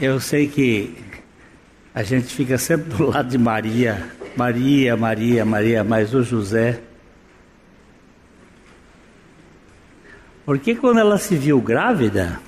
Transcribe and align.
Eu 0.00 0.20
sei 0.20 0.46
que 0.46 0.96
a 1.92 2.04
gente 2.04 2.32
fica 2.32 2.56
sempre 2.56 2.94
do 2.94 3.06
lado 3.06 3.30
de 3.30 3.36
Maria, 3.36 4.12
Maria, 4.36 4.96
Maria, 4.96 5.44
Maria, 5.44 5.82
mas 5.82 6.14
o 6.14 6.22
José. 6.22 6.80
Porque 10.44 10.76
quando 10.76 11.00
ela 11.00 11.18
se 11.18 11.34
viu 11.34 11.60
grávida, 11.60 12.38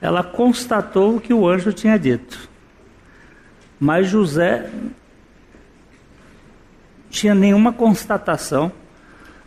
ela 0.00 0.24
constatou 0.24 1.14
o 1.14 1.20
que 1.20 1.32
o 1.32 1.48
anjo 1.48 1.72
tinha 1.72 1.96
dito. 1.96 2.50
Mas 3.78 4.08
José 4.08 4.68
tinha 7.08 7.36
nenhuma 7.36 7.72
constatação 7.72 8.72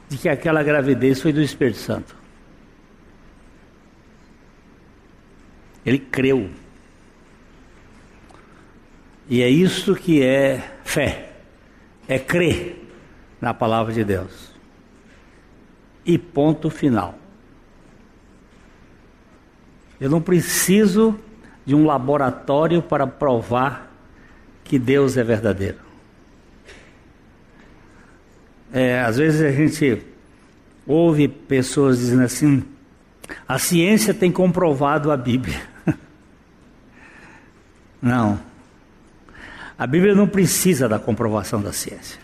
de 0.07 0.17
que 0.17 0.29
aquela 0.29 0.63
gravidez 0.63 1.21
foi 1.21 1.33
do 1.33 1.41
Espírito 1.41 1.79
Santo. 1.79 2.20
Ele 5.85 5.99
creu. 5.99 6.49
E 9.29 9.41
é 9.41 9.49
isso 9.49 9.95
que 9.95 10.21
é 10.21 10.77
fé. 10.83 11.33
É 12.07 12.19
crer 12.19 12.87
na 13.39 13.53
palavra 13.53 13.93
de 13.93 14.03
Deus. 14.03 14.51
E 16.05 16.17
ponto 16.17 16.69
final. 16.69 17.17
Eu 19.99 20.09
não 20.09 20.21
preciso 20.21 21.17
de 21.65 21.75
um 21.75 21.85
laboratório 21.85 22.81
para 22.81 23.05
provar 23.05 23.91
que 24.63 24.79
Deus 24.79 25.15
é 25.15 25.23
verdadeiro. 25.23 25.77
É, 28.73 29.01
às 29.01 29.17
vezes 29.17 29.41
a 29.41 29.51
gente 29.51 30.01
ouve 30.87 31.27
pessoas 31.27 31.99
dizendo 31.99 32.23
assim: 32.23 32.63
a 33.47 33.59
ciência 33.59 34.13
tem 34.13 34.31
comprovado 34.31 35.11
a 35.11 35.17
Bíblia. 35.17 35.70
Não. 38.01 38.41
A 39.77 39.85
Bíblia 39.85 40.15
não 40.15 40.27
precisa 40.27 40.87
da 40.87 40.97
comprovação 40.97 41.61
da 41.61 41.71
ciência. 41.71 42.19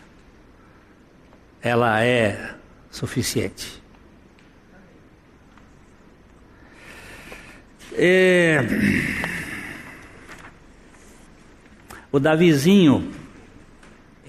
Ela 1.62 2.04
é 2.04 2.56
suficiente. 2.90 3.82
É... 7.94 8.60
O 12.12 12.20
Davizinho, 12.20 13.12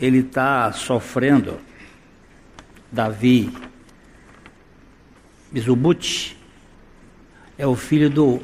ele 0.01 0.19
está 0.19 0.73
sofrendo. 0.73 1.61
Davi 2.91 3.53
Mizubuchi 5.53 6.37
é 7.57 7.67
o 7.67 7.75
filho 7.75 8.11
do, 8.11 8.43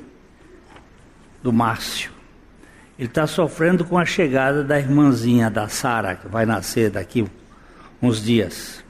do 1.43 1.53
Márcio. 1.53 2.14
Ele 2.99 3.09
está 3.09 3.27
sofrendo 3.27 3.85
com 3.85 3.99
a 3.99 4.05
chegada 4.05 4.63
da 4.63 4.79
irmãzinha 4.79 5.51
da 5.51 5.69
Sara, 5.69 6.15
que 6.15 6.29
vai 6.29 6.47
nascer 6.47 6.91
daqui 6.91 7.27
uns 8.01 8.23
dias. 8.23 8.85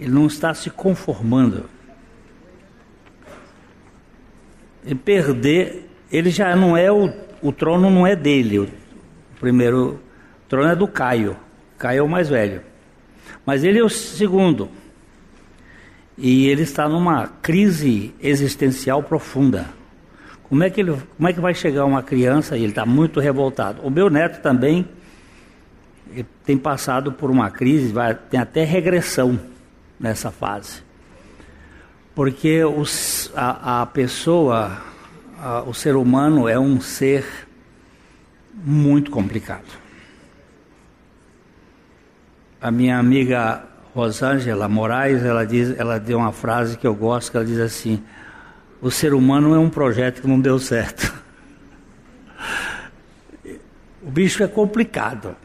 Ele 0.00 0.10
não 0.10 0.26
está 0.26 0.52
se 0.52 0.68
conformando. 0.68 1.64
E 4.84 4.94
perder, 4.96 5.88
ele 6.10 6.30
já 6.30 6.56
não 6.56 6.76
é 6.76 6.90
o, 6.90 7.12
o 7.40 7.52
trono 7.52 7.88
não 7.88 8.04
é 8.04 8.16
dele. 8.16 8.58
O, 8.58 8.68
primeiro 9.38 10.00
o 10.44 10.48
trono 10.48 10.68
é 10.68 10.74
do 10.74 10.88
Caio. 10.88 11.36
Caio 11.78 12.00
é 12.00 12.02
o 12.02 12.08
mais 12.08 12.28
velho. 12.28 12.62
Mas 13.46 13.62
ele 13.62 13.78
é 13.78 13.84
o 13.84 13.88
segundo. 13.88 14.68
E 16.18 16.48
ele 16.48 16.62
está 16.62 16.88
numa 16.88 17.28
crise 17.28 18.12
existencial 18.20 19.04
profunda. 19.04 19.68
Como 20.52 20.64
é 20.64 20.68
que, 20.68 20.82
ele, 20.82 20.94
como 21.16 21.26
é 21.26 21.32
que 21.32 21.40
vai 21.40 21.54
chegar 21.54 21.86
uma 21.86 22.02
criança 22.02 22.58
e 22.58 22.60
ele 22.60 22.72
está 22.72 22.84
muito 22.84 23.18
revoltado? 23.20 23.80
O 23.80 23.88
meu 23.88 24.10
neto 24.10 24.42
também 24.42 24.86
tem 26.44 26.58
passado 26.58 27.10
por 27.10 27.30
uma 27.30 27.50
crise, 27.50 27.90
vai, 27.90 28.14
tem 28.14 28.38
até 28.38 28.62
regressão 28.62 29.40
nessa 29.98 30.30
fase. 30.30 30.82
Porque 32.14 32.62
os, 32.64 33.32
a, 33.34 33.80
a 33.80 33.86
pessoa, 33.86 34.76
a, 35.40 35.62
o 35.62 35.72
ser 35.72 35.96
humano 35.96 36.46
é 36.46 36.58
um 36.58 36.82
ser 36.82 37.24
muito 38.52 39.10
complicado. 39.10 39.80
A 42.60 42.70
minha 42.70 42.98
amiga 42.98 43.64
Rosângela 43.94 44.68
Moraes, 44.68 45.24
ela 45.24 45.46
diz, 45.46 45.74
ela 45.78 45.98
deu 45.98 46.18
uma 46.18 46.30
frase 46.30 46.76
que 46.76 46.86
eu 46.86 46.94
gosto, 46.94 47.30
que 47.30 47.38
ela 47.38 47.46
diz 47.46 47.58
assim: 47.58 48.04
o 48.82 48.90
ser 48.90 49.14
humano 49.14 49.54
é 49.54 49.58
um 49.60 49.70
projeto 49.70 50.20
que 50.20 50.26
não 50.26 50.40
deu 50.40 50.58
certo. 50.58 51.14
O 54.02 54.10
bicho 54.10 54.42
é 54.42 54.48
complicado. 54.48 55.36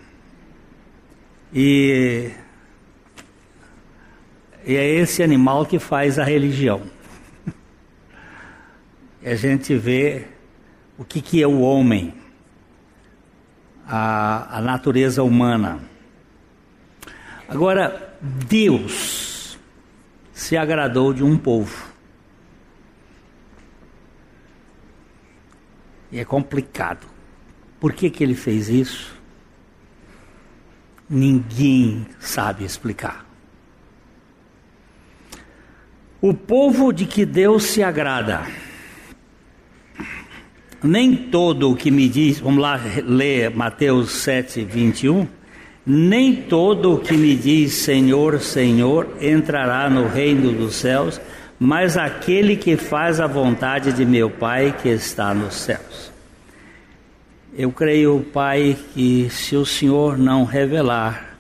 E, 1.54 2.32
e 4.66 4.76
é 4.76 4.86
esse 4.88 5.22
animal 5.22 5.68
que 5.68 5.78
faz 5.78 6.18
a 6.18 6.24
religião. 6.24 6.82
E 9.22 9.30
a 9.30 9.36
gente 9.36 9.76
vê 9.76 10.26
o 10.98 11.06
que, 11.06 11.22
que 11.22 11.42
é 11.42 11.48
o 11.48 11.60
homem, 11.60 12.16
a, 13.88 14.58
a 14.58 14.62
natureza 14.62 15.22
humana. 15.22 15.80
Agora, 17.48 18.18
Deus 18.20 19.60
se 20.34 20.58
agradou 20.58 21.14
de 21.14 21.24
um 21.24 21.38
povo. 21.38 21.87
E 26.12 26.20
é 26.20 26.26
complicado. 26.26 27.06
Por 27.80 27.94
que, 27.94 28.10
que 28.10 28.24
ele 28.24 28.36
fez 28.36 28.70
isso? 28.70 29.16
Ninguém 31.10 32.06
sabe 32.20 32.66
explicar. 32.66 33.26
O 36.20 36.34
povo 36.34 36.92
de 36.92 37.06
que 37.06 37.26
Deus 37.26 37.64
se 37.64 37.84
agrada. 37.84 38.46
Nem 40.84 41.16
todo 41.16 41.72
o 41.72 41.76
que 41.76 41.92
me 41.92 42.10
diz, 42.10 42.40
vamos 42.40 42.62
lá 42.62 42.80
ler 43.04 43.56
Mateus 43.56 44.12
7, 44.12 44.64
21. 44.64 45.28
Nem 45.86 46.36
todo 46.36 46.96
o 46.96 47.00
que 47.00 47.16
me 47.16 47.36
diz 47.36 47.74
Senhor, 47.74 48.40
Senhor 48.42 49.08
entrará 49.22 49.90
no 49.90 50.08
reino 50.08 50.52
dos 50.52 50.76
céus, 50.76 51.22
mas 51.60 51.98
aquele 51.98 52.56
que 52.56 52.78
faz 52.78 53.20
a 53.20 53.28
vontade 53.28 53.92
de 53.92 54.06
meu 54.06 54.30
Pai 54.30 54.76
que 54.82 54.90
está 54.90 55.34
nos 55.34 55.56
céus. 55.56 56.12
Eu 57.54 57.72
creio, 57.72 58.24
Pai, 58.32 58.78
que 58.94 59.30
se 59.32 59.56
o 59.56 59.66
Senhor 59.66 60.18
não 60.18 60.44
revelar 60.44 61.40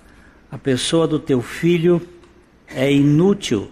a 0.52 0.58
pessoa 0.58 1.08
do 1.08 1.20
teu 1.20 1.42
filho, 1.42 2.02
é 2.68 2.92
inútil 2.92 3.72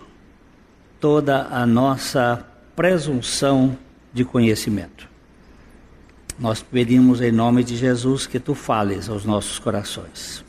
toda 0.99 1.47
a 1.47 1.65
nossa 1.65 2.45
presunção 2.75 3.75
de 4.13 4.23
conhecimento. 4.23 5.09
Nós 6.37 6.61
pedimos 6.61 7.21
em 7.21 7.31
nome 7.31 7.63
de 7.63 7.75
Jesus 7.77 8.27
que 8.27 8.39
tu 8.39 8.53
fales 8.53 9.09
aos 9.09 9.25
nossos 9.25 9.57
corações. 9.57 10.43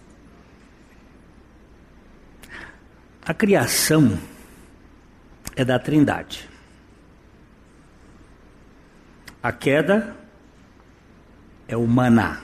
A 3.25 3.33
criação 3.33 4.19
é 5.57 5.65
da 5.65 5.79
Trindade. 5.79 6.49
A 9.43 9.51
queda 9.51 10.15
é 11.67 11.77
humana. 11.77 12.43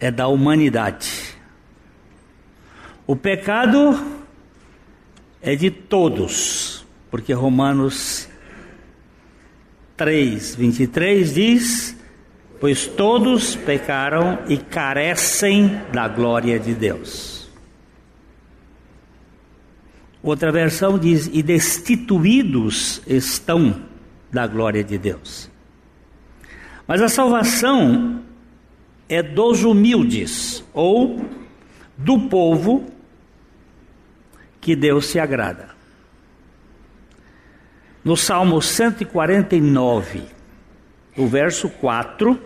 É 0.00 0.10
da 0.10 0.26
humanidade. 0.26 1.36
O 3.06 3.14
pecado 3.14 4.22
é 5.42 5.54
de 5.54 5.70
todos, 5.70 6.86
porque 7.10 7.34
Romanos 7.34 8.28
3, 9.96 10.54
23 10.54 11.34
diz: 11.34 11.96
Pois 12.60 12.86
todos 12.86 13.54
pecaram 13.54 14.38
e 14.48 14.56
carecem 14.56 15.82
da 15.92 16.08
glória 16.08 16.58
de 16.58 16.74
Deus. 16.74 17.33
Outra 20.24 20.50
versão 20.50 20.98
diz: 20.98 21.28
e 21.30 21.42
destituídos 21.42 23.02
estão 23.06 23.82
da 24.32 24.46
glória 24.46 24.82
de 24.82 24.96
Deus. 24.96 25.50
Mas 26.88 27.02
a 27.02 27.10
salvação 27.10 28.22
é 29.06 29.22
dos 29.22 29.64
humildes, 29.64 30.64
ou 30.72 31.22
do 31.98 32.20
povo 32.20 32.86
que 34.62 34.74
Deus 34.74 35.06
se 35.06 35.20
agrada. 35.20 35.68
No 38.02 38.16
Salmo 38.16 38.62
149, 38.62 40.22
o 41.18 41.26
verso 41.26 41.68
4, 41.68 42.40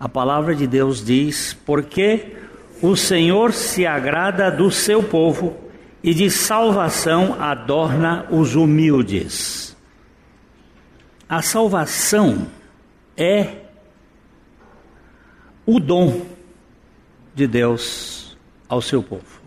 a 0.00 0.08
palavra 0.08 0.52
de 0.52 0.66
Deus 0.66 1.04
diz: 1.04 1.56
Porque 1.64 2.36
o 2.82 2.96
Senhor 2.96 3.52
se 3.52 3.86
agrada 3.86 4.50
do 4.50 4.68
seu 4.68 5.00
povo 5.00 5.67
e 6.02 6.14
de 6.14 6.30
salvação 6.30 7.40
adorna 7.40 8.26
os 8.30 8.54
humildes. 8.54 9.76
A 11.28 11.42
salvação 11.42 12.46
é 13.16 13.56
o 15.66 15.78
dom 15.78 16.24
de 17.34 17.46
Deus 17.46 18.36
ao 18.68 18.80
seu 18.80 19.02
povo. 19.02 19.38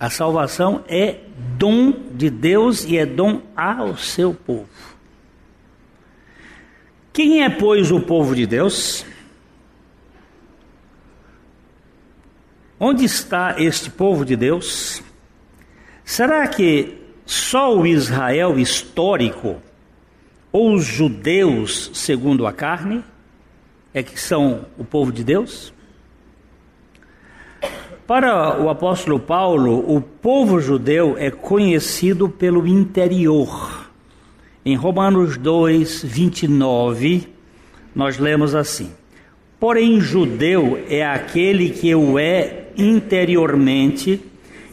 A 0.00 0.10
salvação 0.10 0.82
é 0.88 1.20
dom 1.56 1.92
de 2.10 2.28
Deus 2.28 2.84
e 2.84 2.98
é 2.98 3.06
dom 3.06 3.40
ao 3.54 3.96
seu 3.96 4.34
povo. 4.34 4.68
Quem 7.12 7.44
é, 7.44 7.48
pois, 7.48 7.92
o 7.92 8.00
povo 8.00 8.34
de 8.34 8.46
Deus? 8.46 9.04
Onde 12.84 13.04
está 13.04 13.54
este 13.62 13.88
povo 13.88 14.24
de 14.24 14.34
Deus? 14.34 15.04
Será 16.04 16.48
que 16.48 16.98
só 17.24 17.78
o 17.78 17.86
Israel 17.86 18.58
histórico 18.58 19.62
ou 20.50 20.74
os 20.74 20.84
judeus 20.84 21.92
segundo 21.94 22.44
a 22.44 22.52
carne 22.52 23.04
é 23.94 24.02
que 24.02 24.18
são 24.18 24.66
o 24.76 24.82
povo 24.82 25.12
de 25.12 25.22
Deus? 25.22 25.72
Para 28.04 28.60
o 28.60 28.68
apóstolo 28.68 29.20
Paulo, 29.20 29.78
o 29.88 30.00
povo 30.00 30.60
judeu 30.60 31.14
é 31.16 31.30
conhecido 31.30 32.28
pelo 32.28 32.66
interior. 32.66 33.88
Em 34.64 34.74
Romanos 34.74 35.36
2, 35.36 36.02
29, 36.02 37.32
nós 37.94 38.18
lemos 38.18 38.56
assim: 38.56 38.90
Porém, 39.62 40.00
judeu 40.00 40.84
é 40.88 41.06
aquele 41.06 41.70
que 41.70 41.94
o 41.94 42.18
é 42.18 42.64
interiormente, 42.76 44.20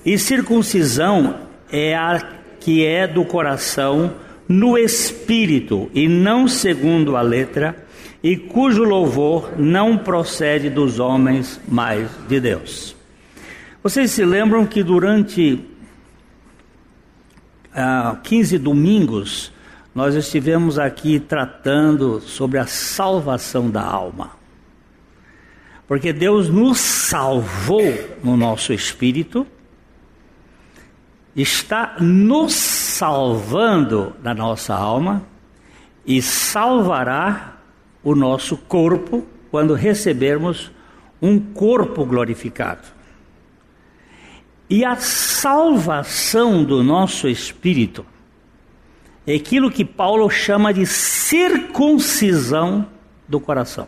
e 0.03 0.18
circuncisão 0.18 1.41
é 1.71 1.95
a 1.95 2.19
que 2.59 2.83
é 2.83 3.06
do 3.06 3.24
coração, 3.24 4.15
no 4.47 4.75
espírito, 4.80 5.91
e 5.94 6.07
não 6.07 6.47
segundo 6.47 7.15
a 7.15 7.21
letra, 7.21 7.86
e 8.24 8.36
cujo 8.36 8.83
louvor 8.83 9.51
não 9.59 9.95
procede 9.95 10.71
dos 10.71 11.00
homens, 11.00 11.62
mas 11.68 12.09
de 12.27 12.39
Deus. 12.39 12.95
Vocês 13.83 14.09
se 14.09 14.25
lembram 14.25 14.65
que 14.65 14.81
durante 14.81 15.63
ah, 17.75 18.18
15 18.24 18.57
domingos 18.57 19.51
nós 19.94 20.15
estivemos 20.15 20.80
aqui 20.80 21.19
tratando 21.19 22.19
sobre 22.21 22.57
a 22.57 22.65
salvação 22.65 23.69
da 23.69 23.83
alma. 23.83 24.38
Porque 25.89 26.13
Deus 26.13 26.47
nos 26.50 26.77
salvou 26.77 27.81
no 28.24 28.38
nosso 28.38 28.71
espírito, 28.71 29.47
está 31.36 31.95
nos 32.00 32.53
salvando 32.53 34.15
na 34.21 34.36
nossa 34.36 34.75
alma 34.75 35.24
e 36.06 36.21
salvará 36.21 37.57
o 38.03 38.13
nosso 38.13 38.56
corpo 38.56 39.25
quando 39.50 39.74
recebermos 39.74 40.71
um 41.19 41.39
corpo 41.39 42.06
glorificado. 42.06 42.88
E 44.69 44.85
a 44.85 44.95
salvação 44.95 46.63
do 46.63 46.83
nosso 46.83 47.27
espírito 47.27 48.06
é 49.25 49.33
aquilo 49.33 49.71
que 49.71 49.83
Paulo 49.83 50.30
chama 50.30 50.71
de 50.71 50.85
circuncisão 50.85 52.85
do 53.27 53.39
coração. 53.39 53.88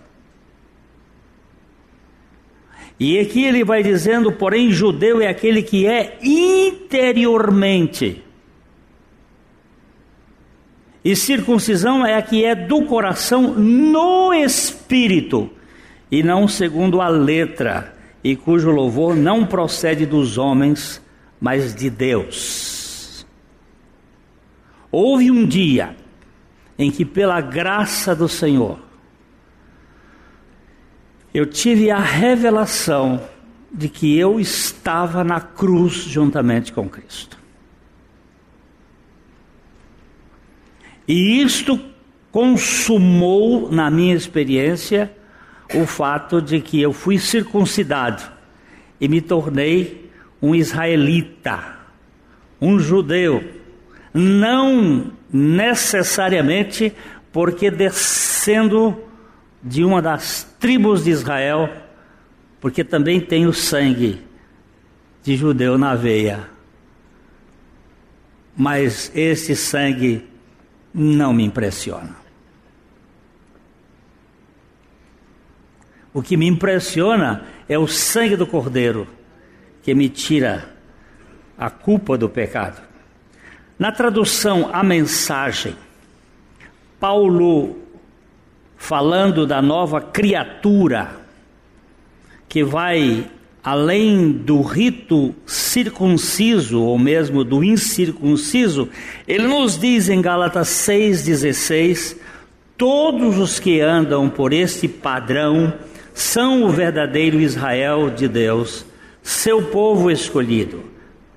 E 3.04 3.18
aqui 3.18 3.44
ele 3.44 3.64
vai 3.64 3.82
dizendo, 3.82 4.32
porém, 4.32 4.70
judeu 4.70 5.20
é 5.20 5.28
aquele 5.28 5.64
que 5.64 5.88
é 5.88 6.20
interiormente. 6.22 8.24
E 11.04 11.16
circuncisão 11.16 12.06
é 12.06 12.14
a 12.14 12.22
que 12.22 12.46
é 12.46 12.54
do 12.54 12.86
coração 12.86 13.56
no 13.56 14.32
espírito, 14.32 15.50
e 16.12 16.22
não 16.22 16.48
segundo 16.48 17.02
a 17.02 17.08
letra 17.08 17.98
e 18.24 18.36
cujo 18.36 18.70
louvor 18.70 19.16
não 19.16 19.48
procede 19.48 20.06
dos 20.06 20.38
homens, 20.38 21.02
mas 21.40 21.74
de 21.74 21.90
Deus. 21.90 23.26
Houve 24.92 25.32
um 25.32 25.44
dia 25.44 25.96
em 26.78 26.92
que, 26.92 27.04
pela 27.04 27.42
graça 27.42 28.16
do 28.16 28.30
Senhor, 28.30 28.91
eu 31.34 31.46
tive 31.46 31.90
a 31.90 32.00
revelação 32.00 33.22
de 33.72 33.88
que 33.88 34.18
eu 34.18 34.40
estava 34.40 35.24
na 35.24 35.40
cruz 35.40 35.94
juntamente 35.94 36.74
com 36.74 36.90
Cristo. 36.90 37.40
E 41.08 41.42
isto 41.42 41.80
consumou 42.32 43.72
na 43.72 43.90
minha 43.90 44.16
experiência 44.16 45.12
o 45.74 45.86
fato 45.86 46.42
de 46.42 46.60
que 46.60 46.82
eu 46.82 46.92
fui 46.92 47.18
circuncidado 47.18 48.24
e 49.00 49.08
me 49.08 49.22
tornei 49.22 50.10
um 50.42 50.54
israelita, 50.54 51.78
um 52.60 52.78
judeu, 52.80 53.44
não 54.14 55.12
necessariamente 55.32 56.94
porque 57.32 57.72
descendo 57.72 58.98
de 59.64 59.84
uma 59.84 60.02
das 60.02 60.44
tribos 60.60 61.04
de 61.04 61.12
Israel, 61.12 61.70
porque 62.60 62.84
também 62.84 63.20
tenho 63.20 63.54
sangue 63.54 64.22
de 65.24 65.36
judeu 65.36 65.78
na 65.78 65.96
veia. 65.96 66.50
Mas 68.56 69.12
esse 69.16 69.56
sangue 69.56 70.28
não 70.94 71.34
me 71.34 71.44
impressiona. 71.44 72.16
O 76.14 76.22
que 76.22 76.36
me 76.36 76.46
impressiona 76.46 77.46
é 77.70 77.80
o 77.80 77.88
sangue 77.88 78.36
do 78.36 78.46
Cordeiro, 78.46 79.08
que 79.82 79.94
me 79.94 80.10
tira 80.10 80.70
a 81.58 81.70
culpa 81.70 82.18
do 82.18 82.28
pecado. 82.28 82.82
Na 83.80 83.92
tradução 83.92 84.70
A 84.74 84.84
Mensagem, 84.84 85.76
Paulo, 87.00 87.80
falando 88.82 89.46
da 89.46 89.62
nova 89.62 90.02
criatura, 90.02 91.12
que 92.50 92.64
vai 92.64 93.24
além 93.64 94.32
do 94.32 94.64
rito 94.64 95.36
circunciso 95.46 96.82
ou 96.82 96.98
mesmo 96.98 97.44
do 97.44 97.64
incircunciso, 97.64 98.90
ele 99.28 99.48
nos 99.48 99.78
diz 99.78 100.10
em 100.10 100.20
Gálatas 100.20 100.68
6,16: 100.70 102.18
todos 102.76 103.38
os 103.38 103.60
que 103.60 103.80
andam 103.80 104.28
por 104.28 104.52
este 104.52 104.88
padrão 104.88 105.72
são 106.12 106.64
o 106.64 106.70
verdadeiro 106.72 107.40
Israel 107.40 108.10
de 108.10 108.28
Deus, 108.28 108.84
seu 109.22 109.62
povo 109.62 110.10
escolhido. 110.10 110.84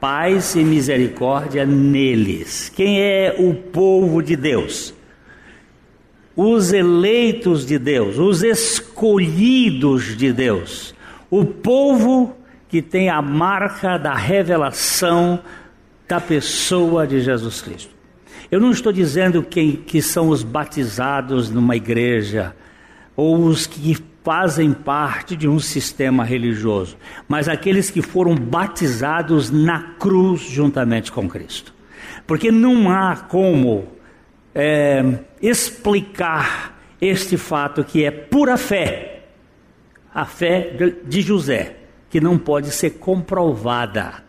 Paz 0.01 0.55
e 0.55 0.65
misericórdia 0.65 1.67
neles. 1.67 2.73
Quem 2.75 3.03
é 3.03 3.37
o 3.39 3.53
povo 3.53 4.23
de 4.23 4.35
Deus? 4.35 4.95
Os 6.37 6.73
eleitos 6.73 7.65
de 7.65 7.79
Deus, 7.79 8.19
os 8.19 8.43
escolhidos 8.43 10.17
de 10.17 10.33
Deus, 10.33 10.95
o 11.31 11.45
povo 11.45 12.37
que 12.69 12.83
tem 12.83 13.09
a 13.09 13.23
marca 13.23 13.97
da 13.97 14.15
revelação 14.15 15.39
da 16.09 16.21
pessoa 16.21 17.07
de 17.07 17.21
Jesus 17.21 17.63
Cristo. 17.63 17.95
Eu 18.51 18.61
não 18.61 18.71
estou 18.71 18.93
dizendo 18.93 19.43
quem 19.43 19.77
que 19.77 20.03
são 20.03 20.29
os 20.29 20.43
batizados 20.43 21.51
numa 21.51 21.77
igreja 21.77 22.55
ou 23.17 23.45
os 23.45 23.67
que 23.67 23.97
fazem 24.25 24.73
parte 24.73 25.37
de 25.37 25.47
um 25.47 25.59
sistema 25.59 26.25
religioso, 26.25 26.97
mas 27.29 27.49
aqueles 27.49 27.91
que 27.91 28.01
foram 28.01 28.35
batizados 28.35 29.51
na 29.51 29.81
cruz 29.99 30.41
juntamente 30.41 31.13
com 31.13 31.29
Cristo. 31.29 31.75
Porque 32.27 32.51
não 32.51 32.91
há 32.91 33.17
como 33.17 33.87
é, 34.55 35.19
explicar 35.43 36.79
este 37.01 37.37
fato 37.37 37.85
que 37.85 38.05
é 38.05 38.11
pura 38.11 38.57
fé, 38.57 39.25
a 40.15 40.25
fé 40.25 40.77
de 41.05 41.21
José, 41.21 41.77
que 42.09 42.21
não 42.21 42.39
pode 42.39 42.71
ser 42.71 42.91
comprovada 42.91 44.23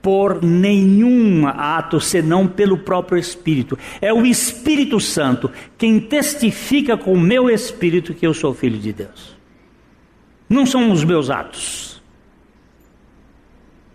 por 0.00 0.42
nenhum 0.42 1.46
ato 1.46 2.00
senão 2.00 2.46
pelo 2.46 2.78
próprio 2.78 3.18
Espírito. 3.18 3.78
É 4.00 4.12
o 4.12 4.24
Espírito 4.24 4.98
Santo 4.98 5.50
quem 5.76 6.00
testifica 6.00 6.96
com 6.96 7.12
o 7.12 7.20
meu 7.20 7.50
espírito 7.50 8.14
que 8.14 8.26
eu 8.26 8.32
sou 8.32 8.54
filho 8.54 8.78
de 8.78 8.92
Deus. 8.92 9.36
Não 10.48 10.64
são 10.64 10.90
os 10.90 11.04
meus 11.04 11.28
atos. 11.28 12.00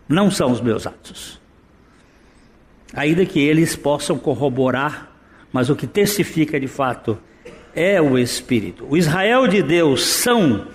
Não 0.08 0.30
são 0.30 0.52
os 0.52 0.62
meus 0.62 0.86
atos. 0.86 1.42
Ainda 2.94 3.26
que 3.26 3.40
eles 3.40 3.76
possam 3.76 4.20
corroborar, 4.20 5.13
mas 5.54 5.70
o 5.70 5.76
que 5.76 5.86
testifica 5.86 6.60
de 6.60 6.68
fato 6.68 7.18
é 7.76 8.02
o 8.02 8.18
Espírito. 8.18 8.86
O 8.90 8.98
Israel 8.98 9.48
de 9.48 9.62
Deus 9.62 10.04
são 10.04 10.68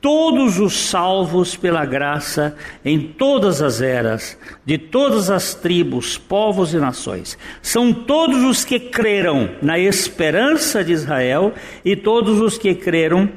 todos 0.00 0.58
os 0.58 0.74
salvos 0.74 1.56
pela 1.56 1.84
graça 1.84 2.56
em 2.84 3.00
todas 3.00 3.62
as 3.62 3.80
eras, 3.80 4.36
de 4.64 4.76
todas 4.76 5.30
as 5.30 5.54
tribos, 5.54 6.18
povos 6.18 6.74
e 6.74 6.78
nações. 6.78 7.38
São 7.62 7.92
todos 7.92 8.42
os 8.42 8.64
que 8.64 8.78
creram 8.78 9.50
na 9.62 9.78
esperança 9.78 10.82
de 10.82 10.92
Israel 10.92 11.54
e 11.84 11.94
todos 11.96 12.40
os 12.40 12.58
que 12.58 12.74
creram 12.74 13.30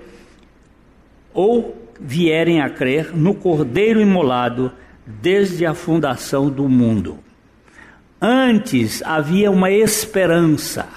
ou 1.34 1.90
vierem 2.00 2.62
a 2.62 2.70
crer 2.70 3.16
no 3.16 3.34
Cordeiro 3.34 4.02
imolado 4.02 4.72
desde 5.06 5.66
a 5.66 5.74
fundação 5.74 6.50
do 6.50 6.68
mundo. 6.68 7.20
Antes 8.22 9.04
havia 9.04 9.52
uma 9.52 9.70
esperança. 9.72 10.88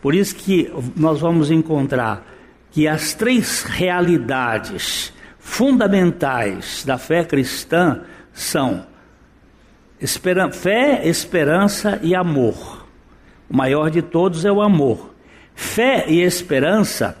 Por 0.00 0.14
isso 0.14 0.36
que 0.36 0.72
nós 0.94 1.20
vamos 1.20 1.50
encontrar 1.50 2.24
que 2.70 2.86
as 2.86 3.14
três 3.14 3.64
realidades 3.64 5.12
fundamentais 5.38 6.84
da 6.84 6.98
fé 6.98 7.24
cristã 7.24 8.02
são 8.32 8.86
esperan 10.00 10.52
fé, 10.52 11.08
esperança 11.08 11.98
e 12.02 12.14
amor. 12.14 12.86
O 13.48 13.56
maior 13.56 13.90
de 13.90 14.02
todos 14.02 14.44
é 14.44 14.52
o 14.52 14.60
amor. 14.60 15.14
Fé 15.54 16.04
e 16.08 16.20
esperança 16.20 17.16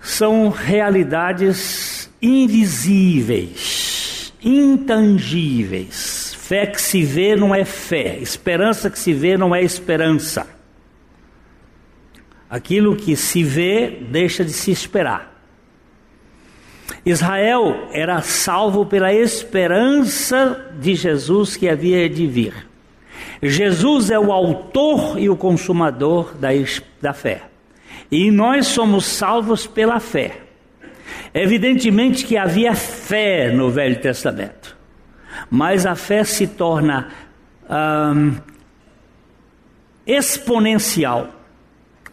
são 0.00 0.48
realidades 0.48 2.10
invisíveis, 2.20 3.54
intangíveis. 4.42 6.15
Fé 6.46 6.64
que 6.64 6.80
se 6.80 7.02
vê 7.02 7.34
não 7.34 7.52
é 7.52 7.64
fé, 7.64 8.18
esperança 8.20 8.88
que 8.88 9.00
se 9.00 9.12
vê 9.12 9.36
não 9.36 9.52
é 9.52 9.64
esperança. 9.64 10.46
Aquilo 12.48 12.94
que 12.94 13.16
se 13.16 13.42
vê 13.42 13.90
deixa 14.08 14.44
de 14.44 14.52
se 14.52 14.70
esperar. 14.70 15.42
Israel 17.04 17.88
era 17.90 18.22
salvo 18.22 18.86
pela 18.86 19.12
esperança 19.12 20.72
de 20.78 20.94
Jesus 20.94 21.56
que 21.56 21.68
havia 21.68 22.08
de 22.08 22.28
vir. 22.28 22.54
Jesus 23.42 24.12
é 24.12 24.18
o 24.18 24.30
autor 24.30 25.18
e 25.18 25.28
o 25.28 25.36
consumador 25.36 26.32
da, 26.36 26.50
da 27.02 27.12
fé. 27.12 27.42
E 28.08 28.30
nós 28.30 28.68
somos 28.68 29.04
salvos 29.04 29.66
pela 29.66 29.98
fé. 29.98 30.42
Evidentemente 31.34 32.24
que 32.24 32.36
havia 32.36 32.72
fé 32.76 33.50
no 33.50 33.68
Velho 33.68 34.00
Testamento, 34.00 34.75
mas 35.50 35.86
a 35.86 35.94
fé 35.94 36.24
se 36.24 36.46
torna 36.46 37.08
exponencial 40.06 41.36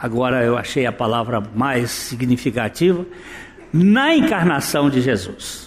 agora 0.04 0.44
eu 0.44 0.58
achei 0.58 0.86
a 0.86 0.92
palavra 0.92 1.42
mais 1.56 1.90
significativa, 1.90 3.06
na 3.72 4.14
encarnação 4.14 4.90
de 4.90 5.00
Jesus. 5.00 5.63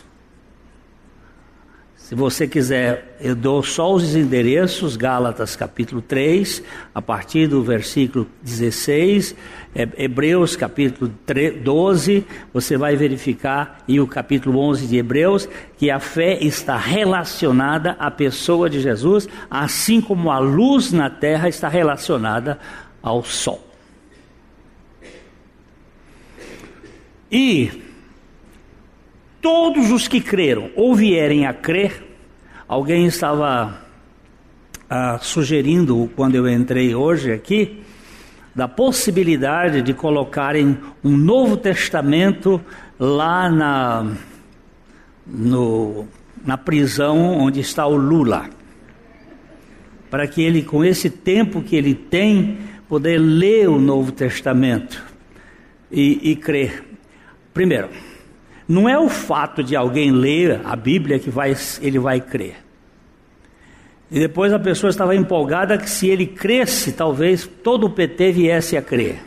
Se 2.06 2.14
você 2.14 2.46
quiser, 2.46 3.16
eu 3.20 3.34
dou 3.34 3.64
só 3.64 3.92
os 3.92 4.14
endereços, 4.14 4.96
Gálatas 4.96 5.56
capítulo 5.56 6.00
3, 6.00 6.62
a 6.94 7.02
partir 7.02 7.48
do 7.48 7.64
versículo 7.64 8.28
16, 8.42 9.34
é, 9.74 9.88
Hebreus 9.98 10.54
capítulo 10.54 11.12
12, 11.64 12.24
você 12.54 12.76
vai 12.76 12.94
verificar, 12.94 13.82
e 13.88 13.98
o 13.98 14.06
capítulo 14.06 14.60
11 14.60 14.86
de 14.86 14.98
Hebreus, 14.98 15.48
que 15.76 15.90
a 15.90 15.98
fé 15.98 16.38
está 16.40 16.76
relacionada 16.76 17.96
à 17.98 18.08
pessoa 18.08 18.70
de 18.70 18.80
Jesus, 18.80 19.28
assim 19.50 20.00
como 20.00 20.30
a 20.30 20.38
luz 20.38 20.92
na 20.92 21.10
terra 21.10 21.48
está 21.48 21.66
relacionada 21.66 22.56
ao 23.02 23.24
sol. 23.24 23.66
E 27.32 27.84
todos 29.46 29.92
os 29.92 30.08
que 30.08 30.20
creram 30.20 30.72
ou 30.74 30.92
vierem 30.92 31.46
a 31.46 31.54
crer, 31.54 32.04
alguém 32.66 33.06
estava 33.06 33.78
ah, 34.90 35.20
sugerindo, 35.22 36.10
quando 36.16 36.34
eu 36.34 36.48
entrei 36.48 36.96
hoje 36.96 37.30
aqui, 37.30 37.80
da 38.52 38.66
possibilidade 38.66 39.82
de 39.82 39.94
colocarem 39.94 40.76
um 41.04 41.16
Novo 41.16 41.56
Testamento 41.56 42.60
lá 42.98 43.48
na, 43.48 44.16
no, 45.24 46.08
na 46.44 46.58
prisão 46.58 47.38
onde 47.38 47.60
está 47.60 47.86
o 47.86 47.94
Lula, 47.94 48.50
para 50.10 50.26
que 50.26 50.42
ele, 50.42 50.64
com 50.64 50.84
esse 50.84 51.08
tempo 51.08 51.62
que 51.62 51.76
ele 51.76 51.94
tem, 51.94 52.58
poder 52.88 53.18
ler 53.18 53.68
o 53.68 53.78
Novo 53.78 54.10
Testamento 54.10 55.00
e, 55.88 56.32
e 56.32 56.34
crer. 56.34 56.82
Primeiro, 57.54 57.88
não 58.68 58.88
é 58.88 58.98
o 58.98 59.08
fato 59.08 59.62
de 59.62 59.76
alguém 59.76 60.10
ler 60.10 60.60
a 60.64 60.74
Bíblia 60.74 61.18
que 61.18 61.30
vai, 61.30 61.56
ele 61.80 61.98
vai 61.98 62.20
crer. 62.20 62.56
E 64.10 64.20
depois 64.20 64.52
a 64.52 64.58
pessoa 64.58 64.90
estava 64.90 65.14
empolgada 65.14 65.78
que 65.78 65.90
se 65.90 66.08
ele 66.08 66.26
cresce, 66.26 66.92
talvez 66.92 67.48
todo 67.62 67.86
o 67.86 67.90
PT 67.90 68.32
viesse 68.32 68.76
a 68.76 68.82
crer, 68.82 69.18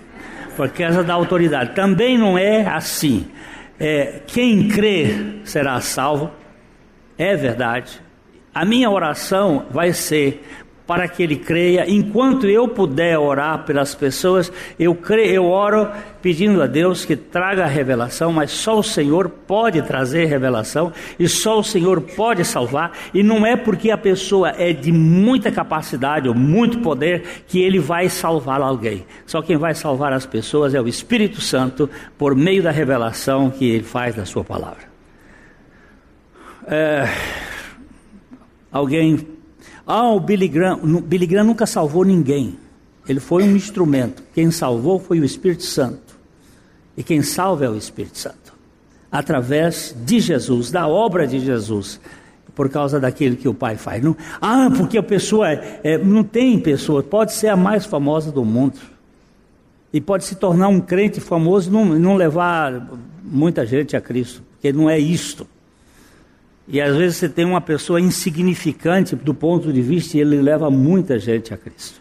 por 0.55 0.69
causa 0.69 1.03
da 1.03 1.13
autoridade. 1.13 1.75
Também 1.75 2.17
não 2.17 2.37
é 2.37 2.65
assim. 2.65 3.27
É, 3.79 4.21
quem 4.27 4.67
crê 4.67 5.39
será 5.43 5.79
salvo, 5.81 6.31
é 7.17 7.35
verdade. 7.35 8.01
A 8.53 8.65
minha 8.65 8.89
oração 8.89 9.65
vai 9.69 9.93
ser 9.93 10.43
para 10.89 11.07
que 11.07 11.21
ele 11.21 11.35
creia. 11.35 11.87
Enquanto 11.87 12.47
eu 12.47 12.67
puder 12.67 13.15
orar 13.15 13.63
pelas 13.63 13.93
pessoas, 13.93 14.51
eu, 14.79 14.95
creio, 14.95 15.35
eu 15.35 15.45
oro 15.45 15.87
pedindo 16.19 16.63
a 16.63 16.65
Deus 16.65 17.05
que 17.05 17.15
traga 17.15 17.67
revelação, 17.67 18.33
mas 18.33 18.49
só 18.49 18.79
o 18.79 18.81
Senhor 18.81 19.29
pode 19.29 19.83
trazer 19.83 20.25
revelação 20.25 20.91
e 21.19 21.29
só 21.29 21.59
o 21.59 21.63
Senhor 21.63 22.01
pode 22.01 22.43
salvar. 22.43 22.93
E 23.13 23.21
não 23.21 23.45
é 23.45 23.55
porque 23.55 23.91
a 23.91 23.97
pessoa 23.99 24.49
é 24.57 24.73
de 24.73 24.91
muita 24.91 25.51
capacidade 25.51 26.27
ou 26.27 26.33
muito 26.33 26.79
poder 26.79 27.43
que 27.47 27.61
ele 27.61 27.77
vai 27.77 28.09
salvar 28.09 28.59
alguém. 28.59 29.05
Só 29.27 29.43
quem 29.43 29.57
vai 29.57 29.75
salvar 29.75 30.11
as 30.11 30.25
pessoas 30.25 30.73
é 30.73 30.81
o 30.81 30.87
Espírito 30.87 31.39
Santo 31.39 31.87
por 32.17 32.33
meio 32.33 32.63
da 32.63 32.71
revelação 32.71 33.51
que 33.51 33.69
ele 33.69 33.83
faz 33.83 34.15
da 34.15 34.25
sua 34.25 34.43
palavra. 34.43 34.89
É, 36.65 37.07
alguém 38.71 39.37
ah, 39.91 40.11
o 40.11 40.19
Billy 40.19 40.47
Graham, 40.47 41.01
Billy 41.01 41.25
Graham 41.25 41.45
nunca 41.45 41.65
salvou 41.65 42.05
ninguém. 42.05 42.59
Ele 43.07 43.19
foi 43.19 43.41
um 43.41 43.55
instrumento. 43.55 44.21
Quem 44.35 44.51
salvou 44.51 44.99
foi 44.99 45.19
o 45.19 45.25
Espírito 45.25 45.63
Santo. 45.63 46.15
E 46.95 47.01
quem 47.01 47.23
salva 47.23 47.65
é 47.65 47.69
o 47.69 47.75
Espírito 47.75 48.19
Santo. 48.19 48.53
Através 49.11 49.95
de 50.05 50.19
Jesus, 50.19 50.69
da 50.69 50.87
obra 50.87 51.25
de 51.25 51.39
Jesus. 51.39 51.99
Por 52.53 52.69
causa 52.69 52.99
daquilo 52.99 53.35
que 53.35 53.47
o 53.47 53.53
Pai 53.53 53.77
faz. 53.77 54.03
Não, 54.03 54.15
ah, 54.39 54.69
porque 54.77 54.95
a 54.95 55.01
pessoa 55.01 55.49
é, 55.49 55.79
é, 55.83 55.97
não 55.97 56.23
tem 56.23 56.59
pessoa, 56.59 57.01
pode 57.01 57.33
ser 57.33 57.47
a 57.47 57.55
mais 57.55 57.83
famosa 57.83 58.31
do 58.31 58.45
mundo. 58.45 58.77
E 59.91 59.99
pode 59.99 60.23
se 60.23 60.35
tornar 60.35 60.67
um 60.67 60.79
crente 60.79 61.19
famoso 61.19 61.67
e 61.67 61.73
não, 61.73 61.85
não 61.85 62.15
levar 62.15 62.91
muita 63.23 63.65
gente 63.65 63.97
a 63.97 64.01
Cristo. 64.01 64.43
Porque 64.51 64.71
não 64.71 64.87
é 64.87 64.99
isto. 64.99 65.47
E 66.71 66.79
às 66.79 66.95
vezes 66.95 67.17
você 67.17 67.27
tem 67.27 67.45
uma 67.45 67.59
pessoa 67.59 67.99
insignificante 67.99 69.15
do 69.15 69.33
ponto 69.33 69.73
de 69.73 69.81
vista 69.81 70.15
e 70.15 70.21
ele 70.21 70.39
leva 70.39 70.69
muita 70.69 71.17
gente 71.17 71.51
a 71.51 71.57
Cristo. 71.57 71.99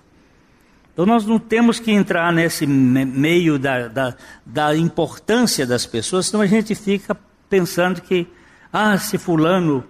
Então 0.92 1.06
nós 1.06 1.24
não 1.24 1.38
temos 1.38 1.80
que 1.80 1.90
entrar 1.90 2.30
nesse 2.30 2.66
meio 2.66 3.58
da, 3.58 3.88
da, 3.88 4.14
da 4.44 4.76
importância 4.76 5.66
das 5.66 5.86
pessoas, 5.86 6.26
senão 6.26 6.42
a 6.42 6.46
gente 6.46 6.74
fica 6.74 7.16
pensando 7.48 8.02
que, 8.02 8.26
ah, 8.70 8.98
se 8.98 9.16
fulano 9.16 9.82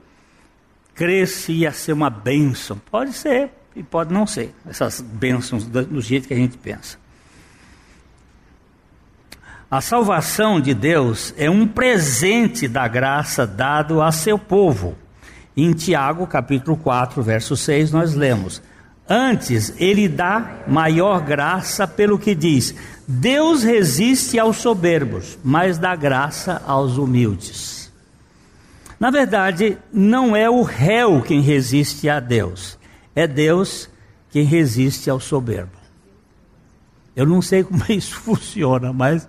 cresce 0.94 1.52
ia 1.52 1.72
ser 1.72 1.92
uma 1.92 2.08
bênção. 2.08 2.80
Pode 2.88 3.12
ser 3.14 3.50
e 3.74 3.82
pode 3.82 4.12
não 4.12 4.28
ser, 4.28 4.54
essas 4.64 5.00
bênçãos 5.00 5.64
do 5.66 6.00
jeito 6.00 6.28
que 6.28 6.34
a 6.34 6.36
gente 6.36 6.56
pensa. 6.56 6.98
A 9.70 9.82
salvação 9.82 10.58
de 10.58 10.72
Deus 10.72 11.34
é 11.36 11.50
um 11.50 11.66
presente 11.68 12.66
da 12.66 12.88
graça 12.88 13.46
dado 13.46 14.00
a 14.00 14.10
seu 14.10 14.38
povo. 14.38 14.96
Em 15.54 15.74
Tiago, 15.74 16.26
capítulo 16.26 16.74
4, 16.74 17.22
verso 17.22 17.54
6, 17.54 17.92
nós 17.92 18.14
lemos: 18.14 18.62
Antes, 19.06 19.74
ele 19.76 20.08
dá 20.08 20.62
maior 20.66 21.20
graça 21.20 21.86
pelo 21.86 22.18
que 22.18 22.34
diz: 22.34 22.74
Deus 23.06 23.62
resiste 23.62 24.38
aos 24.38 24.56
soberbos, 24.56 25.38
mas 25.44 25.76
dá 25.76 25.94
graça 25.94 26.62
aos 26.66 26.96
humildes. 26.96 27.92
Na 28.98 29.10
verdade, 29.10 29.76
não 29.92 30.34
é 30.34 30.48
o 30.48 30.62
réu 30.62 31.20
quem 31.20 31.42
resiste 31.42 32.08
a 32.08 32.20
Deus, 32.20 32.78
é 33.14 33.26
Deus 33.26 33.86
quem 34.30 34.44
resiste 34.44 35.10
ao 35.10 35.20
soberbo. 35.20 35.77
Eu 37.18 37.26
não 37.26 37.42
sei 37.42 37.64
como 37.64 37.82
isso 37.90 38.14
funciona, 38.14 38.92
mas 38.92 39.28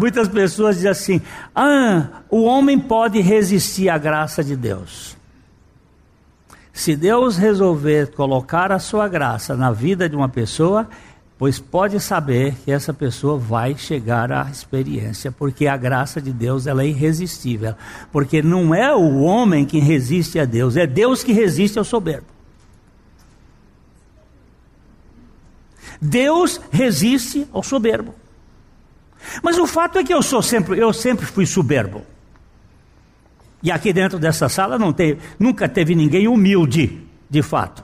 muitas 0.00 0.26
pessoas 0.28 0.76
dizem 0.76 0.90
assim: 0.90 1.22
ah, 1.54 2.22
o 2.30 2.44
homem 2.44 2.78
pode 2.78 3.20
resistir 3.20 3.90
à 3.90 3.98
graça 3.98 4.42
de 4.42 4.56
Deus. 4.56 5.14
Se 6.72 6.96
Deus 6.96 7.36
resolver 7.36 8.12
colocar 8.12 8.72
a 8.72 8.78
sua 8.78 9.06
graça 9.08 9.54
na 9.54 9.70
vida 9.70 10.08
de 10.08 10.16
uma 10.16 10.28
pessoa, 10.30 10.88
pois 11.36 11.58
pode 11.58 12.00
saber 12.00 12.54
que 12.64 12.72
essa 12.72 12.94
pessoa 12.94 13.36
vai 13.36 13.76
chegar 13.76 14.32
à 14.32 14.48
experiência, 14.50 15.30
porque 15.30 15.66
a 15.66 15.76
graça 15.76 16.22
de 16.22 16.32
Deus 16.32 16.66
ela 16.66 16.82
é 16.82 16.86
irresistível, 16.86 17.74
porque 18.10 18.40
não 18.40 18.74
é 18.74 18.94
o 18.94 19.18
homem 19.18 19.66
que 19.66 19.78
resiste 19.78 20.38
a 20.38 20.46
Deus, 20.46 20.78
é 20.78 20.86
Deus 20.86 21.22
que 21.22 21.32
resiste 21.32 21.78
ao 21.78 21.84
soberbo. 21.84 22.37
Deus 26.00 26.60
resiste 26.70 27.46
ao 27.52 27.62
soberbo. 27.62 28.14
Mas 29.42 29.58
o 29.58 29.66
fato 29.66 29.98
é 29.98 30.04
que 30.04 30.14
eu 30.14 30.22
sou 30.22 30.42
sempre, 30.42 30.78
eu 30.78 30.92
sempre 30.92 31.26
fui 31.26 31.44
soberbo. 31.44 32.04
E 33.62 33.70
aqui 33.70 33.92
dentro 33.92 34.18
dessa 34.18 34.48
sala 34.48 34.78
não 34.78 34.92
tem, 34.92 35.18
nunca 35.38 35.68
teve 35.68 35.94
ninguém 35.94 36.28
humilde, 36.28 37.00
de 37.28 37.42
fato. 37.42 37.82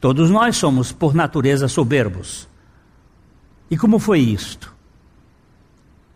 Todos 0.00 0.30
nós 0.30 0.56
somos, 0.56 0.92
por 0.92 1.14
natureza, 1.14 1.66
soberbos. 1.66 2.48
E 3.70 3.76
como 3.76 3.98
foi 3.98 4.20
isto? 4.20 4.72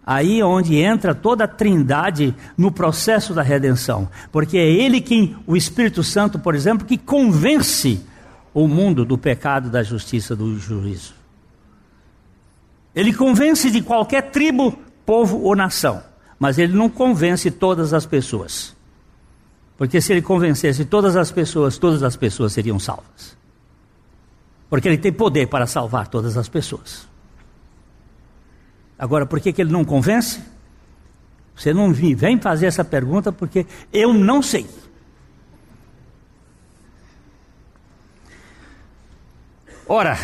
Aí 0.07 0.41
é 0.41 0.45
onde 0.45 0.77
entra 0.77 1.15
toda 1.15 1.45
a 1.45 1.49
trindade 1.49 2.35
no 2.57 2.71
processo 2.71 3.35
da 3.35 3.43
redenção. 3.43 4.09
Porque 4.31 4.57
é 4.57 4.67
ele 4.67 5.01
quem, 5.01 5.37
o 5.47 5.57
Espírito 5.57 6.03
Santo, 6.03 6.39
por 6.39 6.55
exemplo, 6.55 6.87
que 6.87 6.97
convence 6.97 8.01
o 8.63 8.67
mundo 8.67 9.05
do 9.05 9.17
pecado, 9.17 9.71
da 9.71 9.85
justiça, 9.85 10.35
do 10.35 10.59
juízo. 10.59 11.15
Ele 12.95 13.13
convence 13.13 13.71
de 13.71 13.81
qualquer 13.81 14.31
tribo, 14.31 14.77
povo 15.07 15.41
ou 15.43 15.55
nação, 15.55 16.03
mas 16.39 16.59
ele 16.59 16.73
não 16.73 16.89
convence 16.89 17.51
todas 17.53 17.95
as 17.95 18.05
pessoas. 18.05 18.77
Porque 19.77 20.01
se 20.01 20.13
ele 20.13 20.23
convencesse 20.23 20.85
todas 20.85 21.15
as 21.15 21.31
pessoas, 21.31 21.79
todas 21.79 22.03
as 22.03 22.17
pessoas 22.17 22.53
seriam 22.53 22.81
salvas. 22.81 23.37
Porque 24.69 24.89
ele 24.89 24.99
tem 24.99 25.13
poder 25.13 25.47
para 25.47 25.67
salvar 25.67 26.09
todas 26.09 26.37
as 26.37 26.49
pessoas. 26.49 27.07
Agora, 28.99 29.25
por 29.25 29.39
que, 29.39 29.53
que 29.53 29.63
ele 29.63 29.71
não 29.71 29.85
convence? 29.85 30.43
Você 31.55 31.73
não 31.73 31.93
vem 31.93 32.41
fazer 32.41 32.67
essa 32.67 32.85
pergunta 32.85 33.31
porque 33.31 33.67
eu 33.93 34.13
não 34.13 34.43
sei. 34.43 34.67
Ora, 39.91 40.19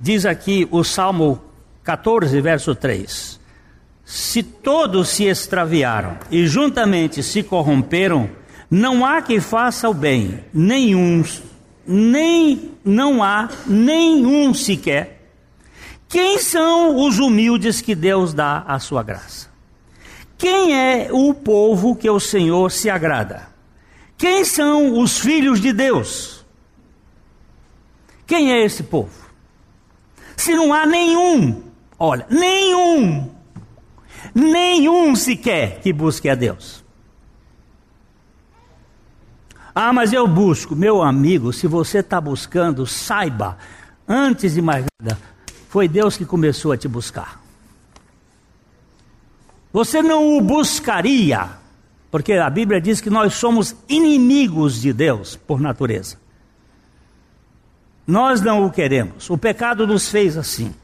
diz 0.00 0.26
aqui 0.26 0.66
o 0.72 0.82
Salmo 0.82 1.40
14, 1.84 2.40
verso 2.40 2.74
3: 2.74 3.38
Se 4.04 4.42
todos 4.42 5.10
se 5.10 5.22
extraviaram 5.24 6.18
e 6.32 6.48
juntamente 6.48 7.22
se 7.22 7.44
corromperam, 7.44 8.28
não 8.68 9.06
há 9.06 9.22
que 9.22 9.38
faça 9.38 9.88
o 9.88 9.94
bem, 9.94 10.42
nenhum, 10.52 11.22
nem 11.86 12.72
não 12.84 13.22
há 13.22 13.48
nenhum 13.68 14.52
sequer. 14.52 15.30
Quem 16.08 16.38
são 16.40 16.96
os 16.96 17.20
humildes 17.20 17.80
que 17.80 17.94
Deus 17.94 18.34
dá 18.34 18.64
a 18.66 18.80
sua 18.80 19.04
graça? 19.04 19.48
Quem 20.36 20.74
é 20.76 21.08
o 21.12 21.32
povo 21.32 21.94
que 21.94 22.10
o 22.10 22.18
Senhor 22.18 22.72
se 22.72 22.90
agrada? 22.90 23.46
Quem 24.16 24.44
são 24.44 24.98
os 24.98 25.20
filhos 25.20 25.60
de 25.60 25.72
Deus? 25.72 26.37
Quem 28.28 28.52
é 28.52 28.62
esse 28.62 28.82
povo? 28.82 29.10
Se 30.36 30.54
não 30.54 30.72
há 30.74 30.84
nenhum, 30.84 31.62
olha, 31.98 32.26
nenhum, 32.28 33.30
nenhum 34.34 35.16
sequer 35.16 35.80
que 35.80 35.94
busque 35.94 36.28
a 36.28 36.34
Deus. 36.34 36.84
Ah, 39.74 39.94
mas 39.94 40.12
eu 40.12 40.28
busco. 40.28 40.76
Meu 40.76 41.02
amigo, 41.02 41.54
se 41.54 41.66
você 41.66 42.00
está 42.00 42.20
buscando, 42.20 42.86
saiba, 42.86 43.56
antes 44.06 44.52
de 44.52 44.60
mais 44.60 44.84
nada, 45.00 45.18
foi 45.70 45.88
Deus 45.88 46.18
que 46.18 46.26
começou 46.26 46.72
a 46.72 46.76
te 46.76 46.86
buscar. 46.86 47.40
Você 49.72 50.02
não 50.02 50.36
o 50.36 50.42
buscaria, 50.42 51.48
porque 52.10 52.34
a 52.34 52.50
Bíblia 52.50 52.78
diz 52.78 53.00
que 53.00 53.08
nós 53.08 53.34
somos 53.34 53.74
inimigos 53.88 54.82
de 54.82 54.92
Deus 54.92 55.34
por 55.34 55.60
natureza. 55.60 56.27
Nós 58.08 58.40
não 58.40 58.64
o 58.64 58.70
queremos. 58.70 59.28
O 59.28 59.36
pecado 59.36 59.86
nos 59.86 60.08
fez 60.08 60.38
assim. 60.38 60.74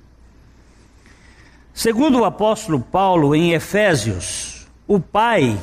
Segundo 1.73 2.21
o 2.21 2.25
apóstolo 2.27 2.79
Paulo 2.79 3.35
em 3.35 3.55
Efésios, 3.55 4.67
o 4.87 5.01
Pai 5.01 5.59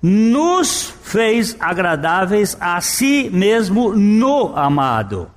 nos 0.00 0.94
fez 1.02 1.56
agradáveis 1.58 2.56
a 2.60 2.80
si 2.80 3.28
mesmo 3.28 3.92
no 3.92 4.56
amado. 4.56 5.28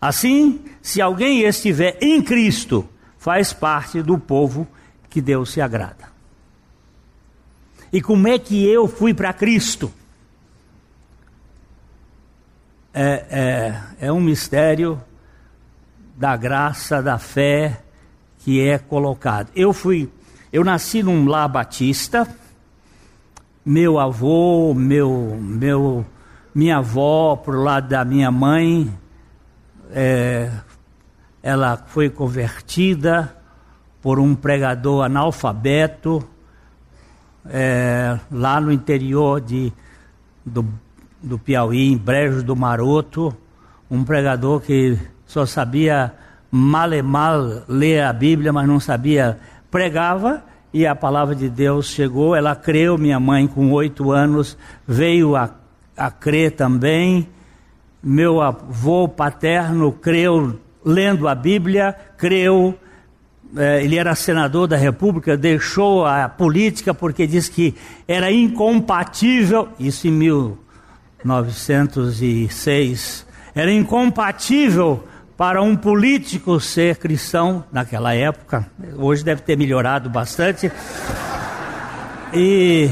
Assim, 0.00 0.58
se 0.82 1.00
alguém 1.00 1.42
estiver 1.42 1.96
em 2.00 2.20
Cristo, 2.20 2.88
faz 3.16 3.52
parte 3.52 4.02
do 4.02 4.18
povo 4.18 4.66
que 5.08 5.20
Deus 5.20 5.52
se 5.52 5.60
agrada. 5.60 6.10
E 7.92 8.02
como 8.02 8.26
é 8.26 8.40
que 8.40 8.66
eu 8.66 8.88
fui 8.88 9.14
para 9.14 9.32
Cristo? 9.32 9.92
É, 12.92 13.24
é, 14.00 14.06
é 14.08 14.12
um 14.12 14.20
mistério 14.20 15.00
da 16.16 16.36
graça, 16.36 17.02
da 17.02 17.18
fé 17.18 17.80
que 18.38 18.60
é 18.60 18.78
colocado. 18.78 19.48
Eu 19.54 19.72
fui, 19.72 20.10
eu 20.52 20.64
nasci 20.64 21.02
num 21.02 21.26
lar 21.26 21.48
batista, 21.48 22.28
meu 23.64 23.98
avô, 23.98 24.74
meu, 24.74 25.38
meu, 25.40 26.04
minha 26.54 26.78
avó, 26.78 27.36
por 27.36 27.56
lado 27.56 27.88
da 27.88 28.04
minha 28.04 28.30
mãe, 28.30 28.92
é, 29.92 30.50
ela 31.42 31.76
foi 31.76 32.10
convertida 32.10 33.34
por 34.02 34.18
um 34.18 34.34
pregador 34.34 35.04
analfabeto 35.04 36.26
é, 37.46 38.18
lá 38.30 38.60
no 38.60 38.72
interior 38.72 39.40
de, 39.40 39.72
do, 40.44 40.66
do 41.22 41.38
Piauí, 41.38 41.92
em 41.92 41.96
Brejo 41.96 42.42
do 42.42 42.56
Maroto, 42.56 43.34
um 43.90 44.04
pregador 44.04 44.60
que 44.60 44.98
só 45.26 45.44
sabia 45.44 46.12
mal 46.50 46.92
e 46.92 47.02
mal 47.02 47.62
ler 47.68 48.02
a 48.02 48.12
Bíblia, 48.12 48.52
mas 48.52 48.66
não 48.66 48.80
sabia, 48.80 49.38
pregava 49.70 50.42
e 50.72 50.86
a 50.86 50.94
palavra 50.94 51.34
de 51.34 51.48
Deus 51.48 51.88
chegou. 51.88 52.34
Ela 52.34 52.54
creu, 52.54 52.96
minha 52.96 53.18
mãe, 53.18 53.46
com 53.46 53.70
oito 53.72 54.10
anos, 54.12 54.56
veio 54.86 55.36
a, 55.36 55.50
a 55.96 56.10
crer 56.10 56.52
também. 56.52 57.28
Meu 58.02 58.40
avô 58.40 59.08
paterno 59.08 59.92
creu, 59.92 60.58
lendo 60.84 61.28
a 61.28 61.34
Bíblia, 61.34 61.94
creu. 62.16 62.74
É, 63.56 63.84
ele 63.84 63.96
era 63.96 64.14
senador 64.14 64.68
da 64.68 64.76
República, 64.76 65.36
deixou 65.36 66.06
a 66.06 66.28
política 66.28 66.94
porque 66.94 67.26
disse 67.26 67.50
que 67.50 67.74
era 68.06 68.30
incompatível, 68.30 69.68
isso 69.78 70.06
em 70.06 70.12
1906, 71.24 73.26
era 73.54 73.72
incompatível 73.72 75.02
para 75.36 75.62
um 75.62 75.74
político 75.74 76.60
ser 76.60 76.96
cristão 76.96 77.64
naquela 77.72 78.14
época. 78.14 78.70
Hoje 78.98 79.24
deve 79.24 79.40
ter 79.40 79.56
melhorado 79.56 80.10
bastante. 80.10 80.70
E, 82.34 82.90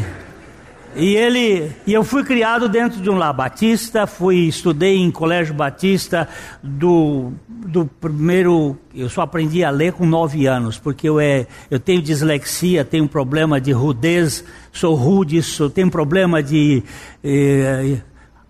e 0.97 1.14
ele, 1.14 1.71
e 1.87 1.93
eu 1.93 2.03
fui 2.03 2.25
criado 2.25 2.69
dentro 2.69 3.03
de 3.03 3.11
um 3.11 3.17
lar 3.17 3.35
batista, 3.35 4.07
fui 4.07 4.49
estudei 4.49 4.97
em 4.97 5.11
colégio 5.11 5.55
batista 5.55 6.27
do, 6.62 7.33
do 7.47 7.85
primeiro, 7.85 8.79
eu 8.95 9.11
só 9.11 9.21
aprendi 9.21 9.62
a 9.62 9.71
ler 9.71 9.93
com 9.93 10.07
nove 10.07 10.47
anos, 10.47 10.79
porque 10.79 11.09
eu 11.09 11.21
é, 11.21 11.47
eu 11.71 11.79
tenho 11.79 12.01
dislexia, 12.01 12.83
tenho 12.83 13.07
problema 13.07 13.61
de 13.61 13.73
rudez, 13.73 14.43
sou 14.73 14.95
rude, 14.95 15.43
sou, 15.43 15.69
tenho 15.69 15.91
problema 15.91 16.43
de 16.43 16.83
eh, 17.23 17.99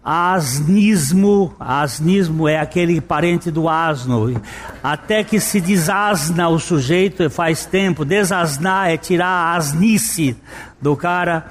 asnismo, 0.03 1.55
asnismo 1.59 2.49
é 2.49 2.59
aquele 2.59 3.01
parente 3.01 3.51
do 3.51 3.69
asno, 3.69 4.41
até 4.83 5.23
que 5.23 5.41
se 5.41 5.61
desasna 5.61 6.49
o 6.49 6.59
sujeito 6.59 7.29
faz 7.29 7.67
tempo, 7.67 8.05
desasnar 8.05 8.91
é 8.91 8.97
tirar 8.97 9.27
a 9.27 9.57
asnice 9.57 10.37
do 10.81 10.97
cara. 10.97 11.47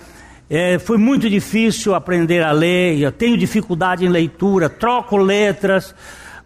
É, 0.50 0.80
foi 0.80 0.98
muito 0.98 1.30
difícil 1.30 1.94
aprender 1.94 2.42
a 2.42 2.52
ler, 2.52 2.98
eu 2.98 3.12
tenho 3.12 3.38
dificuldade 3.38 4.06
em 4.06 4.10
leitura, 4.10 4.70
troco 4.70 5.18
letras, 5.18 5.94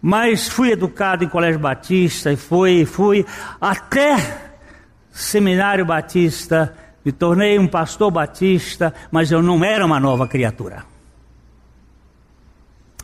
mas 0.00 0.48
fui 0.48 0.72
educado 0.72 1.22
em 1.22 1.28
colégio 1.28 1.60
batista 1.60 2.32
e 2.32 2.36
fui, 2.36 2.84
fui 2.84 3.24
até 3.60 4.50
seminário 5.12 5.84
batista, 5.86 6.74
me 7.04 7.12
tornei 7.12 7.58
um 7.58 7.68
pastor 7.68 8.10
batista, 8.10 8.92
mas 9.10 9.30
eu 9.30 9.40
não 9.40 9.64
era 9.64 9.86
uma 9.86 10.00
nova 10.00 10.26
criatura. 10.26 10.91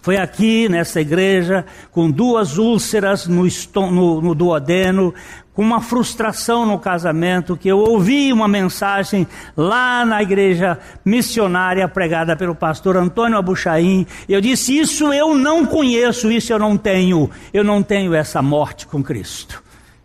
Foi 0.00 0.16
aqui 0.16 0.68
nessa 0.68 1.00
igreja, 1.00 1.64
com 1.90 2.10
duas 2.10 2.58
úlceras 2.58 3.26
no, 3.26 3.44
no, 3.90 4.20
no 4.20 4.34
duodeno, 4.34 5.12
com 5.58 5.62
uma 5.62 5.80
frustração 5.80 6.64
no 6.64 6.78
casamento, 6.78 7.56
que 7.56 7.68
eu 7.68 7.78
ouvi 7.78 8.32
uma 8.32 8.46
mensagem 8.46 9.26
lá 9.56 10.04
na 10.04 10.22
igreja 10.22 10.78
missionária 11.04 11.88
pregada 11.88 12.36
pelo 12.36 12.54
pastor 12.54 12.96
Antônio 12.96 13.36
Abuchaim. 13.36 14.06
Eu 14.28 14.40
disse: 14.40 14.78
Isso 14.78 15.12
eu 15.12 15.34
não 15.34 15.66
conheço, 15.66 16.30
isso 16.30 16.52
eu 16.52 16.60
não 16.60 16.76
tenho. 16.76 17.28
Eu 17.52 17.64
não 17.64 17.82
tenho 17.82 18.14
essa 18.14 18.40
morte 18.40 18.86
com 18.86 19.02
Cristo. 19.02 19.60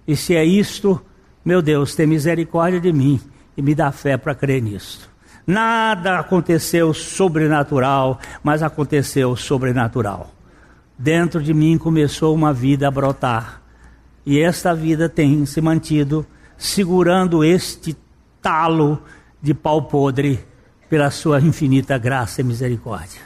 E 0.07 0.15
se 0.15 0.35
é 0.35 0.43
isto, 0.43 0.99
meu 1.45 1.61
Deus, 1.61 1.93
tem 1.93 2.07
misericórdia 2.07 2.81
de 2.81 2.91
mim 2.91 3.21
e 3.55 3.61
me 3.61 3.75
dá 3.75 3.91
fé 3.91 4.17
para 4.17 4.33
crer 4.33 4.59
nisto. 4.59 5.12
Nada 5.45 6.19
aconteceu 6.19 6.93
sobrenatural, 6.93 8.19
mas 8.41 8.63
aconteceu 8.63 9.35
sobrenatural. 9.35 10.31
Dentro 10.97 11.41
de 11.41 11.53
mim 11.53 11.77
começou 11.77 12.33
uma 12.33 12.53
vida 12.53 12.87
a 12.87 12.91
brotar. 12.91 13.61
E 14.25 14.39
esta 14.39 14.73
vida 14.73 15.09
tem 15.09 15.45
se 15.45 15.59
mantido 15.59 16.25
segurando 16.57 17.43
este 17.43 17.95
talo 18.41 19.01
de 19.41 19.53
pau 19.53 19.81
podre 19.81 20.39
pela 20.89 21.11
sua 21.11 21.41
infinita 21.41 21.97
graça 21.97 22.39
e 22.39 22.43
misericórdia. 22.43 23.21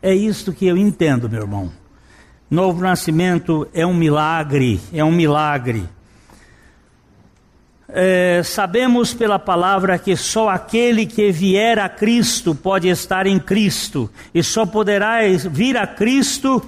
É 0.00 0.14
isto 0.14 0.52
que 0.52 0.66
eu 0.66 0.76
entendo, 0.76 1.28
meu 1.28 1.42
irmão. 1.42 1.70
Novo 2.50 2.82
nascimento 2.82 3.66
é 3.74 3.86
um 3.86 3.94
milagre, 3.94 4.80
é 4.92 5.04
um 5.04 5.12
milagre. 5.12 5.88
É, 7.94 8.40
sabemos 8.42 9.12
pela 9.12 9.38
palavra 9.38 9.98
que 9.98 10.16
só 10.16 10.48
aquele 10.48 11.04
que 11.04 11.30
vier 11.30 11.78
a 11.78 11.90
Cristo 11.90 12.54
pode 12.54 12.88
estar 12.88 13.26
em 13.26 13.38
Cristo, 13.38 14.08
e 14.34 14.42
só 14.42 14.64
poderá 14.64 15.18
vir 15.50 15.76
a 15.76 15.86
Cristo 15.86 16.62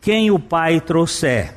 quem 0.00 0.30
o 0.30 0.38
Pai 0.38 0.80
trouxer. 0.80 1.54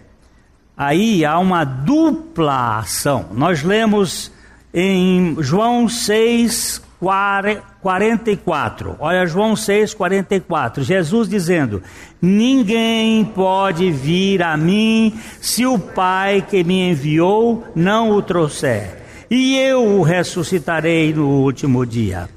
Aí 0.75 1.23
há 1.23 1.37
uma 1.37 1.63
dupla 1.63 2.79
ação. 2.79 3.27
Nós 3.31 3.61
lemos 3.61 4.31
em 4.73 5.35
João 5.39 5.87
6, 5.87 6.81
44. 6.99 8.95
Olha 8.99 9.27
João 9.27 9.55
6, 9.55 9.93
44. 9.93 10.83
Jesus 10.83 11.29
dizendo: 11.29 11.83
Ninguém 12.19 13.23
pode 13.23 13.91
vir 13.91 14.41
a 14.41 14.57
mim 14.57 15.13
se 15.39 15.63
o 15.67 15.77
Pai 15.77 16.43
que 16.49 16.63
me 16.63 16.89
enviou 16.89 17.63
não 17.75 18.09
o 18.09 18.19
trouxer 18.23 19.00
e 19.33 19.55
eu 19.55 19.81
o 19.99 20.01
ressuscitarei 20.01 21.13
no 21.13 21.25
último 21.25 21.85
dia. 21.85 22.29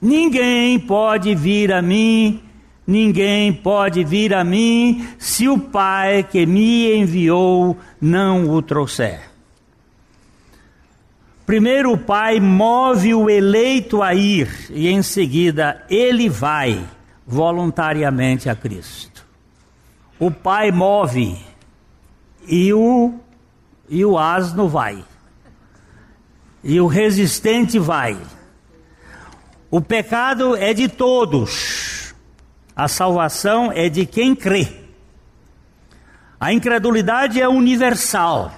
Ninguém 0.00 0.80
pode 0.80 1.34
vir 1.34 1.70
a 1.74 1.82
mim, 1.82 2.42
ninguém 2.86 3.52
pode 3.52 4.02
vir 4.02 4.32
a 4.32 4.42
mim, 4.42 5.06
se 5.18 5.46
o 5.46 5.58
Pai 5.58 6.22
que 6.22 6.46
me 6.46 6.96
enviou 6.96 7.76
não 8.00 8.48
o 8.48 8.62
trouxer. 8.62 9.30
Primeiro 11.44 11.92
o 11.92 11.98
Pai 11.98 12.40
move 12.40 13.14
o 13.14 13.28
eleito 13.28 14.02
a 14.02 14.14
ir, 14.14 14.48
e 14.70 14.88
em 14.88 15.02
seguida 15.02 15.84
ele 15.90 16.30
vai 16.30 16.82
voluntariamente 17.26 18.48
a 18.48 18.56
Cristo. 18.56 19.26
O 20.18 20.30
Pai 20.30 20.70
move 20.70 21.36
e 22.48 22.72
o, 22.72 23.12
e 23.86 24.02
o 24.02 24.18
asno 24.18 24.66
vai 24.66 25.04
e 26.64 26.80
o 26.80 26.86
resistente 26.86 27.78
vai. 27.78 28.16
O 29.70 29.80
pecado 29.80 30.56
é 30.56 30.72
de 30.72 30.88
todos, 30.88 32.14
a 32.74 32.88
salvação 32.88 33.70
é 33.70 33.88
de 33.88 34.06
quem 34.06 34.34
crê. 34.34 34.66
A 36.40 36.52
incredulidade 36.52 37.40
é 37.40 37.48
universal, 37.48 38.50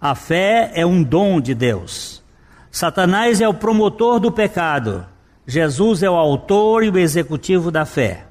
a 0.00 0.14
fé 0.14 0.70
é 0.74 0.86
um 0.86 1.02
dom 1.02 1.40
de 1.40 1.54
Deus. 1.54 2.22
Satanás 2.70 3.40
é 3.40 3.48
o 3.48 3.54
promotor 3.54 4.20
do 4.20 4.30
pecado, 4.30 5.04
Jesus 5.46 6.02
é 6.04 6.08
o 6.08 6.14
autor 6.14 6.84
e 6.84 6.90
o 6.90 6.98
executivo 6.98 7.70
da 7.70 7.84
fé. 7.84 8.26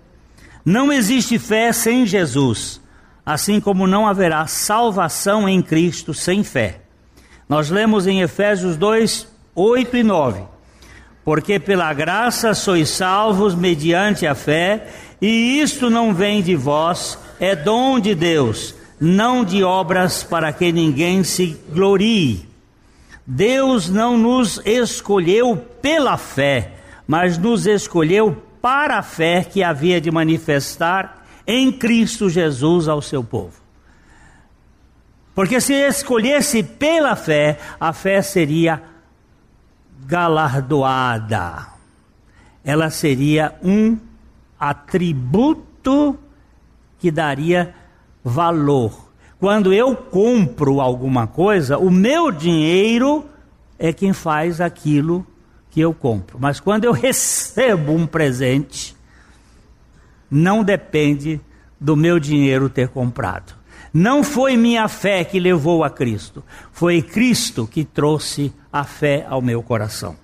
Não 0.63 0.93
existe 0.93 1.37
fé 1.37 1.73
sem 1.73 2.05
Jesus, 2.05 2.79
assim 3.25 3.59
como 3.59 3.85
não 3.85 4.07
haverá 4.07 4.47
salvação 4.47 5.49
em 5.49 5.61
Cristo 5.61 6.13
sem 6.13 6.43
fé. 6.43 6.81
Nós 7.49 7.71
lemos 7.71 8.05
em 8.05 8.21
Efésios 8.21 8.77
2, 8.77 9.27
8 9.55 9.97
e 9.97 10.03
9. 10.03 10.43
Porque 11.25 11.59
pela 11.59 11.91
graça 11.91 12.53
sois 12.53 12.89
salvos 12.89 13.55
mediante 13.55 14.27
a 14.27 14.35
fé, 14.35 14.87
e 15.19 15.59
isto 15.59 15.89
não 15.89 16.13
vem 16.13 16.43
de 16.43 16.55
vós, 16.55 17.17
é 17.39 17.55
dom 17.55 17.99
de 17.99 18.13
Deus, 18.13 18.75
não 19.01 19.43
de 19.43 19.63
obras 19.63 20.23
para 20.23 20.53
que 20.53 20.71
ninguém 20.71 21.23
se 21.23 21.59
glorie. 21.73 22.47
Deus 23.25 23.89
não 23.89 24.15
nos 24.15 24.61
escolheu 24.63 25.57
pela 25.81 26.17
fé, 26.17 26.73
mas 27.07 27.35
nos 27.35 27.65
escolheu 27.65 28.43
para 28.61 28.99
a 28.99 29.03
fé 29.03 29.43
que 29.43 29.63
havia 29.63 29.99
de 29.99 30.11
manifestar 30.11 31.25
em 31.47 31.71
Cristo 31.71 32.29
Jesus 32.29 32.87
ao 32.87 33.01
seu 33.01 33.23
povo. 33.23 33.58
Porque 35.33 35.61
se 35.61 35.73
escolhesse 35.73 36.63
pela 36.63 37.15
fé, 37.15 37.57
a 37.79 37.93
fé 37.93 38.21
seria 38.21 38.81
galardoada. 40.05 41.67
Ela 42.63 42.89
seria 42.89 43.55
um 43.63 43.97
atributo 44.59 46.17
que 46.99 47.09
daria 47.09 47.73
valor. 48.23 49.09
Quando 49.39 49.73
eu 49.73 49.95
compro 49.95 50.81
alguma 50.81 51.25
coisa, 51.25 51.77
o 51.77 51.89
meu 51.89 52.31
dinheiro 52.31 53.25
é 53.77 53.93
quem 53.93 54.11
faz 54.11 54.59
aquilo 54.59 55.25
que 55.71 55.79
eu 55.79 55.93
compro. 55.93 56.37
Mas 56.39 56.59
quando 56.59 56.83
eu 56.83 56.91
recebo 56.93 57.93
um 57.93 58.05
presente, 58.05 58.95
não 60.29 60.63
depende 60.63 61.39
do 61.79 61.95
meu 61.95 62.19
dinheiro 62.19 62.69
ter 62.69 62.89
comprado. 62.89 63.58
Não 63.93 64.23
foi 64.23 64.55
minha 64.55 64.87
fé 64.87 65.23
que 65.23 65.39
levou 65.39 65.83
a 65.83 65.89
Cristo, 65.89 66.43
foi 66.71 67.01
Cristo 67.01 67.65
que 67.65 67.83
trouxe 67.83 68.53
a 68.71 68.83
fé 68.83 69.25
ao 69.27 69.41
meu 69.41 69.63
coração. 69.63 70.15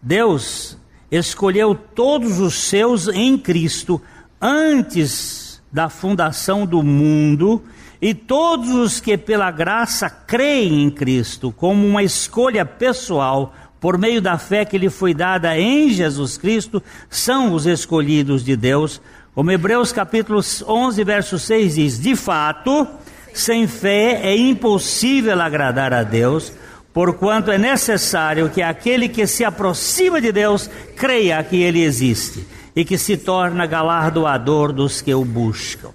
Deus 0.00 0.78
escolheu 1.10 1.74
todos 1.74 2.38
os 2.38 2.54
seus 2.54 3.08
em 3.08 3.36
Cristo 3.36 4.00
antes 4.40 5.60
da 5.72 5.88
fundação 5.88 6.64
do 6.64 6.82
mundo 6.82 7.62
e 8.00 8.14
todos 8.14 8.70
os 8.70 9.00
que 9.00 9.18
pela 9.18 9.50
graça 9.50 10.08
creem 10.08 10.84
em 10.84 10.90
Cristo 10.90 11.50
como 11.50 11.86
uma 11.86 12.02
escolha 12.02 12.64
pessoal 12.64 13.52
por 13.80 13.98
meio 13.98 14.20
da 14.20 14.38
fé 14.38 14.64
que 14.64 14.78
lhe 14.78 14.90
foi 14.90 15.12
dada 15.12 15.58
em 15.58 15.90
Jesus 15.90 16.38
Cristo, 16.38 16.82
são 17.10 17.52
os 17.52 17.66
escolhidos 17.66 18.44
de 18.44 18.56
Deus. 18.56 19.00
Como 19.34 19.50
Hebreus 19.50 19.92
capítulo 19.92 20.40
11, 20.66 21.04
verso 21.04 21.38
6 21.38 21.74
diz: 21.74 21.98
De 21.98 22.16
fato, 22.16 22.86
sem 23.34 23.66
fé 23.66 24.20
é 24.22 24.36
impossível 24.36 25.40
agradar 25.40 25.92
a 25.92 26.02
Deus, 26.02 26.52
porquanto 26.92 27.50
é 27.50 27.58
necessário 27.58 28.48
que 28.48 28.62
aquele 28.62 29.08
que 29.08 29.26
se 29.26 29.44
aproxima 29.44 30.20
de 30.20 30.32
Deus 30.32 30.70
creia 30.96 31.42
que 31.44 31.56
ele 31.56 31.82
existe 31.82 32.46
e 32.74 32.84
que 32.84 32.96
se 32.96 33.16
torna 33.16 33.66
galardoador 33.66 34.72
dos 34.72 35.02
que 35.02 35.14
o 35.14 35.24
buscam. 35.24 35.90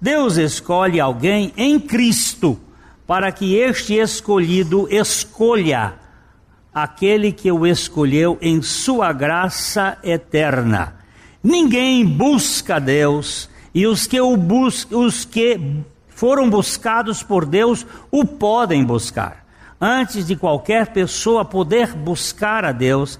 Deus 0.00 0.36
escolhe 0.36 0.98
alguém 0.98 1.52
em 1.56 1.78
Cristo 1.78 2.58
para 3.06 3.30
que 3.30 3.54
este 3.54 3.94
escolhido 3.94 4.88
escolha 4.90 6.01
aquele 6.74 7.32
que 7.32 7.50
o 7.50 7.66
escolheu 7.66 8.38
em 8.40 8.62
sua 8.62 9.12
graça 9.12 9.98
eterna. 10.02 10.96
Ninguém 11.42 12.06
busca 12.06 12.80
Deus, 12.80 13.48
e 13.74 13.86
os 13.86 14.06
que, 14.06 14.20
o 14.20 14.36
bus 14.36 14.86
os 14.90 15.24
que 15.24 15.58
foram 16.08 16.48
buscados 16.48 17.22
por 17.22 17.44
Deus 17.44 17.84
o 18.10 18.24
podem 18.24 18.84
buscar. 18.84 19.44
Antes 19.80 20.26
de 20.26 20.36
qualquer 20.36 20.88
pessoa 20.88 21.44
poder 21.44 21.94
buscar 21.94 22.64
a 22.64 22.70
Deus, 22.70 23.18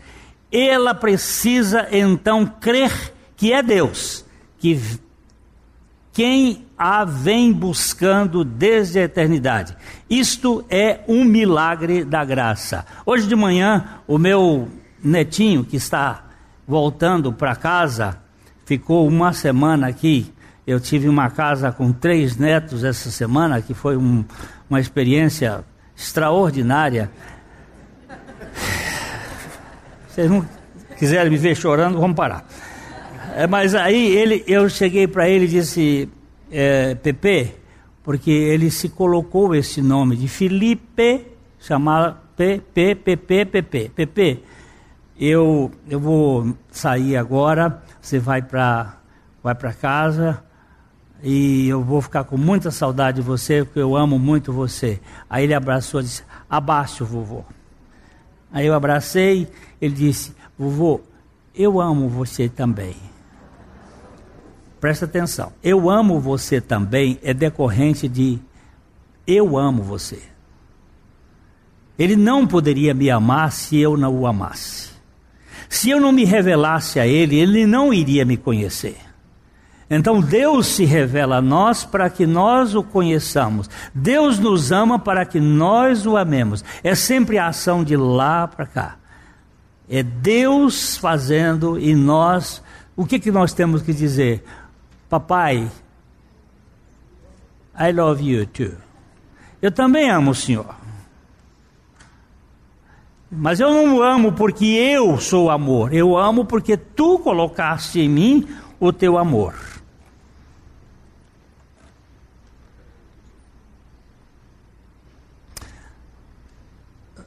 ela 0.50 0.94
precisa 0.94 1.88
então 1.90 2.46
crer 2.46 3.12
que 3.36 3.52
é 3.52 3.62
Deus, 3.62 4.24
que 4.58 4.80
quem 6.12 6.64
a 6.82 7.04
vem 7.04 7.52
buscando 7.52 8.44
desde 8.44 8.98
a 8.98 9.04
eternidade. 9.04 9.76
Isto 10.10 10.64
é 10.68 10.98
um 11.06 11.22
milagre 11.24 12.04
da 12.04 12.24
graça. 12.24 12.84
Hoje 13.06 13.28
de 13.28 13.36
manhã, 13.36 14.00
o 14.04 14.18
meu 14.18 14.68
netinho, 15.00 15.62
que 15.62 15.76
está 15.76 16.24
voltando 16.66 17.32
para 17.32 17.54
casa, 17.54 18.18
ficou 18.66 19.06
uma 19.06 19.32
semana 19.32 19.86
aqui. 19.86 20.34
Eu 20.66 20.80
tive 20.80 21.08
uma 21.08 21.30
casa 21.30 21.70
com 21.70 21.92
três 21.92 22.36
netos 22.36 22.82
essa 22.82 23.12
semana, 23.12 23.62
que 23.62 23.74
foi 23.74 23.96
um, 23.96 24.24
uma 24.68 24.80
experiência 24.80 25.64
extraordinária. 25.96 27.12
Vocês 30.08 30.28
não 30.28 30.44
quiserem 30.98 31.30
me 31.30 31.38
ver 31.38 31.54
chorando, 31.54 32.00
vamos 32.00 32.16
parar. 32.16 32.44
É, 33.36 33.46
mas 33.46 33.72
aí 33.72 34.04
ele, 34.16 34.42
eu 34.48 34.68
cheguei 34.68 35.06
para 35.06 35.28
ele 35.28 35.44
e 35.44 35.48
disse, 35.48 36.10
é, 36.52 36.94
Pepe, 36.94 37.54
porque 38.02 38.30
ele 38.30 38.70
se 38.70 38.90
colocou 38.90 39.54
esse 39.54 39.80
nome 39.80 40.16
de 40.16 40.28
Felipe, 40.28 41.26
chamar 41.58 42.30
Pepe, 42.36 42.94
Pepe, 42.94 43.46
Pepe, 43.46 43.88
Pepe. 43.88 44.44
Eu, 45.18 45.70
eu 45.88 45.98
vou 45.98 46.54
sair 46.70 47.16
agora, 47.16 47.82
você 48.00 48.18
vai 48.18 48.42
para 48.42 48.98
vai 49.42 49.54
para 49.54 49.72
casa, 49.72 50.42
e 51.22 51.68
eu 51.68 51.82
vou 51.82 52.00
ficar 52.00 52.24
com 52.24 52.36
muita 52.36 52.70
saudade 52.70 53.20
de 53.20 53.26
você, 53.26 53.64
porque 53.64 53.80
eu 53.80 53.96
amo 53.96 54.18
muito 54.18 54.52
você. 54.52 55.00
Aí 55.28 55.44
ele 55.44 55.54
abraçou 55.54 56.00
e 56.00 56.04
disse: 56.04 56.22
Abaixo, 56.48 57.04
vovô. 57.04 57.44
Aí 58.52 58.66
eu 58.66 58.74
abracei, 58.74 59.48
ele 59.80 59.94
disse: 59.94 60.34
Vovô, 60.58 61.00
eu 61.54 61.80
amo 61.80 62.08
você 62.08 62.48
também. 62.48 63.11
Presta 64.82 65.04
atenção. 65.04 65.52
Eu 65.62 65.88
amo 65.88 66.18
você 66.18 66.60
também 66.60 67.16
é 67.22 67.32
decorrente 67.32 68.08
de 68.08 68.40
eu 69.24 69.56
amo 69.56 69.80
você. 69.80 70.20
Ele 71.96 72.16
não 72.16 72.44
poderia 72.48 72.92
me 72.92 73.08
amar 73.08 73.52
se 73.52 73.78
eu 73.78 73.96
não 73.96 74.12
o 74.12 74.26
amasse. 74.26 74.90
Se 75.68 75.88
eu 75.88 76.00
não 76.00 76.10
me 76.10 76.24
revelasse 76.24 76.98
a 76.98 77.06
ele, 77.06 77.38
ele 77.38 77.64
não 77.64 77.94
iria 77.94 78.24
me 78.24 78.36
conhecer. 78.36 78.96
Então 79.88 80.20
Deus 80.20 80.66
se 80.66 80.84
revela 80.84 81.36
a 81.36 81.40
nós 81.40 81.84
para 81.84 82.10
que 82.10 82.26
nós 82.26 82.74
o 82.74 82.82
conheçamos. 82.82 83.70
Deus 83.94 84.40
nos 84.40 84.72
ama 84.72 84.98
para 84.98 85.24
que 85.24 85.38
nós 85.38 86.06
o 86.06 86.16
amemos. 86.16 86.64
É 86.82 86.96
sempre 86.96 87.38
a 87.38 87.46
ação 87.46 87.84
de 87.84 87.96
lá 87.96 88.48
para 88.48 88.66
cá. 88.66 88.96
É 89.88 90.02
Deus 90.02 90.96
fazendo 90.96 91.78
e 91.78 91.94
nós. 91.94 92.60
O 92.96 93.06
que, 93.06 93.20
que 93.20 93.30
nós 93.30 93.52
temos 93.52 93.80
que 93.80 93.94
dizer? 93.94 94.44
Papai, 95.12 95.70
I 97.78 97.92
love 97.92 98.22
you 98.24 98.46
too. 98.46 98.78
Eu 99.60 99.70
também 99.70 100.08
amo 100.08 100.30
o 100.30 100.34
Senhor. 100.34 100.74
Mas 103.30 103.60
eu 103.60 103.70
não 103.70 104.02
amo 104.02 104.32
porque 104.32 104.64
eu 104.64 105.18
sou 105.20 105.50
amor. 105.50 105.92
Eu 105.92 106.16
amo 106.16 106.46
porque 106.46 106.78
tu 106.78 107.18
colocaste 107.18 108.00
em 108.00 108.08
mim 108.08 108.48
o 108.80 108.90
teu 108.90 109.18
amor. 109.18 109.54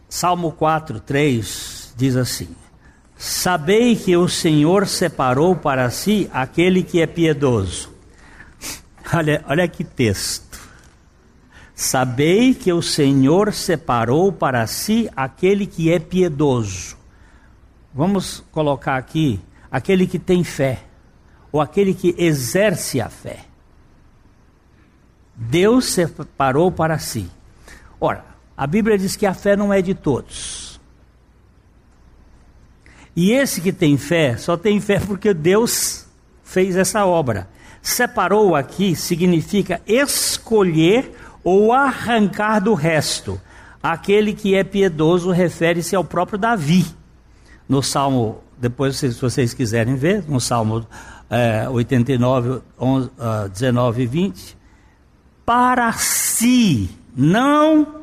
Salmo 0.10 0.54
4, 0.54 1.02
3 1.02 1.94
diz 1.96 2.16
assim: 2.16 2.50
Sabei 3.18 3.96
que 3.96 4.16
o 4.18 4.28
Senhor 4.28 4.88
separou 4.88 5.56
para 5.56 5.90
si 5.90 6.30
aquele 6.34 6.84
que 6.84 7.02
é 7.02 7.08
piedoso. 7.08 7.90
Olha, 9.14 9.44
olha 9.48 9.68
que 9.68 9.84
texto. 9.84 10.60
Sabei 11.74 12.54
que 12.54 12.72
o 12.72 12.82
Senhor 12.82 13.54
separou 13.54 14.32
para 14.32 14.66
si 14.68 15.10
aquele 15.16 15.66
que 15.66 15.92
é 15.92 16.00
piedoso. 16.00 16.98
Vamos 17.94 18.44
colocar 18.52 18.98
aqui 18.98 19.40
aquele 19.72 20.08
que 20.08 20.18
tem 20.18 20.44
fé, 20.44 20.84
ou 21.52 21.60
aquele 21.60 21.94
que 21.94 22.16
exerce 22.18 23.02
a 23.02 23.10
fé. 23.10 23.46
Deus 25.36 25.86
separou 25.86 26.72
para 26.72 26.98
si. 26.98 27.30
Ora, 28.00 28.24
a 28.56 28.66
Bíblia 28.66 28.98
diz 28.98 29.18
que 29.18 29.26
a 29.26 29.34
fé 29.34 29.56
não 29.58 29.74
é 29.74 29.82
de 29.82 29.94
todos. 29.94 30.75
E 33.16 33.32
esse 33.32 33.62
que 33.62 33.72
tem 33.72 33.98
fé, 33.98 34.36
só 34.38 34.58
tem 34.58 34.82
fé 34.82 35.00
porque 35.00 35.34
Deus 35.34 36.06
fez 36.44 36.76
essa 36.76 37.06
obra. 37.06 37.48
Separou 37.82 38.56
aqui 38.56 38.96
significa 38.96 39.82
escolher 39.88 41.16
ou 41.44 41.72
arrancar 41.72 42.60
do 42.60 42.74
resto. 42.74 43.40
Aquele 43.82 44.34
que 44.34 44.56
é 44.56 44.64
piedoso 44.64 45.32
refere-se 45.32 45.96
ao 45.96 46.04
próprio 46.04 46.40
Davi. 46.40 46.86
No 47.70 47.82
Salmo, 47.82 48.40
depois 48.58 48.98
se 48.98 49.10
vocês 49.10 49.54
quiserem 49.54 49.96
ver, 49.96 50.24
no 50.28 50.42
Salmo 50.42 50.86
é, 51.30 51.70
89, 51.70 52.62
11, 52.80 53.08
uh, 53.08 53.50
19 53.50 54.04
e 54.04 54.06
20, 54.06 54.58
para 55.46 55.92
si, 55.94 56.90
não 57.16 58.02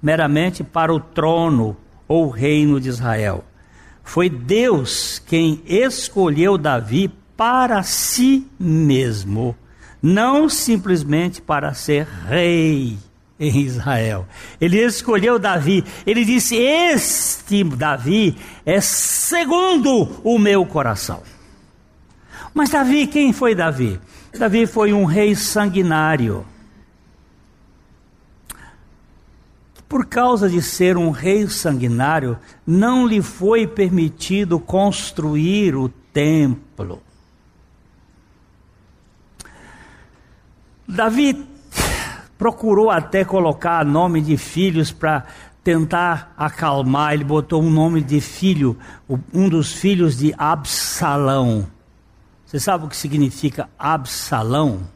meramente 0.00 0.64
para 0.64 0.92
o 0.92 1.00
trono 1.00 1.76
ou 2.06 2.28
reino 2.28 2.80
de 2.80 2.88
Israel. 2.88 3.44
Foi 4.04 4.28
Deus 4.28 5.20
quem 5.26 5.62
escolheu 5.66 6.58
Davi 6.58 7.10
para 7.36 7.82
si 7.82 8.46
mesmo, 8.58 9.56
não 10.02 10.48
simplesmente 10.48 11.40
para 11.40 11.72
ser 11.74 12.06
rei 12.28 12.98
em 13.38 13.60
Israel. 13.60 14.26
Ele 14.60 14.78
escolheu 14.78 15.38
Davi. 15.38 15.84
Ele 16.06 16.24
disse: 16.24 16.56
Este 16.56 17.64
Davi 17.64 18.36
é 18.64 18.80
segundo 18.80 20.20
o 20.22 20.38
meu 20.38 20.64
coração. 20.64 21.22
Mas 22.54 22.70
Davi, 22.70 23.06
quem 23.06 23.32
foi 23.32 23.54
Davi? 23.54 23.98
Davi 24.38 24.66
foi 24.66 24.92
um 24.92 25.04
rei 25.04 25.34
sanguinário. 25.34 26.46
Por 29.92 30.06
causa 30.06 30.48
de 30.48 30.62
ser 30.62 30.96
um 30.96 31.10
rei 31.10 31.46
sanguinário, 31.48 32.38
não 32.66 33.06
lhe 33.06 33.20
foi 33.20 33.66
permitido 33.66 34.58
construir 34.58 35.76
o 35.76 35.86
templo. 35.86 37.02
Davi 40.88 41.46
procurou 42.38 42.90
até 42.90 43.22
colocar 43.22 43.84
nome 43.84 44.22
de 44.22 44.38
filhos 44.38 44.90
para 44.90 45.26
tentar 45.62 46.32
acalmar. 46.38 47.12
Ele 47.12 47.24
botou 47.24 47.62
um 47.62 47.70
nome 47.70 48.00
de 48.00 48.18
filho, 48.18 48.78
um 49.30 49.46
dos 49.46 49.74
filhos 49.74 50.16
de 50.16 50.34
Absalão. 50.38 51.66
Você 52.46 52.58
sabe 52.58 52.86
o 52.86 52.88
que 52.88 52.96
significa 52.96 53.68
Absalão? 53.78 54.88